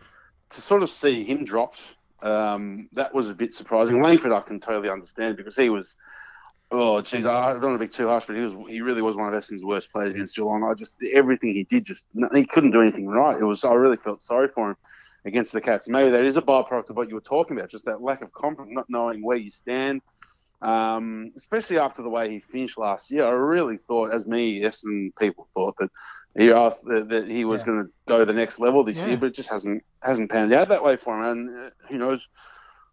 to 0.50 0.62
sort 0.62 0.84
of 0.84 0.90
see 0.90 1.24
him 1.24 1.46
dropped, 1.46 1.80
um, 2.22 2.90
that 2.94 3.14
was 3.14 3.30
a 3.30 3.36
bit 3.36 3.54
surprising. 3.54 4.02
Langford, 4.02 4.32
I 4.32 4.42
can 4.42 4.60
totally 4.60 4.90
understand 4.90 5.38
because 5.38 5.56
he 5.56 5.70
was. 5.70 5.96
Oh, 6.74 7.02
geez, 7.02 7.26
I 7.26 7.52
don't 7.54 7.62
want 7.64 7.82
to 7.82 7.86
be 7.86 7.92
too 7.92 8.08
harsh, 8.08 8.26
but 8.28 8.38
he 8.38 8.42
was 8.44 8.54
he 8.70 8.80
really 8.82 9.02
was 9.02 9.18
one 9.18 9.34
of 9.34 9.34
Essendon's 9.34 9.66
worst 9.66 9.92
players 9.92 10.14
against 10.14 10.36
Geelong. 10.36 10.64
I 10.64 10.74
just 10.74 11.04
everything 11.12 11.50
he 11.50 11.66
did, 11.66 11.84
just 11.84 12.06
he 12.34 12.46
couldn't 12.46 12.72
do 12.72 12.82
anything 12.82 13.08
right. 13.08 13.38
It 13.38 13.44
was 13.44 13.64
I 13.66 13.74
really 13.74 13.98
felt 13.98 14.22
sorry 14.22 14.48
for 14.48 14.70
him 14.70 14.76
against 15.26 15.52
the 15.52 15.60
Cats. 15.60 15.90
Maybe 15.90 16.12
that 16.12 16.24
is 16.24 16.38
a 16.38 16.42
byproduct 16.42 16.90
of 16.90 16.96
what 16.96 17.10
you 17.10 17.16
were 17.16 17.22
talking 17.22 17.58
about, 17.58 17.70
just 17.70 17.86
that 17.86 18.02
lack 18.02 18.22
of 18.22 18.32
confidence, 18.32 18.74
not 18.74 18.86
knowing 18.90 19.22
where 19.24 19.38
you 19.38 19.50
stand. 19.50 20.02
Um, 20.62 21.32
especially 21.36 21.80
after 21.80 22.04
the 22.04 22.10
way 22.10 22.30
he 22.30 22.40
finished 22.40 22.78
last 22.78 23.10
year, 23.12 23.26
I 23.26 23.32
really 23.32 23.78
thought, 23.78 24.14
as 24.14 24.28
me, 24.28 24.62
Essendon 24.62 25.10
people 25.20 25.50
thought 25.56 25.76
that 25.80 25.90
he 26.38 26.52
uh, 26.54 26.72
that 26.86 27.10
that 27.10 27.28
he 27.28 27.44
was 27.44 27.62
Yeah. 27.62 27.66
going 27.66 27.80
to 27.86 27.90
go 28.08 28.20
to 28.20 28.26
the 28.26 28.34
next 28.34 28.60
level 28.60 28.84
this 28.84 29.00
Yeah. 29.00 29.08
year, 29.08 29.18
but 29.18 29.26
it 29.28 29.36
just 29.36 29.50
hasn't 29.50 29.84
hasn't 30.02 30.32
panned 30.32 30.54
out 30.54 30.70
that 30.70 30.84
way 30.84 30.96
for 30.96 31.18
him. 31.18 31.24
And 31.50 31.68
uh, 31.68 31.70
who 31.90 31.98
knows 31.98 32.28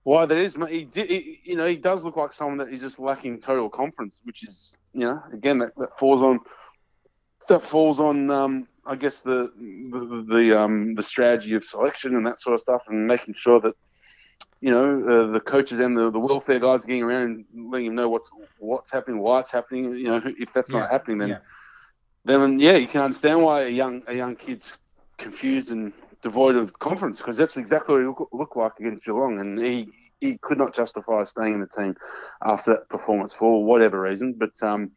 why 0.08 0.26
that 0.26 0.38
is? 0.38 0.56
He 0.68 0.84
did, 0.84 1.10
he, 1.10 1.40
you 1.44 1.56
know, 1.56 1.66
he 1.66 1.76
does 1.76 2.04
look 2.04 2.16
like 2.16 2.32
someone 2.32 2.58
that 2.58 2.72
is 2.72 2.80
just 2.80 2.98
lacking 2.98 3.40
total 3.40 3.68
confidence, 3.70 4.20
which 4.24 4.44
is, 4.48 4.76
you 4.94 5.06
know, 5.06 5.20
again 5.32 5.58
that, 5.58 5.72
that 5.76 5.96
falls 5.98 6.22
on 6.22 6.40
that 7.48 7.62
falls 7.62 8.00
on, 8.00 8.30
um, 8.30 8.68
I 8.86 8.96
guess 8.96 9.20
the 9.20 9.50
the 9.92 10.24
the, 10.34 10.60
um, 10.60 10.94
the 10.94 11.02
strategy 11.02 11.54
of 11.54 11.64
selection 11.64 12.14
and 12.16 12.26
that 12.26 12.40
sort 12.40 12.54
of 12.54 12.60
stuff, 12.60 12.82
and 12.88 13.06
making 13.06 13.34
sure 13.34 13.60
that 13.60 13.74
you 14.60 14.70
know 14.70 15.02
uh, 15.12 15.26
the 15.32 15.40
coaches 15.40 15.78
and 15.80 15.96
the, 15.96 16.10
the 16.10 16.18
welfare 16.18 16.58
guys 16.60 16.84
are 16.84 16.88
getting 16.88 17.02
around 17.04 17.44
and 17.52 17.70
letting 17.70 17.86
him 17.88 17.94
know 17.96 18.08
what's 18.08 18.30
what's 18.58 18.92
happening, 18.92 19.20
why 19.20 19.40
it's 19.40 19.52
happening. 19.52 19.92
You 19.92 20.04
know, 20.08 20.22
if 20.38 20.52
that's 20.52 20.72
Yeah, 20.72 20.86
not 20.86 20.90
happening, 20.90 21.18
then 21.18 21.36
yeah. 21.36 21.38
then 22.24 22.58
yeah, 22.58 22.76
you 22.76 22.88
can 22.88 23.02
understand 23.02 23.42
why 23.42 23.62
a 23.62 23.68
young 23.68 24.02
a 24.06 24.14
young 24.14 24.36
kid's 24.36 24.78
confused 25.18 25.70
and 25.70 25.92
devoid 26.22 26.56
of 26.56 26.78
confidence 26.78 27.18
because 27.18 27.36
that's 27.36 27.56
exactly 27.56 27.94
what 27.94 28.00
he 28.00 28.06
look, 28.06 28.28
looked 28.32 28.56
like 28.56 28.72
against 28.80 29.04
Geelong, 29.04 29.38
and 29.38 29.58
he 29.58 29.88
he 30.20 30.38
could 30.38 30.58
not 30.58 30.74
justify 30.74 31.24
staying 31.24 31.54
in 31.54 31.60
the 31.60 31.68
team 31.68 31.94
after 32.44 32.74
that 32.74 32.88
performance 32.88 33.34
for 33.34 33.64
whatever 33.64 34.00
reason. 34.00 34.34
But 34.36 34.60
um, 34.62 34.90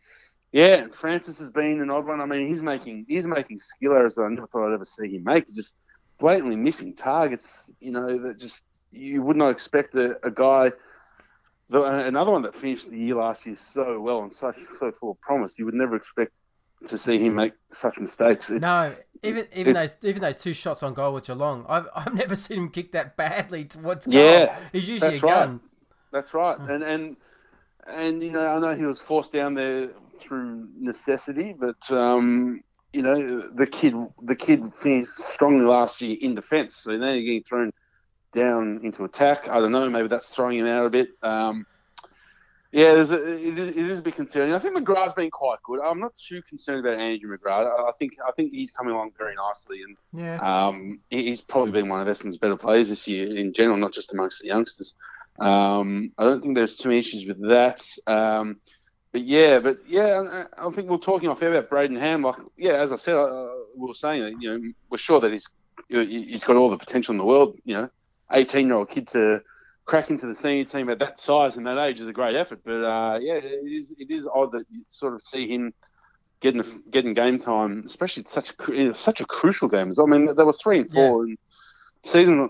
yeah, 0.52 0.88
Francis 0.92 1.40
has 1.40 1.50
been 1.50 1.82
an 1.82 1.90
odd 1.90 2.08
one. 2.08 2.22
I 2.22 2.26
mean, 2.26 2.48
he's 2.48 2.64
making 2.64 3.06
he's 3.08 3.28
making 3.28 3.60
skill 3.60 3.94
errors 3.94 4.16
that 4.16 4.24
I 4.24 4.30
never 4.30 4.48
thought 4.48 4.70
I'd 4.70 4.74
ever 4.74 4.86
see 4.86 5.16
him 5.16 5.24
make. 5.24 5.48
Just 5.48 5.74
blatantly 6.20 6.56
missing 6.56 6.96
targets. 6.96 7.70
You 7.80 7.92
know 7.92 8.18
that 8.28 8.40
just 8.40 8.64
you 8.92 9.22
would 9.22 9.38
not 9.38 9.50
expect 9.50 9.96
a, 9.96 10.18
a 10.26 10.32
guy. 10.32 10.72
The, 11.70 11.84
another 11.84 12.32
one 12.32 12.42
that 12.42 12.54
finished 12.54 12.90
the 12.90 12.98
year 12.98 13.16
last 13.16 13.46
year 13.46 13.56
so 13.56 14.02
well 14.02 14.24
and 14.24 14.34
such 14.34 14.58
so 14.78 14.92
full 14.92 15.12
of 15.12 15.22
promise. 15.22 15.58
You 15.58 15.64
would 15.66 15.74
never 15.74 15.96
expect 15.96 16.34
to 16.88 16.98
see 16.98 17.18
him 17.20 17.36
make 17.36 17.54
such 17.74 18.00
mistakes. 18.00 18.50
It- 18.50 18.62
No, 18.62 18.94
even 19.24 19.48
even 19.56 19.72
it- 19.76 19.80
those 19.80 19.98
even 20.04 20.22
those 20.22 20.38
two 20.38 20.54
shots 20.54 20.84
on 20.84 20.94
goal 20.94 21.14
with 21.14 21.26
Geelong, 21.26 21.66
I've 21.70 21.88
I've 21.96 22.14
never 22.14 22.36
seen 22.36 22.58
him 22.58 22.70
kick 22.70 22.92
that 22.94 23.16
badly 23.18 23.66
towards 23.66 24.08
goal. 24.08 24.16
Yeah, 24.16 24.58
he's 24.72 24.88
usually 24.88 25.12
that's 25.12 25.24
a 25.24 25.26
right. 25.26 25.46
gun. 25.46 25.60
That's 26.12 26.34
right, 26.34 26.58
and 26.60 26.84
and 26.84 27.18
and 27.88 28.22
you 28.24 28.32
know 28.32 28.48
I 28.48 28.60
know 28.60 28.76
he 28.76 28.86
was 28.86 29.00
forced 29.00 29.32
down 29.32 29.54
there 29.54 29.90
through 30.20 30.68
necessity, 30.78 31.56
but 31.58 31.90
um, 31.92 32.62
you 32.94 33.02
know 33.02 33.50
the 33.50 33.66
kid 33.68 33.96
the 34.24 34.36
kid 34.36 34.74
finished 34.82 35.18
strongly 35.20 35.66
last 35.66 36.02
year 36.02 36.18
in 36.20 36.36
defence, 36.36 36.76
so 36.76 36.96
now 36.98 37.10
you're 37.12 37.22
getting 37.22 37.44
thrown 37.44 37.72
down 38.34 38.80
into 38.84 39.04
attack. 39.04 39.48
I 39.50 39.60
don't 39.60 39.72
know, 39.72 39.90
maybe 39.90 40.08
that's 40.08 40.30
throwing 40.30 40.60
him 40.60 40.68
out 40.68 40.86
a 40.86 40.90
bit. 40.90 41.10
Um, 41.22 41.66
yeah, 42.72 42.94
there's 42.96 43.12
a, 43.12 43.16
it, 43.16 43.58
is, 43.58 43.70
it 43.76 43.86
is 43.90 44.00
a 44.00 44.02
bit 44.02 44.16
concerning. 44.16 44.54
I 44.54 44.60
think 44.60 44.78
McGrath's 44.78 45.14
been 45.14 45.30
quite 45.30 45.60
good. 45.64 45.82
I'm 45.82 46.00
not 46.00 46.16
too 46.16 46.42
concerned 46.42 46.86
about 46.86 47.00
Andrew 47.00 47.36
McGrath. 47.38 47.68
I 47.88 47.92
think 48.00 48.14
I 48.26 48.32
think 48.32 48.52
he's 48.54 48.72
coming 48.72 48.94
along 48.94 49.12
very 49.18 49.36
nicely, 49.36 49.82
and 49.82 49.98
Yeah. 50.14 50.38
um, 50.38 51.00
he's 51.10 51.42
probably 51.42 51.72
been 51.72 51.90
one 51.90 52.06
of 52.06 52.08
Essendon's 52.08 52.38
better 52.38 52.56
players 52.56 52.90
this 52.90 53.08
year 53.08 53.36
in 53.36 53.52
general, 53.54 53.78
not 53.78 53.92
just 53.92 54.14
amongst 54.14 54.42
the 54.42 54.48
youngsters. 54.48 54.96
Um, 55.40 56.12
I 56.18 56.24
don't 56.24 56.42
think 56.42 56.56
there's 56.56 56.78
too 56.78 56.90
many 56.90 57.00
issues 57.00 57.26
with 57.26 57.48
that. 57.50 57.82
Um, 58.08 58.58
but 59.12 59.22
yeah, 59.22 59.60
but 59.60 59.80
yeah, 59.88 60.46
I, 60.58 60.68
I 60.68 60.72
think 60.72 60.88
we 60.90 60.96
we're 60.96 60.98
talking 60.98 61.28
off 61.28 61.42
air 61.42 61.54
about 61.54 61.70
Brayden 61.70 61.98
Ham. 61.98 62.22
Like, 62.22 62.36
yeah, 62.58 62.74
as 62.76 62.94
I 62.94 62.96
said, 62.96 63.16
uh, 63.16 63.50
we 63.76 63.88
were 63.88 63.94
saying 63.94 64.24
that 64.24 64.42
you 64.42 64.58
know 64.58 64.72
we're 64.90 64.98
sure 64.98 65.20
that 65.20 65.32
he's 65.34 65.50
he's 65.90 66.44
got 66.44 66.56
all 66.56 66.70
the 66.70 66.78
potential 66.78 67.12
in 67.12 67.18
the 67.18 67.26
world. 67.26 67.58
You 67.66 67.74
know, 67.74 67.90
18 68.32 68.68
year 68.68 68.76
old 68.78 68.90
kid 68.90 69.08
to 69.10 69.42
crack 69.86 70.10
into 70.10 70.28
the 70.28 70.36
senior 70.36 70.66
team 70.66 70.90
at 70.90 71.00
that 71.00 71.20
size 71.20 71.58
and 71.58 71.68
that 71.68 71.78
age 71.78 72.00
is 72.00 72.08
a 72.08 72.14
great 72.14 72.36
effort. 72.36 72.62
But 72.64 72.84
uh, 72.84 73.20
yeah, 73.22 73.36
it 73.36 73.46
is 73.66 73.94
it 74.00 74.12
is 74.12 74.28
odd 74.34 74.52
that 74.54 74.66
you 74.72 74.84
sort 74.92 75.14
of 75.16 75.22
see 75.32 75.48
him 75.48 75.74
getting 76.42 76.84
getting 76.92 77.14
game 77.14 77.40
time, 77.40 77.84
especially 77.86 78.26
such 78.28 78.54
a, 78.70 78.96
such 78.96 79.22
a 79.22 79.26
crucial 79.26 79.68
game. 79.68 79.94
I 80.00 80.06
mean, 80.06 80.28
they 80.36 80.44
were 80.44 80.54
three 80.54 80.80
and 80.80 80.92
four, 80.92 81.24
and 81.24 81.38
season 82.04 82.50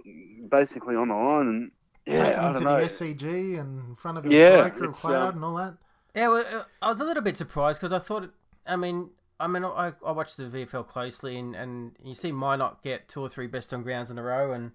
basically 0.49 0.95
on 0.95 1.09
the 1.09 1.15
line, 1.15 1.47
and 1.47 1.71
yeah, 2.05 2.23
Taking 2.23 2.49
I 2.49 2.53
don't 2.53 2.63
the 2.65 2.65
know. 2.65 2.89
SCG 2.89 3.57
and 3.57 3.79
in 3.89 3.95
front 3.95 4.17
of 4.17 4.25
a 4.25 4.32
Yeah, 4.32 4.57
broker 4.57 4.91
crowd 4.91 5.34
um, 5.34 5.36
and 5.36 5.45
all 5.45 5.55
that. 5.55 5.75
Yeah, 6.13 6.27
well, 6.27 6.45
uh, 6.61 6.63
I 6.82 6.91
was 6.91 6.99
a 6.99 7.05
little 7.05 7.23
bit 7.23 7.38
surprised 7.38 7.79
because 7.79 7.93
I 7.93 7.99
thought, 7.99 8.32
I 8.65 8.75
mean, 8.75 9.11
I 9.39 9.47
mean, 9.47 9.63
I, 9.63 9.93
I 10.05 10.11
watched 10.11 10.36
the 10.38 10.49
VFL 10.49 10.84
closely, 10.84 11.38
and, 11.38 11.55
and 11.55 11.95
you 12.03 12.13
see 12.13 12.32
Minot 12.34 12.84
get 12.84 13.07
two 13.07 13.21
or 13.21 13.29
three 13.29 13.47
best 13.47 13.73
on 13.73 13.84
grounds 13.84 14.11
in 14.11 14.17
a 14.17 14.23
row, 14.23 14.51
and 14.51 14.71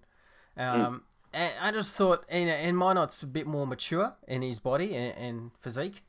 um, 0.71 0.85
and 0.85 0.97
I 1.33 1.71
just 1.71 1.95
thought, 1.95 2.25
and, 2.29 2.49
and 2.49 2.77
Minot's 2.77 3.21
a 3.23 3.27
bit 3.27 3.45
more 3.47 3.67
mature 3.67 4.13
in 4.27 4.41
his 4.41 4.59
body 4.59 4.95
and, 4.95 5.17
and 5.17 5.51
physique, 5.59 6.03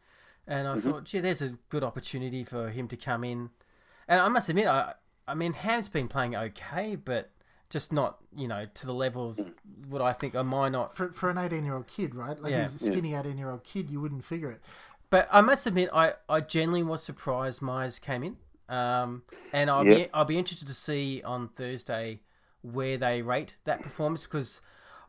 and 0.46 0.66
I 0.66 0.76
thought, 0.76 1.04
gee, 1.04 1.20
there's 1.20 1.42
a 1.42 1.54
good 1.68 1.84
opportunity 1.84 2.44
for 2.44 2.70
him 2.70 2.88
to 2.88 2.96
come 2.96 3.24
in, 3.24 3.50
and 4.06 4.20
I 4.20 4.28
must 4.28 4.48
admit, 4.48 4.66
I 4.66 4.94
I 5.26 5.34
mean, 5.34 5.52
Ham's 5.52 5.88
been 5.88 6.08
playing 6.08 6.34
okay, 6.34 6.96
but 6.96 7.30
just 7.68 7.92
not, 7.92 8.16
you 8.34 8.48
know, 8.48 8.66
to 8.72 8.86
the 8.86 8.94
level 8.94 9.28
of 9.28 9.44
what 9.88 10.00
I 10.00 10.12
think 10.12 10.34
a 10.34 10.42
Minot 10.42 10.94
For, 10.94 11.12
for 11.12 11.28
an 11.28 11.36
18 11.36 11.64
year 11.64 11.74
old 11.74 11.86
kid, 11.86 12.14
right? 12.14 12.40
Like 12.40 12.52
Yeah. 12.52 12.60
he's 12.60 12.74
a 12.74 12.78
skinny 12.78 13.14
18 13.14 13.36
year 13.36 13.50
old 13.50 13.62
kid, 13.62 13.90
you 13.90 14.00
wouldn't 14.00 14.24
figure 14.24 14.50
it. 14.50 14.62
But 15.10 15.28
I 15.30 15.40
must 15.42 15.66
admit, 15.66 15.90
I, 15.92 16.14
I 16.28 16.40
genuinely 16.40 16.82
was 16.82 17.02
surprised 17.02 17.60
Myers 17.60 17.98
came 17.98 18.22
in. 18.22 18.36
Um, 18.74 19.22
and 19.52 19.70
I'll 19.70 19.84
Yeah. 19.84 19.90
be 19.96 20.08
I'll 20.12 20.24
be 20.26 20.38
interested 20.38 20.68
to 20.68 20.74
see 20.74 21.22
on 21.22 21.48
Thursday 21.48 22.20
where 22.62 22.98
they 22.98 23.22
rate 23.22 23.56
that 23.64 23.82
performance 23.82 24.24
because 24.24 24.60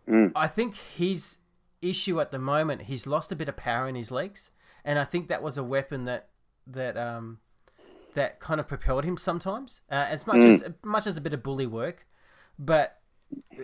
Mm. 0.10 0.32
I 0.36 0.48
think 0.48 0.76
his 0.76 1.38
issue 1.82 2.20
at 2.20 2.32
the 2.32 2.40
moment 2.40 2.84
he's 2.84 3.08
lost 3.08 3.32
a 3.32 3.36
bit 3.36 3.48
of 3.48 3.56
power 3.56 3.88
in 3.88 3.96
his 3.96 4.12
legs, 4.12 4.52
and 4.84 4.98
I 5.00 5.06
think 5.06 5.28
that 5.30 5.42
was 5.44 5.58
a 5.58 5.64
weapon 5.64 6.06
that 6.06 6.30
that 6.68 6.98
um 6.98 7.40
that 8.16 8.40
kind 8.40 8.60
of 8.60 8.68
propelled 8.68 9.04
him 9.06 9.18
sometimes 9.18 9.82
uh, 9.92 9.96
as 10.10 10.26
much 10.28 10.38
Mm. 10.38 10.52
as 10.64 10.74
much 10.84 11.08
as 11.08 11.18
a 11.18 11.22
bit 11.22 11.34
of 11.34 11.44
bully 11.44 11.68
work, 11.68 12.08
but 12.58 13.00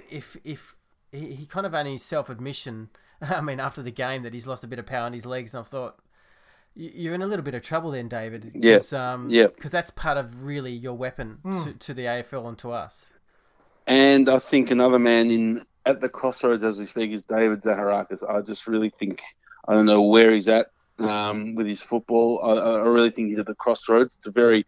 if 0.10 0.38
if 0.44 0.76
he, 1.12 1.34
he 1.34 1.46
kind 1.46 1.66
of 1.66 1.74
only 1.74 1.98
self 1.98 2.30
admission. 2.30 2.90
I 3.22 3.40
mean, 3.42 3.60
after 3.62 3.82
the 3.82 3.92
game, 3.92 4.24
that 4.24 4.34
he's 4.34 4.46
lost 4.46 4.64
a 4.64 4.68
bit 4.68 4.78
of 4.78 4.86
power 4.86 5.08
in 5.08 5.14
his 5.14 5.26
legs, 5.26 5.54
and 5.54 5.62
I 5.62 5.64
thought, 5.64 5.98
you're 6.76 7.14
in 7.16 7.22
a 7.22 7.28
little 7.28 7.46
bit 7.46 7.54
of 7.56 7.62
trouble 7.64 7.92
then, 7.92 8.10
David. 8.10 8.52
Yeah. 8.54 8.76
Cause, 8.76 8.92
um, 8.92 9.30
Yeah. 9.30 9.48
Because 9.48 9.72
that's 9.72 9.90
part 9.92 10.18
of 10.18 10.44
really 10.44 10.74
your 10.74 10.94
weapon 10.96 11.38
to, 11.46 11.74
to 11.74 11.94
the 11.94 12.04
AFL 12.04 12.46
and 12.50 12.58
to 12.60 12.74
us. 12.74 13.12
And 13.88 14.28
I 14.28 14.40
think 14.40 14.70
another 14.70 15.00
man 15.00 15.32
in 15.32 15.66
at 15.86 16.02
the 16.02 16.10
crossroads 16.10 16.64
as 16.64 16.78
we 16.78 16.86
speak 16.86 17.12
is 17.12 17.22
David 17.22 17.62
Zaharakis. 17.62 18.28
I 18.28 18.42
just 18.42 18.68
really 18.68 18.90
think 18.90 19.22
I 19.68 19.74
don't 19.74 19.86
know 19.86 20.02
where 20.02 20.32
he's 20.32 20.48
at 20.48 20.68
um, 21.00 21.56
with 21.56 21.68
his 21.68 21.82
football. 21.82 22.40
I, 22.44 22.54
I 22.54 22.80
really 22.88 23.12
think 23.12 23.30
he's 23.30 23.40
at 23.40 23.46
the 23.46 23.56
crossroads. 23.56 24.16
It's 24.18 24.28
a 24.28 24.32
very 24.32 24.66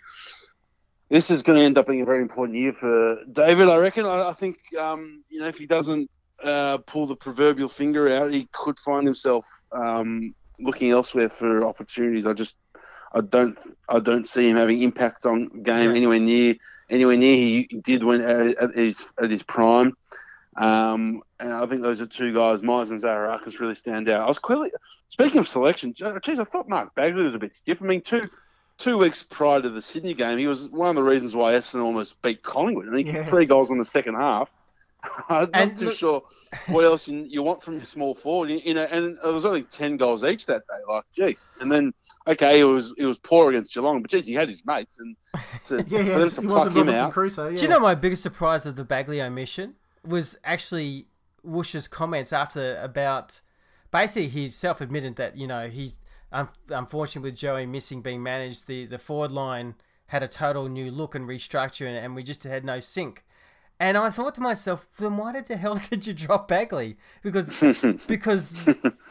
this 1.10 1.32
is 1.32 1.42
going 1.42 1.58
to 1.58 1.64
end 1.64 1.78
up 1.78 1.88
being 1.88 2.02
a 2.02 2.06
very 2.06 2.22
important 2.22 2.58
year 2.58 2.74
for 2.74 3.24
David. 3.32 3.70
I 3.70 3.78
reckon. 3.78 4.06
I, 4.06 4.30
I 4.30 4.34
think 4.34 4.58
um, 4.78 5.24
you 5.30 5.40
know 5.40 5.48
if 5.48 5.56
he 5.56 5.66
doesn't 5.66 6.10
uh, 6.44 6.78
pull 6.80 7.08
the 7.08 7.16
proverbial 7.16 7.70
finger 7.70 8.14
out, 8.14 8.32
he 8.32 8.48
could 8.52 8.78
find 8.80 9.06
himself 9.06 9.48
um, 9.72 10.36
looking 10.60 10.92
elsewhere 10.92 11.30
for 11.30 11.64
opportunities. 11.64 12.28
I 12.28 12.34
just 12.34 12.56
I 13.14 13.22
don't 13.22 13.58
I 13.88 14.00
don't 14.00 14.28
see 14.28 14.50
him 14.50 14.58
having 14.58 14.82
impact 14.82 15.26
on 15.26 15.64
game 15.64 15.92
anywhere 15.92 16.20
near 16.20 16.56
anywhere 16.90 17.18
near 17.18 17.36
he 17.36 17.64
did 17.84 18.04
when 18.04 18.22
at, 18.22 18.58
at 18.58 18.76
his 18.76 19.08
at 19.22 19.32
his 19.32 19.44
prime. 19.44 19.96
Um, 20.58 21.22
and 21.40 21.54
I 21.54 21.66
think 21.68 21.82
those 21.84 22.02
are 22.02 22.08
two 22.08 22.34
guys, 22.34 22.64
Myers 22.64 22.90
and 22.90 23.02
Zaharakis, 23.02 23.60
really 23.60 23.76
stand 23.76 24.10
out. 24.10 24.24
I 24.24 24.28
was 24.28 24.40
clearly 24.40 24.72
speaking 25.10 25.40
of 25.40 25.48
selection. 25.48 25.94
Geez, 25.94 26.40
I 26.40 26.44
thought 26.44 26.68
Mark 26.68 26.96
Baguley 26.96 27.24
was 27.24 27.36
a 27.36 27.40
bit 27.40 27.56
stiff. 27.56 27.82
I 27.82 27.86
mean, 27.86 28.02
two 28.02 28.28
two 28.78 28.98
weeks 28.98 29.24
prior 29.24 29.62
to 29.62 29.70
the 29.70 29.82
Sydney 29.82 30.14
game, 30.14 30.38
he 30.38 30.48
was 30.48 30.70
one 30.70 30.90
of 30.90 30.96
the 30.96 31.04
reasons 31.04 31.36
why 31.36 31.54
Essendon 31.54 31.84
almost 31.84 32.22
beat 32.22 32.42
Collingwood. 32.44 32.90
I 32.90 32.92
think 32.96 33.08
Yeah. 33.08 33.24
three 33.26 33.46
goals 33.46 33.70
in 33.72 33.78
the 33.78 33.86
second 33.86 34.16
half. 34.16 34.52
I'm 35.30 35.50
not 35.50 35.50
And 35.54 35.78
too 35.78 35.86
look- 35.86 35.98
sure 35.98 36.24
what 36.68 36.86
else 36.86 37.08
you, 37.10 37.26
you 37.28 37.44
want 37.44 37.62
from 37.62 37.76
your 37.76 37.84
small 37.86 38.16
forward. 38.16 38.50
You, 38.50 38.62
you 38.64 38.74
know, 38.74 38.84
and 38.84 39.18
it 39.24 39.28
was 39.28 39.46
only 39.46 39.64
ten 39.64 39.98
goals 39.98 40.24
each 40.24 40.46
that 40.48 40.64
day. 40.72 40.80
Like, 40.92 41.04
jeez. 41.16 41.50
And 41.60 41.72
then, 41.72 41.94
okay, 42.26 42.60
it 42.60 42.64
was 42.64 42.94
it 42.98 43.06
was 43.06 43.20
poor 43.20 43.50
against 43.52 43.74
Geelong, 43.76 44.02
but 44.02 44.10
geez, 44.10 44.26
he 44.26 44.34
had 44.34 44.50
his 44.50 44.66
mates, 44.66 44.98
and 45.00 45.16
to, 45.66 45.84
Yeah, 45.88 46.00
yeah, 46.02 46.18
to 46.26 46.42
he 46.42 46.48
wasn't 46.48 46.48
him 46.48 46.52
Robinson 46.88 46.96
out. 46.96 47.14
Crusoe. 47.14 47.50
Yeah. 47.50 47.58
Do 47.58 47.62
you 47.64 47.68
know 47.70 47.80
my 47.80 47.94
biggest 47.96 48.24
surprise 48.24 48.66
of 48.66 48.76
the 48.76 48.86
Baguley 48.86 49.24
omission 49.24 49.76
was 50.08 50.38
actually 50.44 51.08
Woosh's 51.44 51.88
comments 51.88 52.34
after 52.34 52.78
about 52.78 53.42
basically 53.92 54.28
he 54.30 54.50
self 54.50 54.82
admitted 54.82 55.16
that 55.18 55.38
you 55.38 55.48
know 55.48 55.68
he's 55.68 56.00
un- 56.32 56.50
unfortunately 56.70 57.32
with 57.32 57.40
Joey 57.40 57.66
missing 57.66 58.02
being 58.02 58.24
managed 58.24 58.68
the 58.68 58.86
the 58.86 58.98
forward 58.98 59.32
line 59.32 59.76
had 60.08 60.24
a 60.24 60.28
total 60.28 60.68
new 60.70 60.90
look 60.90 61.16
and 61.16 61.28
restructure 61.28 61.86
and, 61.86 61.98
and 61.98 62.16
we 62.16 62.24
just 62.24 62.44
had 62.44 62.64
no 62.64 62.80
sync. 62.80 63.24
And 63.80 63.96
I 63.96 64.10
thought 64.10 64.34
to 64.36 64.42
myself, 64.42 64.88
then 64.98 65.18
why 65.18 65.34
did 65.34 65.46
the 65.46 65.58
hell 65.58 65.76
did 65.90 66.08
you 66.08 66.14
drop 66.14 66.50
Baguley? 66.50 66.96
Because 67.22 67.64
because 68.08 68.56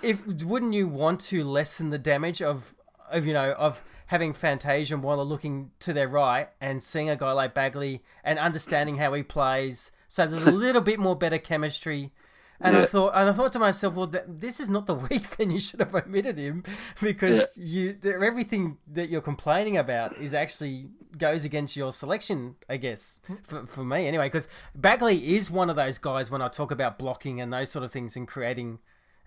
if 0.03 0.44
wouldn't 0.44 0.74
you 0.74 0.88
want 0.88 1.20
to 1.22 1.44
lessen 1.44 1.90
the 1.90 1.99
damage 1.99 2.42
of 2.42 2.74
of 3.11 3.26
you 3.26 3.32
know 3.32 3.53
of 3.53 3.84
having 4.07 4.32
Fantasia 4.32 4.94
and 4.94 5.03
Waller 5.03 5.24
looking 5.24 5.70
to 5.80 5.92
their 5.92 6.09
right 6.09 6.49
and 6.61 6.82
seeing 6.82 7.11
a 7.11 7.16
guy 7.16 7.32
like 7.32 7.55
Baguley 7.55 8.01
and 8.22 8.38
understanding 8.38 8.99
how 8.99 9.12
he 9.14 9.22
plays, 9.22 9.90
so 10.17 10.27
there's 10.27 10.43
a 10.45 10.51
little 10.67 10.81
bit 10.81 10.99
more 10.99 11.14
better 11.17 11.39
chemistry. 11.39 12.11
And 12.59 12.75
I 12.75 12.87
thought, 12.87 13.12
and 13.14 13.29
I 13.29 13.33
thought 13.33 13.53
to 13.53 13.59
myself, 13.59 13.93
well, 13.97 14.07
th- 14.07 14.25
this 14.27 14.61
is 14.61 14.71
not 14.71 14.87
the 14.87 14.95
week. 15.11 15.37
Then 15.37 15.51
you 15.51 15.59
should 15.59 15.81
have 15.81 15.95
omitted 15.95 16.39
him 16.39 16.64
because 17.03 17.55
you 17.59 17.93
the- 18.01 18.14
everything 18.14 18.79
that 18.95 19.11
you're 19.11 19.21
complaining 19.21 19.77
about 19.77 20.17
is 20.17 20.33
actually 20.33 20.89
goes 21.19 21.45
against 21.45 21.77
your 21.77 21.93
selection. 21.93 22.55
I 22.67 22.79
guess 22.79 23.21
for, 23.45 23.67
for 23.67 23.85
me 23.85 24.07
anyway, 24.09 24.27
because 24.29 24.49
Baguley 24.79 25.23
is 25.23 25.51
one 25.51 25.69
of 25.69 25.77
those 25.77 25.99
guys 25.99 26.31
when 26.31 26.41
I 26.41 26.49
talk 26.49 26.71
about 26.71 26.99
blocking 26.99 27.43
and 27.43 27.53
those 27.53 27.71
sort 27.71 27.85
of 27.85 27.91
things 27.93 28.17
and 28.17 28.27
creating. 28.27 28.79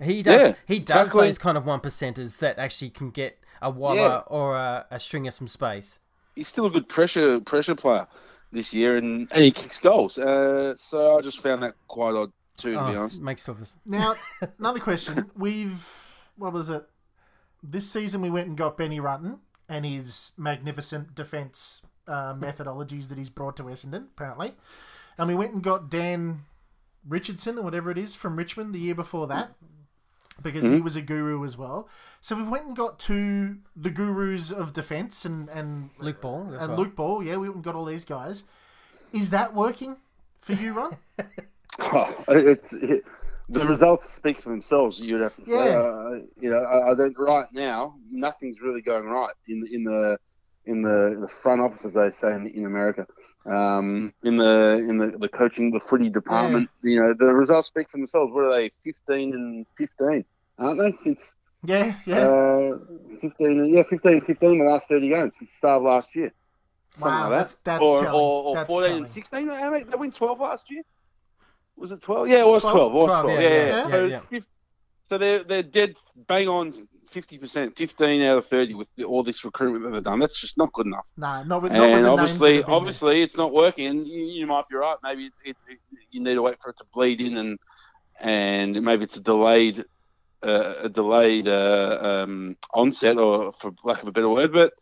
He 0.01 0.23
does. 0.23 0.41
Yeah, 0.41 0.53
he 0.65 0.79
does 0.79 1.07
exactly. 1.09 1.27
those 1.27 1.37
kind 1.37 1.55
of 1.57 1.65
one 1.67 1.81
percenters 1.81 2.37
that 2.39 2.57
actually 2.57 2.89
can 2.89 3.11
get 3.11 3.37
a 3.61 3.69
Waller 3.69 3.95
Yeah. 3.97 4.21
or 4.25 4.55
a, 4.57 4.87
a 4.89 4.99
stringer 4.99 5.29
some 5.29 5.47
space. 5.47 5.99
he's 6.35 6.47
still 6.47 6.65
a 6.65 6.71
good 6.71 6.89
pressure 6.89 7.39
pressure 7.41 7.75
player 7.75 8.07
this 8.51 8.73
year, 8.73 8.97
and, 8.97 9.27
and 9.31 9.43
he 9.43 9.51
kicks 9.51 9.79
goals. 9.79 10.17
Uh, 10.17 10.75
so 10.77 11.17
I 11.17 11.21
just 11.21 11.41
found 11.41 11.63
that 11.63 11.75
quite 11.87 12.15
odd 12.15 12.31
too, 12.57 12.73
to 12.73 12.79
be 12.79 12.95
Oh, 12.95 13.01
honest. 13.01 13.21
makes 13.21 13.47
of 13.47 13.61
us. 13.61 13.75
Now, 13.85 14.15
another 14.59 14.79
question. 14.79 15.29
We've 15.35 15.87
what 16.37 16.53
was 16.53 16.69
it? 16.69 16.85
This 17.61 17.89
season 17.89 18.21
we 18.21 18.29
went 18.29 18.47
and 18.47 18.57
got 18.57 18.77
Benny 18.77 18.99
Rutten 18.99 19.39
and 19.67 19.85
his 19.85 20.31
magnificent 20.37 21.13
defence 21.13 21.81
uh, 22.07 22.33
methodologies 22.33 23.09
that 23.09 23.17
he's 23.17 23.29
brought 23.29 23.55
to 23.57 23.63
Essendon, 23.63 24.05
apparently. 24.15 24.53
And 25.17 25.27
we 25.27 25.35
went 25.35 25.53
and 25.53 25.61
got 25.61 25.89
Dan 25.89 26.45
Richardson 27.07 27.57
or 27.57 27.61
whatever 27.63 27.91
it 27.91 27.97
is 27.97 28.15
from 28.15 28.35
Richmond 28.37 28.73
the 28.73 28.79
year 28.79 28.95
before 28.95 29.27
that. 29.27 29.51
Because 30.41 30.65
he 30.65 30.81
was 30.81 30.95
a 30.95 31.01
guru 31.01 31.43
as 31.43 31.57
well. 31.57 31.89
So 32.21 32.35
we've 32.35 32.49
went 32.49 32.65
and 32.65 32.75
got 32.75 32.99
two 32.99 33.57
the 33.75 33.89
gurus 33.89 34.51
of 34.51 34.73
defence 34.73 35.25
and, 35.25 35.49
and 35.49 35.89
Luke 35.99 36.21
Ball 36.21 36.53
and 36.53 36.69
well. 36.69 36.77
Luke 36.77 36.95
Ball, 36.95 37.23
yeah, 37.23 37.37
we 37.37 37.49
went 37.49 37.55
and 37.55 37.63
got 37.63 37.75
all 37.75 37.85
these 37.85 38.05
guys. 38.05 38.43
Is 39.11 39.29
that 39.31 39.53
working 39.53 39.97
for 40.41 40.53
you, 40.53 40.73
Ron? 40.73 40.97
Oh, 41.81 42.13
it's 42.27 42.73
it, 42.73 43.05
the 43.47 43.65
results 43.65 44.11
speak 44.11 44.39
for 44.39 44.49
themselves. 44.49 44.99
You'd 44.99 45.21
have 45.21 45.35
to 45.37 45.45
say, 45.45 45.73
uh, 45.73 46.25
you 46.39 46.49
know, 46.49 46.63
I, 46.63 46.91
I 46.91 46.95
don't. 46.95 47.17
Right 47.17 47.47
now, 47.53 47.95
nothing's 48.11 48.59
really 48.59 48.81
going 48.81 49.05
right 49.05 49.33
in 49.47 49.65
in 49.71 49.83
the 49.83 50.19
in 50.65 50.81
the, 50.81 51.17
the 51.21 51.27
front 51.27 51.61
office, 51.61 51.85
as 51.85 51.93
they 51.93 52.11
say 52.11 52.35
in, 52.35 52.47
in 52.47 52.65
America. 52.65 53.07
Um, 53.45 54.13
in 54.23 54.37
the 54.37 54.85
in 54.87 54.97
the, 54.97 55.17
the 55.17 55.29
coaching, 55.29 55.71
the 55.71 55.79
footy 55.79 56.09
department, 56.09 56.69
you 56.83 56.99
know, 56.99 57.13
the 57.13 57.33
results 57.33 57.67
speak 57.67 57.89
for 57.89 57.97
themselves. 57.97 58.31
What 58.31 58.45
are 58.45 58.53
they? 58.53 58.71
Fifteen 58.83 59.33
and 59.33 59.65
fifteen, 59.77 60.25
aren't 60.57 60.79
they? 60.79 60.91
Since 61.03 61.21
yeah, 61.63 61.95
yeah. 62.05 62.17
uh, 62.19 62.77
fifteen, 63.21 63.65
yeah, 63.65 63.83
15, 63.89 64.21
15 64.21 64.59
the 64.59 64.65
last 64.65 64.87
thirty 64.87 65.09
games 65.09 65.33
since 65.39 65.51
the 65.51 65.55
start 65.57 65.77
of 65.77 65.83
last 65.83 66.15
year. 66.15 66.31
Something 66.97 67.11
Wow, 67.11 67.21
like 67.23 67.29
that's- 67.31 67.53
that. 67.55 67.63
that's 67.65 67.83
or, 67.83 67.97
telling. 68.03 68.13
or, 68.15 68.43
or 68.43 68.55
That's 68.55 68.67
14 68.69 68.89
telling. 68.89 69.03
and 69.03 69.11
16. 69.11 69.47
How 69.47 69.71
many- 69.71 69.83
They 69.85 69.95
win 69.97 70.11
12 70.11 70.39
last 70.39 70.69
year? 70.71 70.83
Was 71.77 71.91
it 71.91 72.01
12? 72.01 72.27
Yeah, 72.27 72.39
it 72.41 72.45
was 72.47 72.61
12. 72.61 72.75
12. 72.75 72.91
It 72.91 72.95
was 72.95 73.05
12, 73.05 73.23
12. 73.25 73.41
yeah, 73.41 73.47
Yeah, 73.49 73.49
yeah, 73.49 73.65
yeah. 73.65 73.75
yeah, 73.83 73.89
So, 73.89 74.05
yeah. 74.05 74.15
it's 74.17 74.25
fif- 74.25 74.47
so 75.09 75.17
they're, 75.17 75.43
they're 75.43 75.63
dead 75.63 75.95
bang 76.27 76.47
on 76.49 76.87
50%, 77.11 77.75
15 77.75 78.21
out 78.23 78.37
of 78.37 78.47
30 78.47 78.73
with 78.75 78.87
the, 78.95 79.03
all 79.03 79.23
this 79.23 79.43
recruitment 79.43 79.83
that 79.85 79.91
they've 79.91 80.03
done. 80.03 80.19
That's 80.19 80.39
just 80.39 80.57
not 80.57 80.71
good 80.73 80.85
enough. 80.85 81.05
no, 81.17 81.43
not 81.43 81.61
with, 81.61 81.71
not 81.71 81.81
with 81.81 81.95
And 81.95 82.05
the 82.05 82.09
names 82.09 82.19
obviously, 82.19 82.53
there. 82.57 82.69
obviously, 82.69 83.21
it's 83.21 83.37
not 83.37 83.53
working. 83.53 83.87
And 83.87 84.07
you, 84.07 84.25
you 84.25 84.47
might 84.47 84.67
be 84.69 84.75
right. 84.75 84.97
Maybe 85.03 85.25
it, 85.25 85.33
it, 85.43 85.57
it, 85.69 85.79
you 86.11 86.21
need 86.21 86.35
to 86.35 86.41
wait 86.41 86.61
for 86.61 86.69
it 86.69 86.77
to 86.77 86.85
bleed 86.93 87.21
in, 87.21 87.37
and 87.37 87.59
and 88.19 88.81
maybe 88.81 89.05
it's 89.05 89.17
a 89.17 89.21
delayed, 89.21 89.85
uh, 90.43 90.73
a 90.83 90.89
delayed 90.89 91.47
uh, 91.47 91.97
um, 92.01 92.57
onset, 92.73 93.17
or 93.17 93.53
for 93.53 93.71
lack 93.83 94.01
of 94.01 94.07
a 94.07 94.11
better 94.11 94.29
word. 94.29 94.51
But 94.51 94.73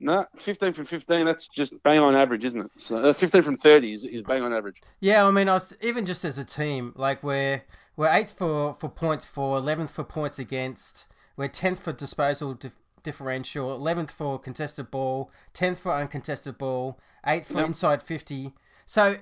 no, 0.00 0.26
15 0.38 0.72
from 0.74 0.84
15, 0.84 1.24
that's 1.24 1.48
just 1.48 1.80
bang 1.82 1.98
on 1.98 2.14
average, 2.14 2.44
isn't 2.44 2.60
it? 2.60 2.70
So 2.76 2.96
uh, 2.96 3.12
15 3.14 3.42
from 3.42 3.56
30 3.56 3.94
is, 3.94 4.02
is 4.04 4.22
bang 4.22 4.42
on 4.42 4.52
average. 4.52 4.76
Yeah, 5.00 5.24
I 5.26 5.30
mean, 5.30 5.48
I 5.48 5.54
was 5.54 5.74
even 5.80 6.04
just 6.06 6.24
as 6.24 6.36
a 6.38 6.44
team, 6.44 6.92
like 6.96 7.22
we're 7.22 7.62
we're 7.96 8.12
eighth 8.12 8.32
for 8.36 8.74
for 8.74 8.88
points 8.88 9.24
for, 9.26 9.56
eleventh 9.58 9.90
for 9.90 10.04
points 10.04 10.38
against, 10.38 11.06
we're 11.36 11.48
tenth 11.48 11.80
for 11.80 11.92
disposal 11.92 12.54
dif- 12.54 12.76
differential, 13.02 13.74
eleventh 13.74 14.10
for 14.10 14.38
contested 14.38 14.90
ball, 14.90 15.30
tenth 15.52 15.78
for 15.80 15.92
uncontested 15.94 16.58
ball, 16.58 16.98
eighth 17.26 17.48
for 17.48 17.54
Yep. 17.58 17.66
inside 17.66 18.02
fifty. 18.02 18.54
So 18.86 19.18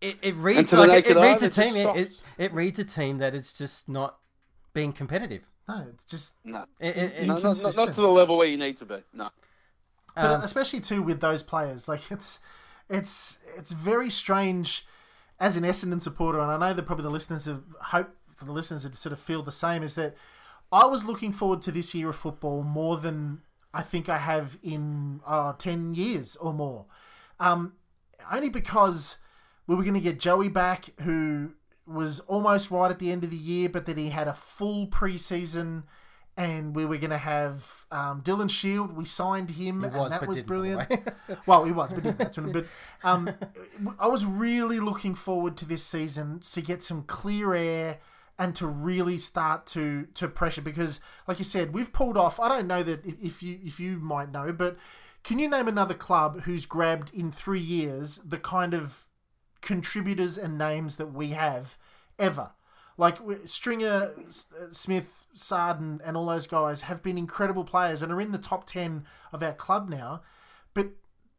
it, 0.00 0.16
it 0.22 0.34
reads 0.36 0.72
like 0.72 0.88
it, 0.88 0.92
it 0.92 0.94
naked 0.94 1.16
eye, 1.16 1.28
reads 1.30 1.42
a 1.42 1.48
team. 1.48 1.76
It, 1.76 1.96
it, 1.96 2.12
it 2.38 2.52
reads 2.54 2.78
a 2.78 2.84
team 2.84 3.18
that 3.18 3.34
is 3.34 3.52
just 3.52 3.88
not 3.88 4.18
being 4.72 4.92
competitive. 4.92 5.42
No, 5.68 5.86
it's 5.92 6.04
just 6.04 6.34
No, 6.44 6.64
It, 6.80 6.96
it, 6.96 7.12
it- 7.18 7.26
no 7.26 7.34
not, 7.38 7.56
not, 7.62 7.76
not 7.76 7.92
to 7.94 8.00
the 8.00 8.08
level 8.08 8.38
where 8.38 8.46
you 8.46 8.56
need 8.56 8.76
to 8.78 8.86
be. 8.86 9.02
No. 9.12 9.28
but 10.14 10.30
um, 10.32 10.40
especially 10.42 10.80
too 10.80 11.02
with 11.02 11.20
those 11.20 11.42
players, 11.42 11.88
like 11.88 12.10
it's 12.10 12.40
it's 12.88 13.38
it's 13.58 13.72
very 13.72 14.08
strange 14.08 14.86
as 15.40 15.56
an 15.56 15.62
Essendon 15.64 16.00
supporter, 16.00 16.40
and 16.40 16.50
I 16.50 16.56
know 16.56 16.74
that 16.74 16.84
probably 16.84 17.02
the 17.04 17.10
listeners 17.10 17.44
have 17.46 17.62
hope 17.80 18.08
for 18.34 18.44
the 18.46 18.52
listeners 18.52 18.82
to 18.84 18.96
sort 18.96 19.12
of 19.12 19.20
feel 19.20 19.42
the 19.42 19.52
same. 19.52 19.82
Is 19.82 19.94
that 19.96 20.16
I 20.70 20.86
was 20.86 21.04
looking 21.04 21.32
forward 21.32 21.62
to 21.62 21.72
this 21.72 21.94
year 21.94 22.10
of 22.10 22.16
football 22.16 22.62
more 22.62 22.96
than 22.98 23.40
I 23.72 23.82
think 23.82 24.08
I 24.08 24.18
have 24.18 24.58
in 24.62 25.20
uh, 25.26 25.54
ten 25.54 25.94
years 25.94 26.36
or 26.36 26.52
more, 26.52 26.86
um, 27.40 27.74
only 28.32 28.50
because 28.50 29.18
we 29.66 29.74
were 29.74 29.82
going 29.82 29.94
to 29.94 30.00
get 30.00 30.18
Joey 30.18 30.48
back, 30.48 30.86
who 31.02 31.52
was 31.86 32.20
almost 32.20 32.70
right 32.70 32.90
at 32.90 32.98
the 32.98 33.10
end 33.10 33.24
of 33.24 33.30
the 33.30 33.36
year, 33.36 33.68
but 33.68 33.86
then 33.86 33.96
he 33.96 34.10
had 34.10 34.28
a 34.28 34.34
full 34.34 34.86
preseason. 34.88 35.84
And 36.36 36.76
we 36.76 36.84
were 36.84 36.98
going 36.98 37.10
to 37.10 37.18
have 37.18 37.84
um, 37.90 38.22
Dylan 38.22 38.48
Shiel. 38.48 38.86
We 38.86 39.04
signed 39.06 39.50
him, 39.50 39.80
He 39.80 39.86
and 39.86 40.12
that 40.12 40.28
was 40.28 40.40
brilliant. 40.42 40.88
Well, 41.46 41.64
he 41.64 41.72
was, 41.72 41.92
but 41.92 42.04
didn't. 42.04 42.18
That's 42.18 42.38
when. 42.38 42.52
But 42.52 42.66
um, 43.02 43.28
I 43.98 44.06
was 44.06 44.24
really 44.24 44.78
looking 44.78 45.16
forward 45.16 45.56
to 45.56 45.64
this 45.64 45.82
season 45.82 46.38
to 46.52 46.60
get 46.60 46.80
some 46.80 47.02
clear 47.02 47.54
air 47.54 47.98
and 48.38 48.54
to 48.54 48.66
really 48.66 49.18
start 49.18 49.66
to 49.66 50.06
to 50.14 50.28
pressure 50.28 50.62
because, 50.62 51.00
like 51.26 51.38
you 51.38 51.44
said, 51.44 51.74
we've 51.74 51.92
pulled 51.92 52.16
off. 52.16 52.38
I 52.38 52.48
don't 52.48 52.66
know 52.66 52.82
that 52.82 53.04
if, 53.04 53.42
you 53.42 53.58
if 53.62 53.80
you 53.80 53.98
might 53.98 54.30
know, 54.30 54.52
but 54.52 54.76
can 55.24 55.38
you 55.38 55.48
name 55.48 55.68
another 55.68 55.94
club 55.94 56.42
who's 56.42 56.64
grabbed 56.64 57.12
in 57.12 57.32
three 57.32 57.60
years 57.60 58.20
the 58.24 58.38
kind 58.38 58.74
of 58.74 59.04
contributors 59.60 60.38
and 60.38 60.56
names 60.56 60.96
that 60.96 61.12
we 61.12 61.28
have 61.28 61.76
ever? 62.18 62.52
Like 62.96 63.18
Stringer, 63.46 64.12
uh, 64.18 64.32
Smith, 64.72 65.26
Sarden 65.36 66.00
and 66.04 66.16
all 66.16 66.26
those 66.26 66.46
guys 66.46 66.82
have 66.82 67.02
been 67.02 67.18
incredible 67.18 67.64
players 67.64 68.02
and 68.02 68.12
are 68.12 68.20
in 68.20 68.32
the 68.32 68.38
top 68.38 68.66
10 68.66 69.04
of 69.32 69.42
our 69.42 69.52
club 69.52 69.88
now. 69.88 70.22
But 70.74 70.90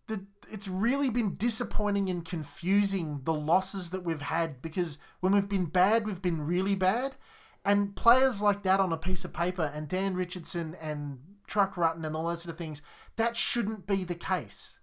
the, 0.09 0.25
it's 0.51 0.67
really 0.67 1.09
been 1.09 1.35
disappointing 1.35 2.09
and 2.09 2.25
confusing 2.25 3.21
the 3.23 3.33
losses 3.33 3.91
that 3.91 4.03
we've 4.03 4.21
had 4.21 4.61
because 4.61 4.97
when 5.19 5.33
we've 5.33 5.47
been 5.47 5.65
bad, 5.65 6.05
we've 6.05 6.21
been 6.21 6.41
really 6.45 6.75
bad. 6.75 7.15
And 7.63 7.95
players 7.95 8.41
like 8.41 8.63
that 8.63 8.79
on 8.79 8.91
a 8.91 8.97
piece 8.97 9.23
of 9.23 9.33
paper 9.33 9.71
and 9.73 9.87
Dan 9.87 10.15
Richardson 10.15 10.75
and 10.81 11.19
Truck 11.47 11.75
Rutten 11.75 12.05
and 12.05 12.15
all 12.15 12.27
those 12.27 12.41
sort 12.41 12.53
of 12.53 12.57
things, 12.57 12.81
that 13.17 13.37
shouldn't 13.37 13.85
be 13.85 14.03
the 14.03 14.15
case. 14.15 14.79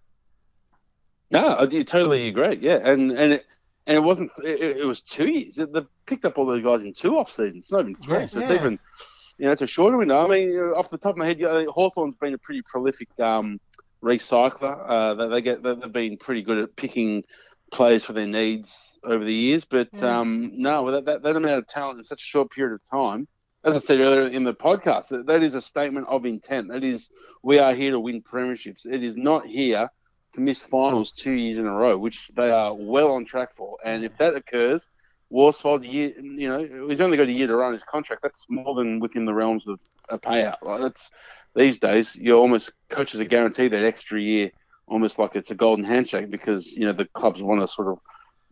No, 1.30 1.56
I 1.58 1.66
do 1.66 1.82
totally 1.82 2.28
agree. 2.28 2.56
Yeah, 2.60 2.78
and 2.84 3.10
and 3.10 3.32
it, 3.34 3.46
and 3.86 3.96
it 3.96 4.00
wasn't. 4.00 4.30
It, 4.44 4.78
it 4.78 4.86
was 4.86 5.02
two 5.02 5.26
years. 5.28 5.56
They've 5.56 5.86
picked 6.06 6.24
up 6.24 6.38
all 6.38 6.46
those 6.46 6.62
guys 6.62 6.82
in 6.82 6.92
two 6.92 7.18
off 7.18 7.30
seasons. 7.30 7.64
It's 7.64 7.72
not 7.72 7.80
even 7.80 7.96
three. 7.96 8.18
Yeah. 8.20 8.26
so 8.26 8.38
it's 8.40 8.50
Yeah. 8.50 8.54
even 8.56 8.78
you 9.38 9.46
know 9.46 9.52
it's 9.52 9.62
a 9.62 9.66
shorter 9.66 9.96
window. 9.96 10.24
I 10.24 10.28
mean, 10.28 10.56
off 10.56 10.90
the 10.90 10.98
top 10.98 11.12
of 11.12 11.16
my 11.16 11.26
head, 11.26 11.40
you 11.40 11.46
know, 11.46 11.70
Hawthorn's 11.72 12.14
been 12.16 12.34
a 12.34 12.38
pretty 12.38 12.62
prolific 12.62 13.08
um, 13.18 13.58
recycler. 14.02 14.84
Uh, 14.88 15.14
they, 15.14 15.28
they 15.28 15.42
get 15.42 15.62
they've 15.62 15.92
been 15.92 16.16
pretty 16.18 16.42
good 16.42 16.58
at 16.58 16.76
picking 16.76 17.24
players 17.72 18.04
for 18.04 18.12
their 18.12 18.26
needs 18.26 18.76
over 19.04 19.24
the 19.24 19.32
years. 19.32 19.64
But 19.64 19.88
Yeah. 19.92 20.20
um, 20.20 20.52
no, 20.54 20.90
that, 20.92 21.04
that 21.06 21.22
that 21.22 21.36
amount 21.36 21.58
of 21.58 21.66
talent 21.66 21.98
in 21.98 22.04
such 22.04 22.22
a 22.22 22.24
short 22.24 22.50
period 22.50 22.74
of 22.74 22.80
time. 22.90 23.28
As 23.64 23.74
I 23.74 23.78
said 23.78 23.98
earlier 23.98 24.28
in 24.28 24.44
the 24.44 24.54
podcast, 24.54 25.08
that, 25.08 25.26
that 25.26 25.42
is 25.42 25.54
a 25.54 25.60
statement 25.60 26.06
of 26.08 26.24
intent. 26.24 26.68
That 26.68 26.84
is, 26.84 27.08
we 27.42 27.58
are 27.58 27.74
here 27.74 27.90
to 27.90 27.98
win 27.98 28.22
premierships. 28.22 28.86
It 28.86 29.02
is 29.02 29.16
not 29.16 29.44
here 29.44 29.90
to 30.34 30.40
miss 30.40 30.62
finals 30.62 31.10
two 31.10 31.32
years 31.32 31.56
in 31.58 31.66
a 31.66 31.72
row, 31.72 31.98
which 31.98 32.28
they 32.36 32.50
are 32.52 32.72
well 32.74 33.10
on 33.12 33.24
track 33.24 33.54
for. 33.56 33.76
And 33.84 34.04
if 34.04 34.16
that 34.18 34.36
occurs, 34.36 34.86
Worsfold, 35.30 35.84
year, 35.84 36.12
you 36.20 36.48
know, 36.48 36.86
he's 36.88 37.00
only 37.00 37.16
got 37.16 37.28
a 37.28 37.32
year 37.32 37.48
to 37.48 37.56
run 37.56 37.72
his 37.72 37.82
contract. 37.82 38.22
That's 38.22 38.46
more 38.48 38.74
than 38.74 39.00
within 39.00 39.24
the 39.24 39.34
realms 39.34 39.66
of 39.66 39.80
a 40.08 40.18
payout. 40.18 40.62
Like 40.62 40.80
that's 40.80 41.10
these 41.54 41.78
days, 41.78 42.14
you 42.16 42.36
almost 42.36 42.72
coaches 42.88 43.20
are 43.20 43.24
guaranteed 43.24 43.72
that 43.72 43.84
extra 43.84 44.20
year, 44.20 44.50
almost 44.86 45.18
like 45.18 45.34
it's 45.34 45.50
a 45.50 45.54
golden 45.54 45.84
handshake 45.84 46.30
because 46.30 46.72
you 46.72 46.84
know 46.86 46.92
the 46.92 47.06
clubs 47.06 47.42
want 47.42 47.60
to 47.60 47.68
sort 47.68 47.88
of 47.88 47.98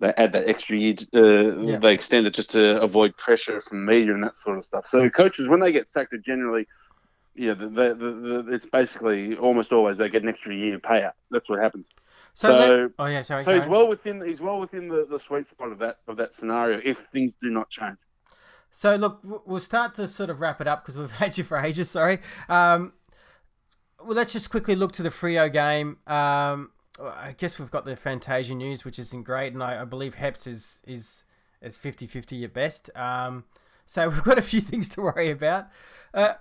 they 0.00 0.12
add 0.16 0.32
that 0.32 0.48
extra 0.48 0.76
year. 0.76 0.96
Uh, 1.14 1.60
Yeah. 1.60 1.78
They 1.78 1.94
extend 1.94 2.26
it 2.26 2.34
just 2.34 2.50
to 2.50 2.80
avoid 2.82 3.16
pressure 3.16 3.62
from 3.62 3.84
media 3.84 4.12
and 4.12 4.24
that 4.24 4.36
sort 4.36 4.58
of 4.58 4.64
stuff. 4.64 4.86
So 4.86 5.08
coaches, 5.08 5.48
when 5.48 5.60
they 5.60 5.70
get 5.70 5.88
sacked, 5.88 6.12
are 6.14 6.18
generally 6.18 6.66
yeah, 7.36 7.54
the, 7.54 7.68
the, 7.68 7.94
the, 7.94 8.42
the, 8.42 8.52
it's 8.54 8.66
basically 8.66 9.36
almost 9.36 9.72
always 9.72 9.98
they 9.98 10.08
get 10.08 10.22
an 10.22 10.28
extra 10.28 10.54
year 10.54 10.78
payout. 10.78 11.12
That's 11.30 11.48
what 11.48 11.60
happens. 11.60 11.88
So, 12.34 12.48
So- 12.48 12.90
oh 12.98 13.06
yeah, 13.06 13.22
sorry. 13.22 13.42
So 13.44 13.54
he's 13.54 13.66
well 13.66 13.88
within 13.88 14.20
he's 14.24 14.40
well 14.40 14.60
within 14.60 14.88
the, 14.88 15.06
the 15.06 15.18
sweet 15.18 15.46
spot 15.46 15.72
of 15.72 15.78
that 15.78 15.98
of 16.08 16.16
that 16.16 16.34
scenario 16.34 16.80
if 16.84 16.98
things 17.12 17.34
do 17.34 17.50
not 17.50 17.70
change. 17.70 17.96
So 18.70 18.96
look, 18.96 19.20
we'll 19.22 19.60
start 19.60 19.94
to 19.96 20.08
sort 20.08 20.30
of 20.30 20.40
wrap 20.40 20.60
it 20.60 20.66
up 20.66 20.82
because 20.82 20.98
we've 20.98 21.10
had 21.22 21.38
you 21.38 21.44
for 21.44 21.58
ages. 21.58 21.90
Sorry. 21.90 22.18
Um, 22.48 22.92
well, 24.04 24.16
let's 24.16 24.32
just 24.32 24.50
quickly 24.50 24.74
look 24.74 24.92
to 24.92 25.02
the 25.02 25.10
Freo 25.10 25.50
game. 25.50 25.98
Um, 26.06 26.72
I 27.00 27.34
guess 27.38 27.58
we've 27.58 27.70
got 27.70 27.84
the 27.84 27.96
Fantasia 27.96 28.54
news, 28.54 28.84
which 28.84 28.98
isn't 28.98 29.22
great, 29.22 29.52
and 29.52 29.62
I, 29.62 29.82
I 29.82 29.84
believe 29.84 30.16
Heps 30.16 30.46
is 30.46 30.80
is 30.86 31.24
is 31.62 31.78
50-50 31.78 32.44
at 32.44 32.52
best. 32.52 32.94
Um, 32.96 33.44
so 33.86 34.08
we've 34.10 34.22
got 34.24 34.38
a 34.38 34.42
few 34.42 34.60
things 34.60 34.88
to 34.90 35.02
worry 35.02 35.30
about. 35.30 35.68
Uh, 36.12 36.34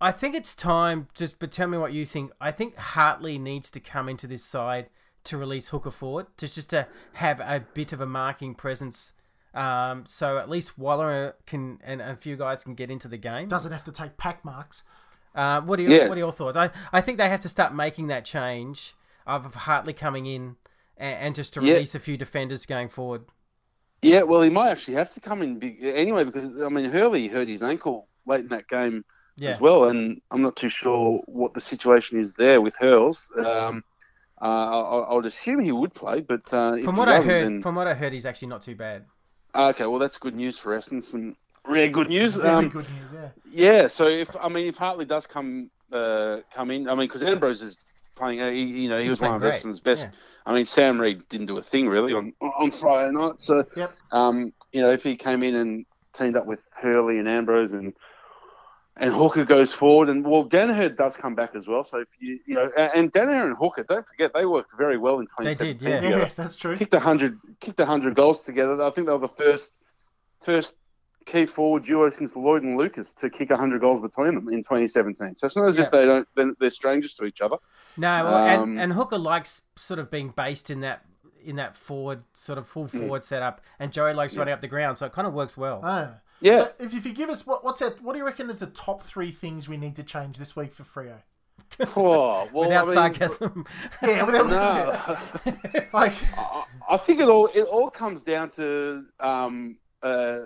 I 0.00 0.12
think 0.12 0.34
it's 0.34 0.54
time. 0.54 1.08
Just, 1.14 1.38
but 1.38 1.52
tell 1.52 1.68
me 1.68 1.78
what 1.78 1.92
you 1.92 2.06
think. 2.06 2.32
I 2.40 2.50
think 2.52 2.76
Hartley 2.76 3.38
needs 3.38 3.70
to 3.72 3.80
come 3.80 4.08
into 4.08 4.26
this 4.26 4.44
side 4.44 4.88
to 5.24 5.36
release 5.36 5.68
Hooker 5.68 5.90
forward, 5.90 6.26
to 6.38 6.48
just 6.52 6.70
to 6.70 6.86
have 7.14 7.40
a 7.40 7.64
bit 7.74 7.92
of 7.92 8.00
a 8.00 8.06
marking 8.06 8.54
presence. 8.54 9.12
Um, 9.52 10.04
so 10.06 10.38
at 10.38 10.48
least 10.48 10.78
Waller 10.78 11.34
can 11.46 11.78
and 11.84 12.00
a 12.00 12.16
few 12.16 12.36
guys 12.36 12.64
can 12.64 12.74
get 12.74 12.90
into 12.90 13.08
the 13.08 13.18
game. 13.18 13.48
Doesn't 13.48 13.72
have 13.72 13.84
to 13.84 13.92
take 13.92 14.16
pack 14.16 14.44
marks. 14.44 14.82
Uh, 15.34 15.60
what 15.60 15.78
are 15.78 15.82
your 15.82 15.90
Yeah. 15.92 16.08
what 16.08 16.16
are 16.16 16.20
your 16.20 16.32
thoughts? 16.32 16.56
I, 16.56 16.70
I 16.92 17.00
think 17.00 17.18
they 17.18 17.28
have 17.28 17.40
to 17.40 17.48
start 17.48 17.74
making 17.74 18.06
that 18.06 18.24
change 18.24 18.94
of 19.26 19.54
Hartley 19.54 19.92
coming 19.92 20.26
in 20.26 20.56
and, 20.96 21.16
and 21.18 21.34
just 21.34 21.52
to 21.54 21.60
Yeah. 21.62 21.74
release 21.74 21.94
a 21.94 22.00
few 22.00 22.16
defenders 22.16 22.64
going 22.64 22.88
forward. 22.88 23.24
Yeah, 24.02 24.22
well, 24.22 24.40
he 24.40 24.50
might 24.50 24.70
actually 24.70 24.94
have 24.94 25.10
to 25.10 25.20
come 25.20 25.42
in 25.42 25.58
big, 25.58 25.84
anyway 25.84 26.24
because 26.24 26.62
I 26.62 26.68
mean 26.70 26.86
Hurley 26.86 27.28
hurt 27.28 27.48
his 27.48 27.62
ankle 27.62 28.08
late 28.26 28.40
in 28.40 28.48
that 28.48 28.66
game 28.68 29.04
Yeah, 29.36 29.50
as 29.50 29.60
well, 29.60 29.88
and 29.88 30.20
I'm 30.30 30.42
not 30.42 30.56
too 30.56 30.68
sure 30.68 31.20
what 31.26 31.54
the 31.54 31.60
situation 31.60 32.18
is 32.20 32.32
there 32.34 32.60
with 32.60 32.74
Hurls. 32.76 33.28
Um, 33.38 33.82
uh, 34.42 34.44
I, 34.44 34.98
I 35.10 35.14
would 35.14 35.26
assume 35.26 35.60
he 35.60 35.72
would 35.72 35.94
play, 35.94 36.20
but 36.20 36.42
uh, 36.52 36.78
from 36.78 36.96
what 36.96 37.08
I 37.08 37.20
heard, 37.22 37.44
then- 37.44 37.62
from 37.62 37.74
what 37.74 37.86
I 37.86 37.94
heard, 37.94 38.12
he's 38.12 38.26
actually 38.26 38.48
not 38.48 38.62
too 38.62 38.74
bad. 38.74 39.04
okay, 39.54 39.86
well 39.86 39.98
that's 39.98 40.18
good 40.18 40.34
news 40.34 40.58
for 40.58 40.78
Essendon. 40.78 41.02
Some 41.02 41.36
really 41.66 41.88
good 41.88 42.08
news. 42.08 42.36
Very 42.36 42.48
Um, 42.54 42.68
good 42.68 42.86
news, 42.90 43.12
yeah. 43.14 43.28
Yeah, 43.50 43.88
so 43.88 44.06
if 44.06 44.34
I 44.40 44.48
mean 44.48 44.66
if 44.66 44.76
Hartley 44.76 45.04
does 45.04 45.26
come 45.26 45.70
uh, 45.92 46.38
come 46.54 46.70
in, 46.70 46.88
I 46.88 46.94
mean 46.94 47.06
because 47.08 47.22
Ambrose 47.22 47.62
is 47.62 47.76
playing, 48.14 48.40
uh, 48.40 48.50
he, 48.50 48.62
you 48.64 48.88
know, 48.88 48.98
he 48.98 49.04
He's 49.04 49.12
was 49.12 49.20
one 49.20 49.34
of 49.34 49.40
great, 49.40 49.54
Essendon's 49.54 49.80
best. 49.80 50.04
yeah. 50.04 50.10
I 50.46 50.54
mean 50.54 50.66
Sam 50.66 51.00
Reid 51.00 51.28
didn't 51.28 51.46
do 51.46 51.58
a 51.58 51.62
thing 51.62 51.88
really 51.88 52.14
on 52.14 52.32
on 52.40 52.70
Friday 52.70 53.12
night, 53.12 53.40
so 53.40 53.64
Yep. 53.76 53.92
um, 54.12 54.52
you 54.72 54.80
know 54.82 54.90
if 54.90 55.02
he 55.02 55.16
came 55.16 55.42
in 55.42 55.54
and 55.56 55.84
teamed 56.12 56.36
up 56.36 56.46
with 56.46 56.62
Hurley 56.72 57.18
and 57.18 57.28
Ambrose 57.28 57.72
and 57.72 57.92
and 58.96 59.12
Hooker 59.14 59.44
goes 59.44 59.72
forward, 59.72 60.08
and 60.08 60.24
well 60.26 60.44
Daniher 60.44 60.94
does 60.94 61.16
come 61.16 61.34
back 61.34 61.54
as 61.54 61.66
well. 61.68 61.84
So 61.84 61.98
if 62.00 62.08
you 62.18 62.38
you 62.46 62.54
know 62.54 62.70
and 62.76 62.90
and 62.94 63.12
Daniher 63.12 63.44
and 63.46 63.56
Hooker, 63.56 63.84
don't 63.84 64.06
forget 64.06 64.32
they 64.34 64.46
worked 64.46 64.72
very 64.76 64.98
well 64.98 65.20
in 65.20 65.26
They 65.38 65.54
2017 65.54 65.76
did, 65.76 66.02
yeah. 66.02 66.18
Yeah, 66.18 66.28
that's 66.36 66.56
true. 66.56 66.76
kicked 66.76 66.94
a 66.94 67.00
hundred 67.00 67.38
kicked 67.60 67.80
a 67.80 67.86
hundred 67.86 68.14
goals 68.14 68.44
together. 68.44 68.82
I 68.82 68.90
think 68.90 69.06
they 69.06 69.12
were 69.12 69.18
the 69.18 69.28
first 69.28 69.72
first 70.42 70.74
key 71.26 71.46
forward 71.46 71.84
duo 71.84 72.10
since 72.10 72.34
Lloyd 72.34 72.62
and 72.62 72.76
Lucas 72.78 73.12
to 73.14 73.28
kick 73.30 73.50
a 73.50 73.56
hundred 73.56 73.80
goals 73.80 74.00
between 74.00 74.34
them 74.34 74.48
in 74.48 74.62
2017. 74.62 75.34
So 75.36 75.46
it's 75.46 75.54
not 75.56 75.68
as 75.68 75.78
Yeah. 75.78 75.84
if 75.84 75.90
they 75.92 76.04
don't 76.04 76.26
they're, 76.34 76.52
they're 76.58 76.70
strangers 76.70 77.14
to 77.14 77.24
each 77.24 77.40
other. 77.40 77.56
No, 77.96 78.24
well, 78.24 78.34
Um, 78.62 78.70
and, 78.72 78.80
and 78.80 78.92
Hooker 78.94 79.18
likes 79.18 79.62
sort 79.76 80.00
of 80.00 80.10
being 80.10 80.30
based 80.30 80.70
in 80.70 80.80
that 80.80 81.04
in 81.42 81.56
that 81.56 81.74
forward 81.76 82.22
sort 82.34 82.58
of 82.58 82.66
full 82.66 82.86
Hmm. 82.86 82.98
forward 82.98 83.24
setup, 83.24 83.60
and 83.78 83.92
Joey 83.92 84.12
likes 84.12 84.36
running 84.36 84.52
up 84.52 84.60
the 84.60 84.68
ground, 84.68 84.98
so 84.98 85.06
it 85.06 85.12
kind 85.12 85.26
of 85.26 85.32
works 85.32 85.56
well. 85.56 85.80
Oh. 85.84 86.08
Yeah. 86.40 86.56
So 86.56 86.72
if, 86.78 86.94
if 86.94 87.06
you 87.06 87.12
give 87.12 87.30
us 87.30 87.46
what 87.46 87.64
what's 87.64 87.80
that, 87.80 88.02
what 88.02 88.14
do 88.14 88.18
you 88.18 88.24
reckon 88.24 88.50
is 88.50 88.58
the 88.58 88.66
top 88.66 89.02
three 89.02 89.30
things 89.30 89.68
we 89.68 89.76
need 89.76 89.96
to 89.96 90.02
change 90.02 90.38
this 90.38 90.56
week 90.56 90.72
for 90.72 90.82
Freo? 90.82 91.22
Oh, 91.96 92.48
well, 92.52 92.68
Without 92.68 92.82
I 92.82 92.86
mean, 92.86 92.94
sarcasm. 92.94 93.66
Yeah, 94.02 94.24
without 94.24 94.46
No, 94.48 95.52
like 95.92 96.12
I, 96.36 96.64
I 96.88 96.96
think 96.96 97.20
it 97.20 97.28
all 97.28 97.46
it 97.48 97.62
all 97.62 97.90
comes 97.90 98.22
down 98.22 98.50
to 98.50 99.04
um, 99.20 99.76
uh, 100.02 100.40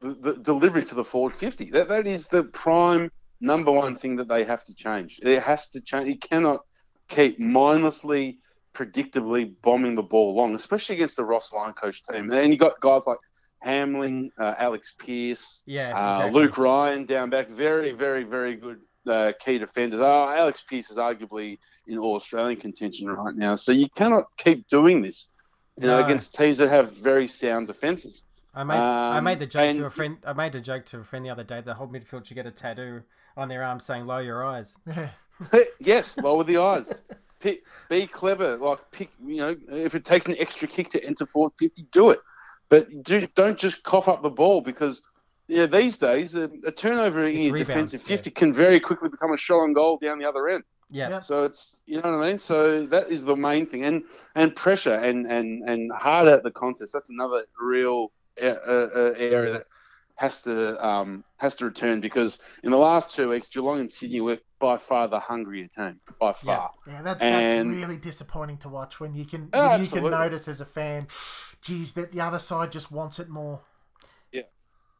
the, 0.00 0.14
the 0.14 0.34
delivery 0.34 0.84
to 0.84 0.94
the 0.94 1.04
forward 1.04 1.34
50. 1.34 1.70
That 1.70 1.88
that 1.88 2.06
is 2.06 2.26
the 2.26 2.44
prime 2.44 3.10
number 3.40 3.72
one 3.72 3.96
thing 3.96 4.16
that 4.16 4.28
they 4.28 4.44
have 4.44 4.64
to 4.64 4.74
change. 4.74 5.18
It 5.22 5.40
has 5.40 5.68
to 5.68 5.80
change. 5.80 6.08
You 6.08 6.18
cannot 6.18 6.60
keep 7.08 7.38
mindlessly, 7.38 8.38
predictably 8.74 9.54
bombing 9.62 9.94
the 9.94 10.02
ball 10.02 10.34
long, 10.34 10.54
especially 10.54 10.96
against 10.96 11.16
the 11.16 11.24
Ross 11.24 11.52
Lyon 11.52 11.72
coach 11.72 12.02
team. 12.04 12.30
And 12.30 12.52
you 12.52 12.58
got 12.58 12.80
guys 12.80 13.02
like 13.06 13.18
Hamling, 13.66 14.30
uh, 14.38 14.54
Alex 14.58 14.94
Pearce, 14.98 15.62
yeah, 15.66 15.92
uh. 15.96 16.30
Luke 16.30 16.56
Ryan 16.56 17.04
down 17.04 17.30
back, 17.30 17.48
very, 17.48 17.92
very, 17.92 18.22
very 18.22 18.54
good 18.54 18.80
uh, 19.06 19.32
key 19.44 19.58
defenders. 19.58 20.00
Oh, 20.00 20.34
Alex 20.36 20.62
Pearce 20.68 20.90
is 20.90 20.96
arguably 20.96 21.58
in 21.86 21.98
all 21.98 22.14
Australian 22.14 22.60
contention 22.60 23.08
right 23.08 23.34
now. 23.34 23.54
So 23.56 23.72
you 23.72 23.88
cannot 23.90 24.24
keep 24.36 24.66
doing 24.68 25.02
this, 25.02 25.28
you 25.80 25.86
know, 25.86 26.04
against 26.04 26.34
teams 26.34 26.58
that 26.58 26.68
have 26.68 26.92
very 26.92 27.28
sound 27.28 27.66
defences. 27.66 28.22
I 28.54 28.64
made 28.64 28.76
I 28.76 29.18
Um, 29.18 29.24
made 29.24 29.38
the 29.38 29.46
joke 29.46 29.76
to 29.76 29.84
a 29.84 29.90
friend. 29.90 30.16
I 30.26 30.32
made 30.32 30.54
a 30.54 30.60
joke 30.60 30.86
to 30.86 31.00
a 31.00 31.04
friend 31.04 31.24
the 31.24 31.30
other 31.30 31.44
day. 31.44 31.60
The 31.60 31.74
whole 31.74 31.88
midfield 31.88 32.24
should 32.24 32.36
get 32.36 32.46
a 32.46 32.50
tattoo 32.50 33.02
on 33.36 33.48
their 33.48 33.62
arm 33.62 33.80
saying 33.80 34.06
"Lower 34.06 34.22
your 34.22 34.44
eyes." 34.44 34.76
yes, 35.78 36.16
lower 36.16 36.44
the 36.44 36.56
eyes. 36.56 37.02
Pick, 37.40 37.64
be 37.90 38.06
clever. 38.06 38.56
Like 38.56 38.90
pick, 38.92 39.10
you 39.22 39.36
know, 39.36 39.56
if 39.68 39.94
it 39.94 40.06
takes 40.06 40.24
an 40.26 40.36
extra 40.38 40.66
kick 40.66 40.88
to 40.90 41.04
enter 41.04 41.26
forward 41.26 41.52
fifty, 41.58 41.82
do 41.92 42.10
it. 42.10 42.20
But 42.68 43.02
do, 43.02 43.26
don't 43.34 43.58
just 43.58 43.82
cough 43.82 44.08
up 44.08 44.22
the 44.22 44.30
ball 44.30 44.60
because 44.60 45.02
you 45.48 45.58
know 45.58 45.66
these 45.66 45.98
days 45.98 46.34
a, 46.34 46.50
a 46.66 46.72
turnover 46.72 47.24
in 47.24 47.36
It's 47.36 47.46
your 47.46 47.54
rebound, 47.54 47.68
defensive 47.68 48.02
yeah. 48.02 48.16
fifty 48.16 48.30
can 48.30 48.52
very 48.52 48.80
quickly 48.80 49.08
become 49.08 49.32
a 49.32 49.36
shot 49.36 49.60
on 49.60 49.72
goal 49.72 49.98
down 49.98 50.18
the 50.18 50.28
other 50.28 50.48
end. 50.48 50.64
Yeah, 50.90 51.08
Yep. 51.10 51.24
So 51.24 51.44
it's 51.44 51.80
you 51.86 52.00
know 52.00 52.10
what 52.12 52.24
I 52.24 52.28
mean. 52.28 52.38
So 52.38 52.86
that 52.86 53.08
is 53.08 53.24
the 53.24 53.36
main 53.36 53.66
thing, 53.66 53.84
and 53.84 54.04
and 54.34 54.54
pressure 54.54 54.94
and 54.94 55.26
and 55.30 55.68
and 55.68 55.90
hard 55.92 56.28
at 56.28 56.42
the 56.42 56.50
contest. 56.50 56.92
That's 56.92 57.10
another 57.10 57.44
real 57.60 58.12
uh, 58.40 58.46
uh, 58.46 59.14
area 59.16 59.52
that 59.52 59.66
has 60.16 60.42
to 60.42 60.84
um, 60.86 61.24
has 61.36 61.56
to 61.56 61.64
return 61.64 62.00
because 62.00 62.38
in 62.62 62.70
the 62.70 62.78
last 62.78 63.14
two 63.14 63.28
weeks, 63.28 63.48
Geelong 63.48 63.80
and 63.80 63.90
Sydney 63.90 64.20
were 64.20 64.38
by 64.58 64.78
far 64.78 65.06
the 65.08 65.20
hungrier 65.20 65.68
team 65.68 66.00
by 66.18 66.32
far. 66.32 66.72
Yeah, 66.86 67.02
that's 67.02 67.22
And- 67.22 67.70
that's 67.70 67.82
really 67.82 67.98
disappointing 67.98 68.58
to 68.58 68.68
watch 68.68 68.98
when 69.00 69.14
you 69.14 69.24
can 69.24 69.50
Oh, 69.52 69.68
when 69.70 69.82
you 69.82 69.88
can 69.88 70.04
notice 70.04 70.48
as 70.48 70.60
a 70.60 70.64
fan, 70.66 71.08
geez, 71.60 71.92
that 71.94 72.12
the 72.12 72.20
other 72.20 72.38
side 72.38 72.72
just 72.72 72.90
wants 72.90 73.18
it 73.18 73.28
more. 73.28 73.60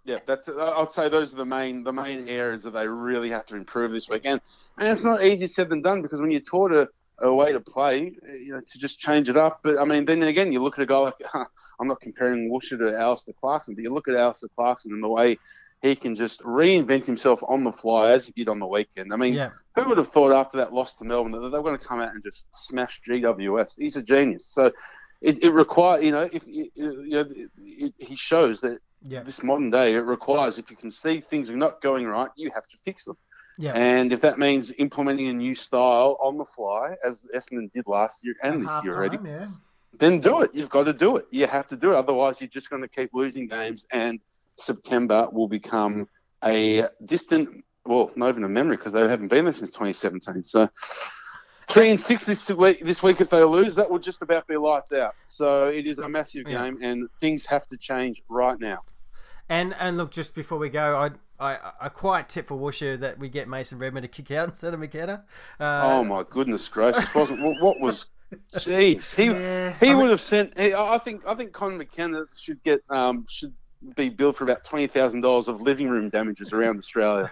Yeah, 0.04 0.20
that's. 0.24 0.48
I'd 0.48 0.92
say 0.92 1.08
those 1.08 1.34
are 1.34 1.36
the 1.36 1.44
main 1.44 1.82
the 1.82 1.92
main 1.92 2.28
areas 2.28 2.62
that 2.62 2.70
they 2.70 2.86
really 2.86 3.28
have 3.30 3.44
to 3.46 3.56
improve 3.56 3.90
this 3.90 4.08
weekend. 4.08 4.40
And 4.78 4.86
it's 4.86 5.02
not 5.02 5.24
easy 5.24 5.48
said 5.48 5.68
than 5.68 5.82
done 5.82 6.00
because 6.00 6.20
when 6.20 6.30
you're 6.30 6.38
taught 6.40 6.70
a, 6.70 6.88
a 7.20 7.34
way 7.34 7.52
to 7.52 7.60
play, 7.60 8.14
uh, 8.28 8.32
you 8.32 8.52
know, 8.52 8.60
to 8.60 8.78
just 8.78 8.98
change 8.98 9.28
it 9.28 9.36
up. 9.36 9.60
But 9.62 9.78
I 9.78 9.84
mean, 9.84 10.04
then 10.04 10.22
again, 10.22 10.52
you 10.52 10.62
look 10.62 10.78
at 10.78 10.82
a 10.82 10.86
guy 10.86 10.98
like 10.98 11.14
I'm 11.80 11.88
not 11.88 12.00
comparing 12.00 12.50
Woosha 12.50 12.78
to 12.78 12.96
Alastair 12.98 13.34
Clarkson, 13.40 13.74
but 13.74 13.84
you 13.84 13.90
look 13.92 14.08
at 14.08 14.14
Alastair 14.14 14.50
Clarkson 14.56 14.92
and 14.92 15.02
the 15.02 15.08
way 15.08 15.38
he 15.82 15.94
can 15.94 16.14
just 16.14 16.40
reinvent 16.42 17.04
himself 17.04 17.42
on 17.46 17.62
the 17.62 17.72
fly 17.72 18.12
as 18.12 18.26
he 18.26 18.32
did 18.32 18.48
on 18.48 18.58
the 18.58 18.66
weekend. 18.66 19.12
I 19.12 19.16
mean, 19.16 19.34
Yeah. 19.34 19.50
who 19.74 19.88
would 19.88 19.98
have 19.98 20.08
thought 20.08 20.32
after 20.32 20.56
that 20.58 20.72
loss 20.72 20.94
to 20.96 21.04
Melbourne 21.04 21.32
that 21.32 21.40
they 21.40 21.58
were 21.58 21.62
going 21.64 21.78
to 21.78 21.84
come 21.84 22.00
out 22.00 22.14
and 22.14 22.24
just 22.24 22.44
smash 22.54 23.00
GWS? 23.06 23.74
He's 23.78 23.96
a 23.96 24.02
genius. 24.02 24.46
So 24.50 24.72
it, 25.20 25.42
it 25.42 25.50
requires, 25.50 26.02
you 26.02 26.12
know, 26.12 26.28
if 26.32 26.46
you 26.46 26.70
know, 26.76 27.20
it, 27.20 27.50
it, 27.58 27.94
he 27.98 28.16
shows 28.16 28.60
that 28.62 28.78
Yeah. 29.06 29.22
this 29.22 29.42
modern 29.42 29.70
day 29.70 29.94
it 29.94 30.00
requires 30.00 30.58
if 30.58 30.70
you 30.70 30.76
can 30.76 30.90
see 30.90 31.20
things 31.20 31.50
are 31.50 31.56
not 31.56 31.80
going 31.82 32.06
right, 32.06 32.30
you 32.36 32.50
have 32.54 32.66
to 32.66 32.78
fix 32.84 33.04
them. 33.04 33.16
Yeah. 33.58 33.72
And 33.72 34.12
if 34.12 34.20
that 34.20 34.38
means 34.38 34.72
implementing 34.78 35.28
a 35.28 35.32
new 35.32 35.54
style 35.54 36.18
on 36.20 36.36
the 36.36 36.44
fly, 36.44 36.96
as 37.04 37.26
Essendon 37.34 37.72
did 37.72 37.86
last 37.86 38.24
year 38.24 38.34
and 38.42 38.66
this 38.66 38.84
year 38.84 38.94
already, 38.94 39.18
yeah. 39.24 39.46
then 39.98 40.20
do 40.20 40.42
it. 40.42 40.54
You've 40.54 40.68
got 40.68 40.84
to 40.84 40.92
do 40.92 41.16
it. 41.16 41.26
You 41.30 41.46
have 41.46 41.66
to 41.68 41.76
do 41.76 41.92
it. 41.92 41.96
Otherwise, 41.96 42.40
you're 42.40 42.48
just 42.48 42.68
going 42.70 42.82
to 42.82 42.88
keep 42.88 43.10
losing 43.14 43.48
games, 43.48 43.86
and 43.90 44.20
September 44.58 45.28
will 45.32 45.48
become 45.48 46.08
a 46.44 46.84
distant, 47.04 47.64
well, 47.84 48.10
not 48.16 48.28
even 48.28 48.44
a 48.44 48.48
memory 48.48 48.76
because 48.76 48.92
they 48.92 49.00
haven't 49.00 49.28
been 49.28 49.44
there 49.44 49.54
since 49.54 49.70
2017. 49.70 50.44
So 50.44 50.68
three 51.68 51.90
and 51.90 52.00
six 52.00 52.24
this 52.24 52.48
week. 52.50 52.84
This 52.84 53.02
week, 53.02 53.20
if 53.20 53.30
they 53.30 53.42
lose, 53.42 53.74
that 53.74 53.90
will 53.90 53.98
just 53.98 54.22
about 54.22 54.46
be 54.46 54.56
lights 54.56 54.92
out. 54.92 55.14
So 55.24 55.68
it 55.68 55.86
is 55.86 55.98
a 55.98 56.08
massive 56.08 56.44
Yeah. 56.46 56.64
game, 56.64 56.78
and 56.82 57.08
things 57.20 57.44
have 57.46 57.66
to 57.68 57.76
change 57.76 58.22
right 58.28 58.58
now. 58.60 58.80
And 59.48 59.74
and 59.78 59.96
look, 59.96 60.10
just 60.10 60.34
before 60.34 60.58
we 60.58 60.68
go, 60.68 60.96
I 60.96 61.10
I, 61.38 61.58
I 61.82 61.88
quite 61.88 62.28
tip 62.28 62.48
for 62.48 62.56
Woosha 62.56 62.98
that 63.00 63.18
we 63.18 63.28
get 63.28 63.48
Mason 63.48 63.78
Redman 63.78 64.02
to 64.02 64.08
kick 64.08 64.30
out 64.30 64.48
instead 64.50 64.74
of 64.74 64.80
McKenna. 64.80 65.24
Uh, 65.60 65.80
oh 65.84 66.04
my 66.04 66.24
goodness 66.28 66.68
gracious! 66.68 67.14
Wasn't 67.14 67.40
what, 67.42 67.62
what 67.62 67.80
was? 67.80 68.06
Jeez, 68.54 69.14
he 69.14 69.26
Yeah, 69.26 69.72
he 69.78 69.90
I 69.90 69.94
would 69.94 70.02
mean- 70.02 70.10
have 70.10 70.20
sent. 70.20 70.58
I 70.58 70.98
think 70.98 71.26
I 71.26 71.34
think 71.34 71.52
Conor 71.52 71.76
McKenna 71.76 72.24
should 72.36 72.62
get 72.64 72.82
um 72.90 73.24
should 73.28 73.54
be 73.94 74.08
billed 74.08 74.36
for 74.36 74.44
about 74.44 74.64
twenty 74.64 74.88
thousand 74.88 75.20
dollars 75.20 75.46
of 75.46 75.60
living 75.60 75.88
room 75.88 76.08
damages 76.08 76.52
around 76.52 76.78
Australia. 76.78 77.30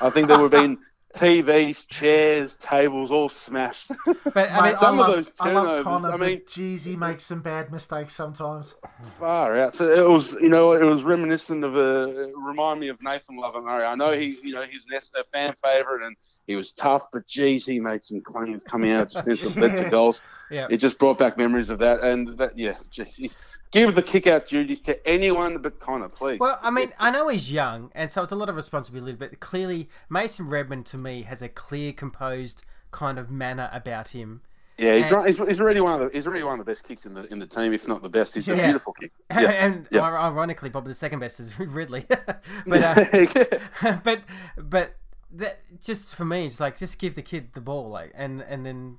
I 0.00 0.10
think 0.10 0.28
there 0.28 0.38
would 0.38 0.52
have 0.52 0.62
been 0.62 0.78
TVs, 1.16 1.86
chairs, 1.88 2.56
tables 2.56 3.10
all 3.10 3.28
smashed. 3.28 3.90
But 4.34 4.50
I 4.50 4.54
Mate, 4.60 4.62
mean, 4.64 4.74
I, 4.74 4.74
some 4.74 4.98
of 5.00 5.06
love, 5.08 5.16
those 5.16 5.32
I 5.40 5.52
love 5.52 5.84
Conor, 5.84 6.12
I 6.12 6.16
mean- 6.16 6.38
but 6.38 6.46
geez, 6.48 6.84
he 6.84 6.94
makes 6.96 7.24
some 7.24 7.40
bad 7.40 7.72
mistakes 7.72 8.14
sometimes. 8.14 8.74
Far 9.18 9.56
out. 9.56 9.74
So 9.76 9.86
it 9.88 10.06
was, 10.06 10.32
you 10.34 10.48
know, 10.50 10.72
it 10.72 10.82
was 10.84 11.02
reminiscent 11.04 11.64
of 11.64 11.76
a 11.76 12.30
remind 12.36 12.80
me 12.80 12.88
of 12.88 13.00
Nathan 13.02 13.36
Lovett-Murray. 13.36 13.84
I 13.84 13.94
know 13.94 14.12
he, 14.12 14.36
you 14.42 14.52
know, 14.52 14.62
he's 14.62 14.86
an 14.90 15.00
a 15.18 15.24
fan 15.32 15.54
favorite 15.64 16.02
and 16.06 16.16
he 16.46 16.54
was 16.56 16.72
tough, 16.72 17.06
but 17.12 17.26
geez, 17.26 17.64
he 17.64 17.80
made 17.80 18.04
some 18.04 18.20
cleans 18.20 18.62
coming 18.62 18.92
out, 18.92 19.10
just 19.10 19.26
missed 19.26 19.44
some 19.44 19.54
bits 19.54 19.78
of 19.80 19.90
goals. 19.90 20.20
yeah. 20.50 20.66
It 20.70 20.76
just 20.78 20.98
brought 20.98 21.18
back 21.18 21.38
memories 21.38 21.70
of 21.70 21.78
that, 21.78 22.00
and 22.00 22.36
that, 22.38 22.58
yeah, 22.58 22.74
geez, 22.90 23.36
give 23.70 23.94
the 23.94 24.02
kick 24.02 24.26
out 24.26 24.46
duties 24.46 24.80
to 24.80 25.06
anyone 25.08 25.58
but 25.58 25.78
Conor, 25.80 26.08
please. 26.08 26.38
Well, 26.40 26.58
I 26.62 26.70
mean, 26.70 26.92
I 26.98 27.10
know 27.10 27.28
he's 27.28 27.52
young, 27.52 27.90
and 27.94 28.10
so 28.10 28.22
it's 28.22 28.32
a 28.32 28.36
lot 28.36 28.48
of 28.48 28.56
responsibility. 28.56 29.12
But 29.12 29.40
clearly, 29.40 29.88
Mason 30.08 30.48
Redman 30.48 30.84
to 30.84 30.98
me 30.98 31.22
has 31.22 31.42
a 31.42 31.48
clear, 31.48 31.92
composed 31.92 32.64
kind 32.90 33.18
of 33.18 33.30
manner 33.30 33.68
about 33.72 34.08
him. 34.08 34.42
yeah, 34.78 34.96
he's, 34.96 35.04
and- 35.06 35.12
right, 35.12 35.26
he's, 35.26 35.38
he's 35.38 35.60
already 35.60 35.80
one 35.80 36.00
of 36.00 36.06
the 36.06 36.16
he's 36.16 36.26
already 36.26 36.42
one 36.42 36.58
of 36.58 36.64
the 36.64 36.70
best 36.70 36.84
kicks 36.84 37.06
in 37.06 37.14
the 37.14 37.22
in 37.32 37.38
the 37.38 37.46
team, 37.46 37.72
if 37.72 37.86
not 37.86 38.02
the 38.02 38.08
best. 38.08 38.34
He's 38.34 38.48
a 38.48 38.54
beautiful 38.54 38.92
kick. 38.92 39.12
Yeah. 39.30 39.40
and 39.50 39.88
yeah. 39.90 40.02
ironically, 40.02 40.70
probably 40.70 40.90
the 40.90 40.94
second 40.94 41.18
best 41.20 41.40
is 41.40 41.58
Ridley. 41.58 42.06
but 42.66 42.82
uh, 42.82 43.96
but 44.04 44.22
but 44.56 44.94
that 45.32 45.60
just 45.82 46.14
for 46.14 46.24
me, 46.24 46.46
it's 46.46 46.60
like 46.60 46.78
just 46.78 46.98
give 46.98 47.14
the 47.14 47.22
kid 47.22 47.52
the 47.52 47.60
ball, 47.60 47.90
like, 47.90 48.12
and 48.14 48.42
and 48.42 48.64
then 48.64 48.98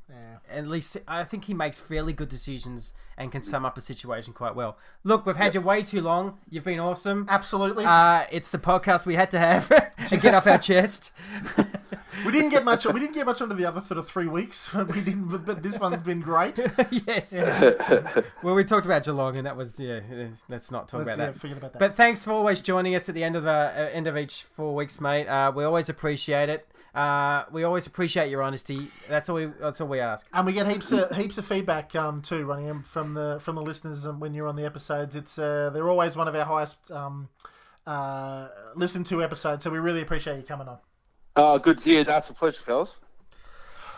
at 0.52 0.68
least 0.68 0.98
I 1.08 1.24
think 1.24 1.46
he 1.46 1.54
makes 1.54 1.78
fairly 1.78 2.14
good 2.14 2.30
decisions 2.30 2.94
and 3.18 3.32
can 3.32 3.42
sum 3.42 3.66
up 3.66 3.78
a 3.78 3.82
situation 3.82 4.34
quite 4.34 4.56
well. 4.56 4.78
Look, 5.04 5.26
we've 5.26 5.36
had 5.36 5.56
you 5.56 5.62
way 5.62 5.82
too 5.84 6.02
long. 6.02 6.38
You've 6.50 6.64
been 6.64 6.80
awesome. 6.80 7.26
Absolutely. 7.30 7.86
Uh, 7.86 8.26
it's 8.32 8.50
the 8.50 8.60
podcast 8.60 9.06
we 9.06 9.16
had 9.16 9.32
to 9.32 9.40
have 9.40 9.70
to 10.10 10.18
get 10.18 10.34
off 10.34 10.48
our 10.48 10.60
chest. 10.60 11.12
we 12.26 12.32
didn't 12.32 12.50
get 12.50 12.64
much. 12.64 12.86
We 12.86 13.00
didn't 13.00 13.14
get 13.14 13.26
much 13.26 13.42
onto 13.42 13.56
the 13.56 13.66
other 13.66 13.82
sort 13.82 13.98
of 13.98 14.08
three 14.08 14.28
weeks. 14.28 14.74
We 14.74 15.02
didn't, 15.02 15.28
but- 15.28 15.46
but 15.46 15.64
this 15.64 15.80
one's 15.80 16.02
been 16.02 16.22
great. 16.22 16.60
yes. 17.08 17.34
well, 18.44 18.56
we 18.56 18.64
talked 18.64 18.86
about 18.86 19.04
Geelong, 19.04 19.36
and 19.38 19.46
that 19.46 19.56
was 19.58 19.80
yeah. 19.80 20.00
uh, 20.12 20.28
Let's 20.50 20.72
not 20.72 20.88
talk 20.88 21.06
Let's 21.06 21.16
about 21.16 21.24
yeah, 21.24 21.32
that. 21.32 21.40
forget 21.40 21.58
about 21.58 21.74
that. 21.74 21.80
But 21.80 21.96
thanks 21.96 22.24
for 22.24 22.32
always 22.32 22.62
joining 22.62 22.96
us 22.96 23.08
at 23.10 23.16
the 23.16 23.24
end 23.24 23.36
of 23.36 23.44
the 23.44 23.50
uh, 23.50 23.90
end 23.94 24.08
of 24.08 24.18
each 24.18 24.44
four 24.44 24.76
weeks, 24.76 25.00
mate. 25.02 25.28
Uh, 25.28 25.52
we 25.56 25.64
always 25.64 25.90
appreciate 25.90 26.50
it. 26.50 26.68
Uh, 26.96 27.44
we 27.52 27.64
always 27.64 27.86
appreciate 27.86 28.32
your 28.32 28.42
honesty. 28.42 28.90
That's 29.08 29.30
all 29.30 29.36
we. 29.36 29.46
That's 29.46 29.80
all 29.82 29.88
we 29.88 30.00
ask. 30.00 30.26
And 30.34 30.46
we 30.48 30.54
get 30.54 30.68
heaps 30.68 30.92
of 30.92 31.16
heaps 31.16 31.38
of 31.38 31.46
feedback 31.46 31.96
um, 31.96 32.22
too, 32.24 32.46
Ronny, 32.46 32.70
um, 32.70 32.82
from 32.84 33.14
the 33.14 33.40
from 33.40 33.56
the 33.56 33.62
listeners 33.62 34.06
um, 34.08 34.20
when 34.20 34.34
you're 34.34 34.48
on 34.48 34.56
the 34.56 34.66
episodes. 34.66 35.16
It's 35.16 35.38
uh, 35.38 35.70
they're 35.72 35.90
always 35.90 36.16
one 36.16 36.28
of 36.28 36.34
our 36.34 36.46
highest 36.46 36.90
um, 36.90 37.30
uh, 37.86 38.48
listened 38.76 39.06
to 39.08 39.22
episodes. 39.24 39.64
So 39.64 39.70
we 39.70 39.78
really 39.78 40.02
appreciate 40.02 40.38
you 40.38 40.44
coming 40.44 40.68
on. 40.68 40.78
Oh, 41.40 41.60
good 41.60 41.78
to 41.78 41.84
hear. 41.84 42.04
That's 42.04 42.32
a 42.32 42.34
pleasure, 42.34 42.64
fellas. 42.64 42.96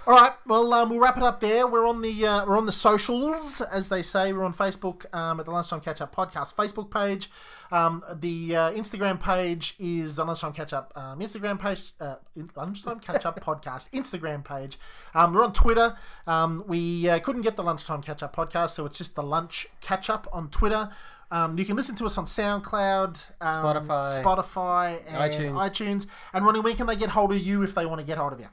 All 0.05 0.15
right, 0.15 0.33
well 0.45 0.73
um, 0.73 0.89
we'll 0.89 0.99
wrap 0.99 1.15
it 1.15 1.23
up 1.23 1.39
there. 1.39 1.67
We're 1.67 1.87
on 1.87 2.01
the 2.01 2.25
uh, 2.25 2.45
we're 2.45 2.57
on 2.57 2.65
the 2.65 2.71
socials, 2.71 3.61
as 3.61 3.87
they 3.87 4.01
say. 4.01 4.33
We're 4.33 4.43
on 4.43 4.53
Facebook 4.53 5.13
um, 5.13 5.39
at 5.39 5.45
the 5.45 5.51
Lunchtime 5.51 5.79
Catch 5.79 6.01
Up 6.01 6.13
Podcast 6.13 6.55
Facebook 6.55 6.91
page. 6.91 7.29
Um, 7.71 8.03
the 8.15 8.55
uh, 8.55 8.71
Instagram 8.71 9.21
page 9.21 9.75
is 9.79 10.15
the 10.15 10.25
Lunchtime 10.25 10.51
Catch 10.51 10.73
Up 10.73 10.91
um, 10.95 11.19
Instagram 11.19 11.59
page. 11.59 11.93
Uh, 12.01 12.15
Lunchtime 12.57 12.99
Catch 12.99 13.25
Up 13.25 13.39
Podcast 13.45 13.91
Instagram 13.91 14.43
page. 14.43 14.77
Um, 15.13 15.33
we're 15.33 15.43
on 15.43 15.53
Twitter. 15.53 15.95
Um, 16.27 16.63
we 16.67 17.07
uh, 17.07 17.19
couldn't 17.19 17.43
get 17.43 17.55
the 17.55 17.63
Lunchtime 17.63 18.01
Catch 18.01 18.21
Up 18.23 18.35
Podcast, 18.35 18.71
so 18.71 18.85
it's 18.85 18.97
just 18.97 19.15
the 19.15 19.23
Lunch 19.23 19.67
Catch 19.79 20.09
Up 20.09 20.27
on 20.33 20.49
Twitter. 20.49 20.89
Um, 21.31 21.57
you 21.59 21.65
can 21.65 21.75
listen 21.75 21.95
to 21.95 22.05
us 22.05 22.17
on 22.17 22.25
SoundCloud, 22.25 23.25
um, 23.41 23.63
Spotify. 23.63 24.23
Spotify, 24.23 25.01
and 25.07 25.17
iTunes. 25.17 25.53
iTunes. 25.69 26.07
And 26.33 26.45
Ronny, 26.45 26.59
where 26.59 26.73
can 26.75 26.87
they 26.87 26.95
get 26.95 27.09
hold 27.09 27.31
of 27.31 27.39
you 27.39 27.61
if 27.63 27.75
they 27.75 27.85
want 27.85 27.99
to 28.01 28.05
get 28.05 28.17
hold 28.17 28.33
of 28.33 28.39
you? 28.39 28.47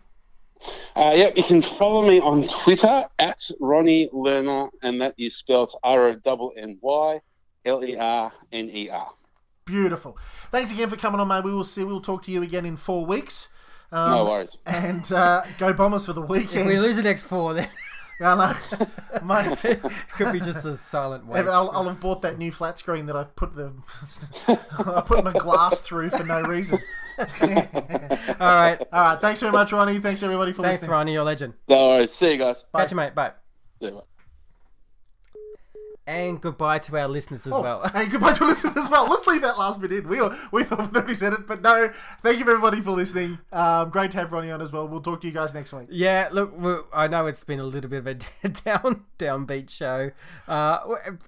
Uh, 0.95 1.13
yep, 1.15 1.37
you 1.37 1.43
can 1.43 1.63
follow 1.63 2.07
me 2.07 2.21
on 2.21 2.49
Twitter 2.65 3.07
at 3.19 3.39
Ronny 3.61 4.09
Lerner, 4.13 4.71
and 4.83 5.01
that 5.01 5.15
is 5.19 5.37
spelled 5.37 5.73
R 5.83 6.09
O 6.09 6.11
N 6.11 6.21
N 6.57 6.79
Y 6.81 7.21
L 7.67 7.85
E 7.85 7.97
R 7.97 8.33
N 8.53 8.71
E 8.73 8.89
R. 8.91 9.11
Beautiful. 9.65 10.17
Thanks 10.51 10.71
again 10.73 10.89
for 10.89 10.97
coming 10.97 11.21
on, 11.21 11.29
mate. 11.29 11.45
We 11.45 11.53
will 11.53 11.65
see. 11.65 11.85
We'll 11.85 12.01
talk 12.01 12.23
to 12.25 12.31
you 12.31 12.43
again 12.43 12.65
in 12.65 12.77
four 12.77 13.05
weeks. 13.05 13.49
Um, 13.93 14.11
No 14.11 14.25
worries. 14.25 14.51
And 14.65 15.11
uh, 15.13 15.43
go 15.59 15.73
Bombers 15.73 16.07
for 16.07 16.13
the 16.13 16.23
If 16.23 16.29
weekend. 16.29 16.69
we 16.69 16.79
lose 16.79 16.97
the 16.97 17.03
next 17.03 17.25
four, 17.25 17.55
then 17.55 17.69
I 18.21 18.35
know, 18.35 18.87
mate. 19.25 19.65
it 19.65 19.83
could 20.15 20.33
be 20.33 20.41
just 20.41 20.65
a 20.65 20.77
silent 20.77 21.27
wait. 21.27 21.47
I'll, 21.47 21.71
I'll 21.71 21.85
have 21.89 22.01
bought 22.01 22.23
that 22.23 22.39
new 22.39 22.51
flat 22.51 22.79
screen 22.79 23.07
that 23.07 23.17
I 23.17 23.25
put 23.25 23.55
the 23.55 23.73
I 24.49 25.03
put 25.03 25.23
my 25.23 25.33
glass 25.33 25.81
through 25.81 26.11
for 26.11 26.25
no 26.25 26.41
reason. 26.43 26.81
All 27.19 27.27
right. 28.41 28.79
All 28.81 29.05
right. 29.05 29.21
Thanks 29.21 29.41
very 29.41 29.53
much, 29.53 29.73
Ronny. 29.73 29.99
Thanks 29.99 30.23
everybody 30.23 30.53
for 30.53 30.63
Thanks, 30.63 30.77
listening. 30.77 30.89
Thanks, 30.89 30.91
Ronny. 30.91 31.13
You're 31.13 31.23
a 31.23 31.25
legend. 31.25 31.55
No 31.69 31.89
worries. 31.89 32.13
See 32.13 32.33
you 32.33 32.39
guys. 32.39 32.65
Catch 32.75 32.91
you, 32.91 32.97
mate. 32.97 33.15
Bye. 33.15 33.33
See 33.81 33.89
you, 33.89 33.93
bye. 33.93 34.16
And 36.09 36.41
goodbye 36.41 36.79
to 36.81 36.97
our 36.99 37.09
listeners 37.09 37.47
as 37.49 37.53
Oh, 37.53 37.63
well. 37.63 37.91
and 37.93 38.09
goodbye 38.11 38.33
to 38.35 38.45
listeners 38.47 38.77
as 38.77 38.89
well. 38.89 39.09
Let's 39.09 39.27
leave 39.27 39.43
that 39.43 39.59
last 39.59 39.81
bit 39.81 39.91
in. 39.93 40.09
We 40.09 40.21
we 40.53 40.63
thought 40.63 40.95
already 40.95 41.15
said 41.15 41.33
it, 41.33 41.47
but 41.49 41.63
no. 41.63 41.91
Thank 42.23 42.39
you 42.39 42.43
everybody 42.49 42.81
for 42.81 42.93
listening. 42.93 43.39
Um, 43.53 43.91
great 43.91 44.13
to 44.13 44.19
have 44.19 44.31
Ronny 44.33 44.53
on 44.53 44.63
as 44.63 44.71
well. 44.71 44.87
We'll 44.87 45.01
talk 45.01 45.21
to 45.23 45.27
you 45.27 45.33
guys 45.33 45.53
next 45.53 45.73
week. 45.73 45.89
Yeah, 45.91 46.29
look, 46.31 46.89
I 46.95 47.09
know 47.09 47.27
it's 47.27 47.43
been 47.43 47.59
a 47.59 47.65
little 47.65 47.91
bit 47.91 47.99
of 47.99 48.07
a 48.07 48.15
down 48.49 49.05
downbeat 49.19 49.69
show. 49.69 50.13
Uh, 50.47 50.79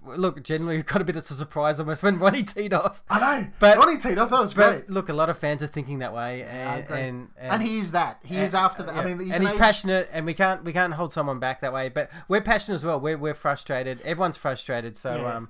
look, 0.06 0.42
generally 0.44 0.76
we've 0.76 0.86
got 0.86 1.02
a 1.02 1.04
bit 1.04 1.16
of 1.16 1.22
a 1.28 1.34
surprise 1.34 1.80
almost 1.80 2.04
when 2.04 2.18
Ronny 2.20 2.44
teed 2.44 2.72
off. 2.72 3.02
I 3.10 3.18
know. 3.18 3.48
But- 3.58 3.78
Ronny 3.78 3.98
teed 3.98 4.18
off. 4.18 4.30
That 4.30 4.40
was 4.40 4.54
great. 4.54 4.88
Look, 4.88 5.08
a 5.08 5.12
lot 5.12 5.28
of 5.28 5.38
fans 5.38 5.60
are 5.60 5.66
thinking 5.66 5.98
that 5.98 6.14
way, 6.14 6.44
and 6.44 6.84
agree. 6.84 7.00
and, 7.00 7.28
and, 7.36 7.62
he 7.64 7.78
is 7.78 7.90
that. 7.90 8.20
He 8.24 8.36
is 8.36 8.54
after 8.54 8.84
that. 8.84 8.94
I 8.94 9.04
mean, 9.04 9.18
he's 9.18 9.34
and 9.34 9.36
an 9.36 9.42
he's 9.42 9.52
age- 9.54 9.58
passionate, 9.58 10.08
and 10.12 10.24
we 10.24 10.34
can't 10.34 10.62
we 10.62 10.72
can't 10.72 10.94
hold 10.94 11.12
someone 11.12 11.40
back 11.40 11.62
that 11.62 11.72
way. 11.72 11.88
But 11.88 12.10
we're 12.28 12.40
passionate 12.42 12.76
as 12.76 12.84
well. 12.84 13.00
We're 13.00 13.18
we're 13.18 13.34
frustrated. 13.34 14.00
Everyone's 14.02 14.36
frustrated. 14.36 14.67
So 14.96 15.14
Yeah. 15.14 15.36
um, 15.36 15.48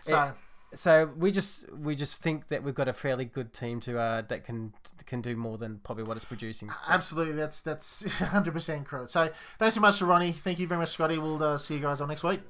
So 0.00 0.32
so 0.74 1.12
we 1.16 1.30
just 1.30 1.70
we 1.72 1.94
just 1.94 2.20
think 2.20 2.48
that 2.48 2.62
we've 2.64 2.74
got 2.74 2.88
a 2.88 2.92
fairly 2.92 3.24
good 3.24 3.52
team 3.52 3.78
to 3.80 3.98
uh 3.98 4.22
that 4.22 4.44
can 4.44 4.72
can 5.06 5.20
do 5.20 5.36
more 5.36 5.56
than 5.56 5.78
probably 5.84 6.02
what 6.04 6.16
it's 6.16 6.24
producing. 6.26 6.70
absolutely, 6.88 7.34
that's 7.34 7.60
that's 7.60 8.02
100 8.20 8.52
percent 8.52 8.86
correct. 8.86 9.10
So 9.10 9.30
thanks 9.58 9.74
so 9.76 9.80
much 9.80 9.98
to 9.98 10.06
Ronny. 10.06 10.32
Thank 10.32 10.58
you 10.58 10.66
very 10.66 10.80
much, 10.80 10.90
Scotty. 10.90 11.18
We'll 11.18 11.42
uh, 11.42 11.58
see 11.58 11.74
you 11.74 11.80
guys 11.80 12.00
on 12.00 12.08
next 12.08 12.24
week. 12.24 12.40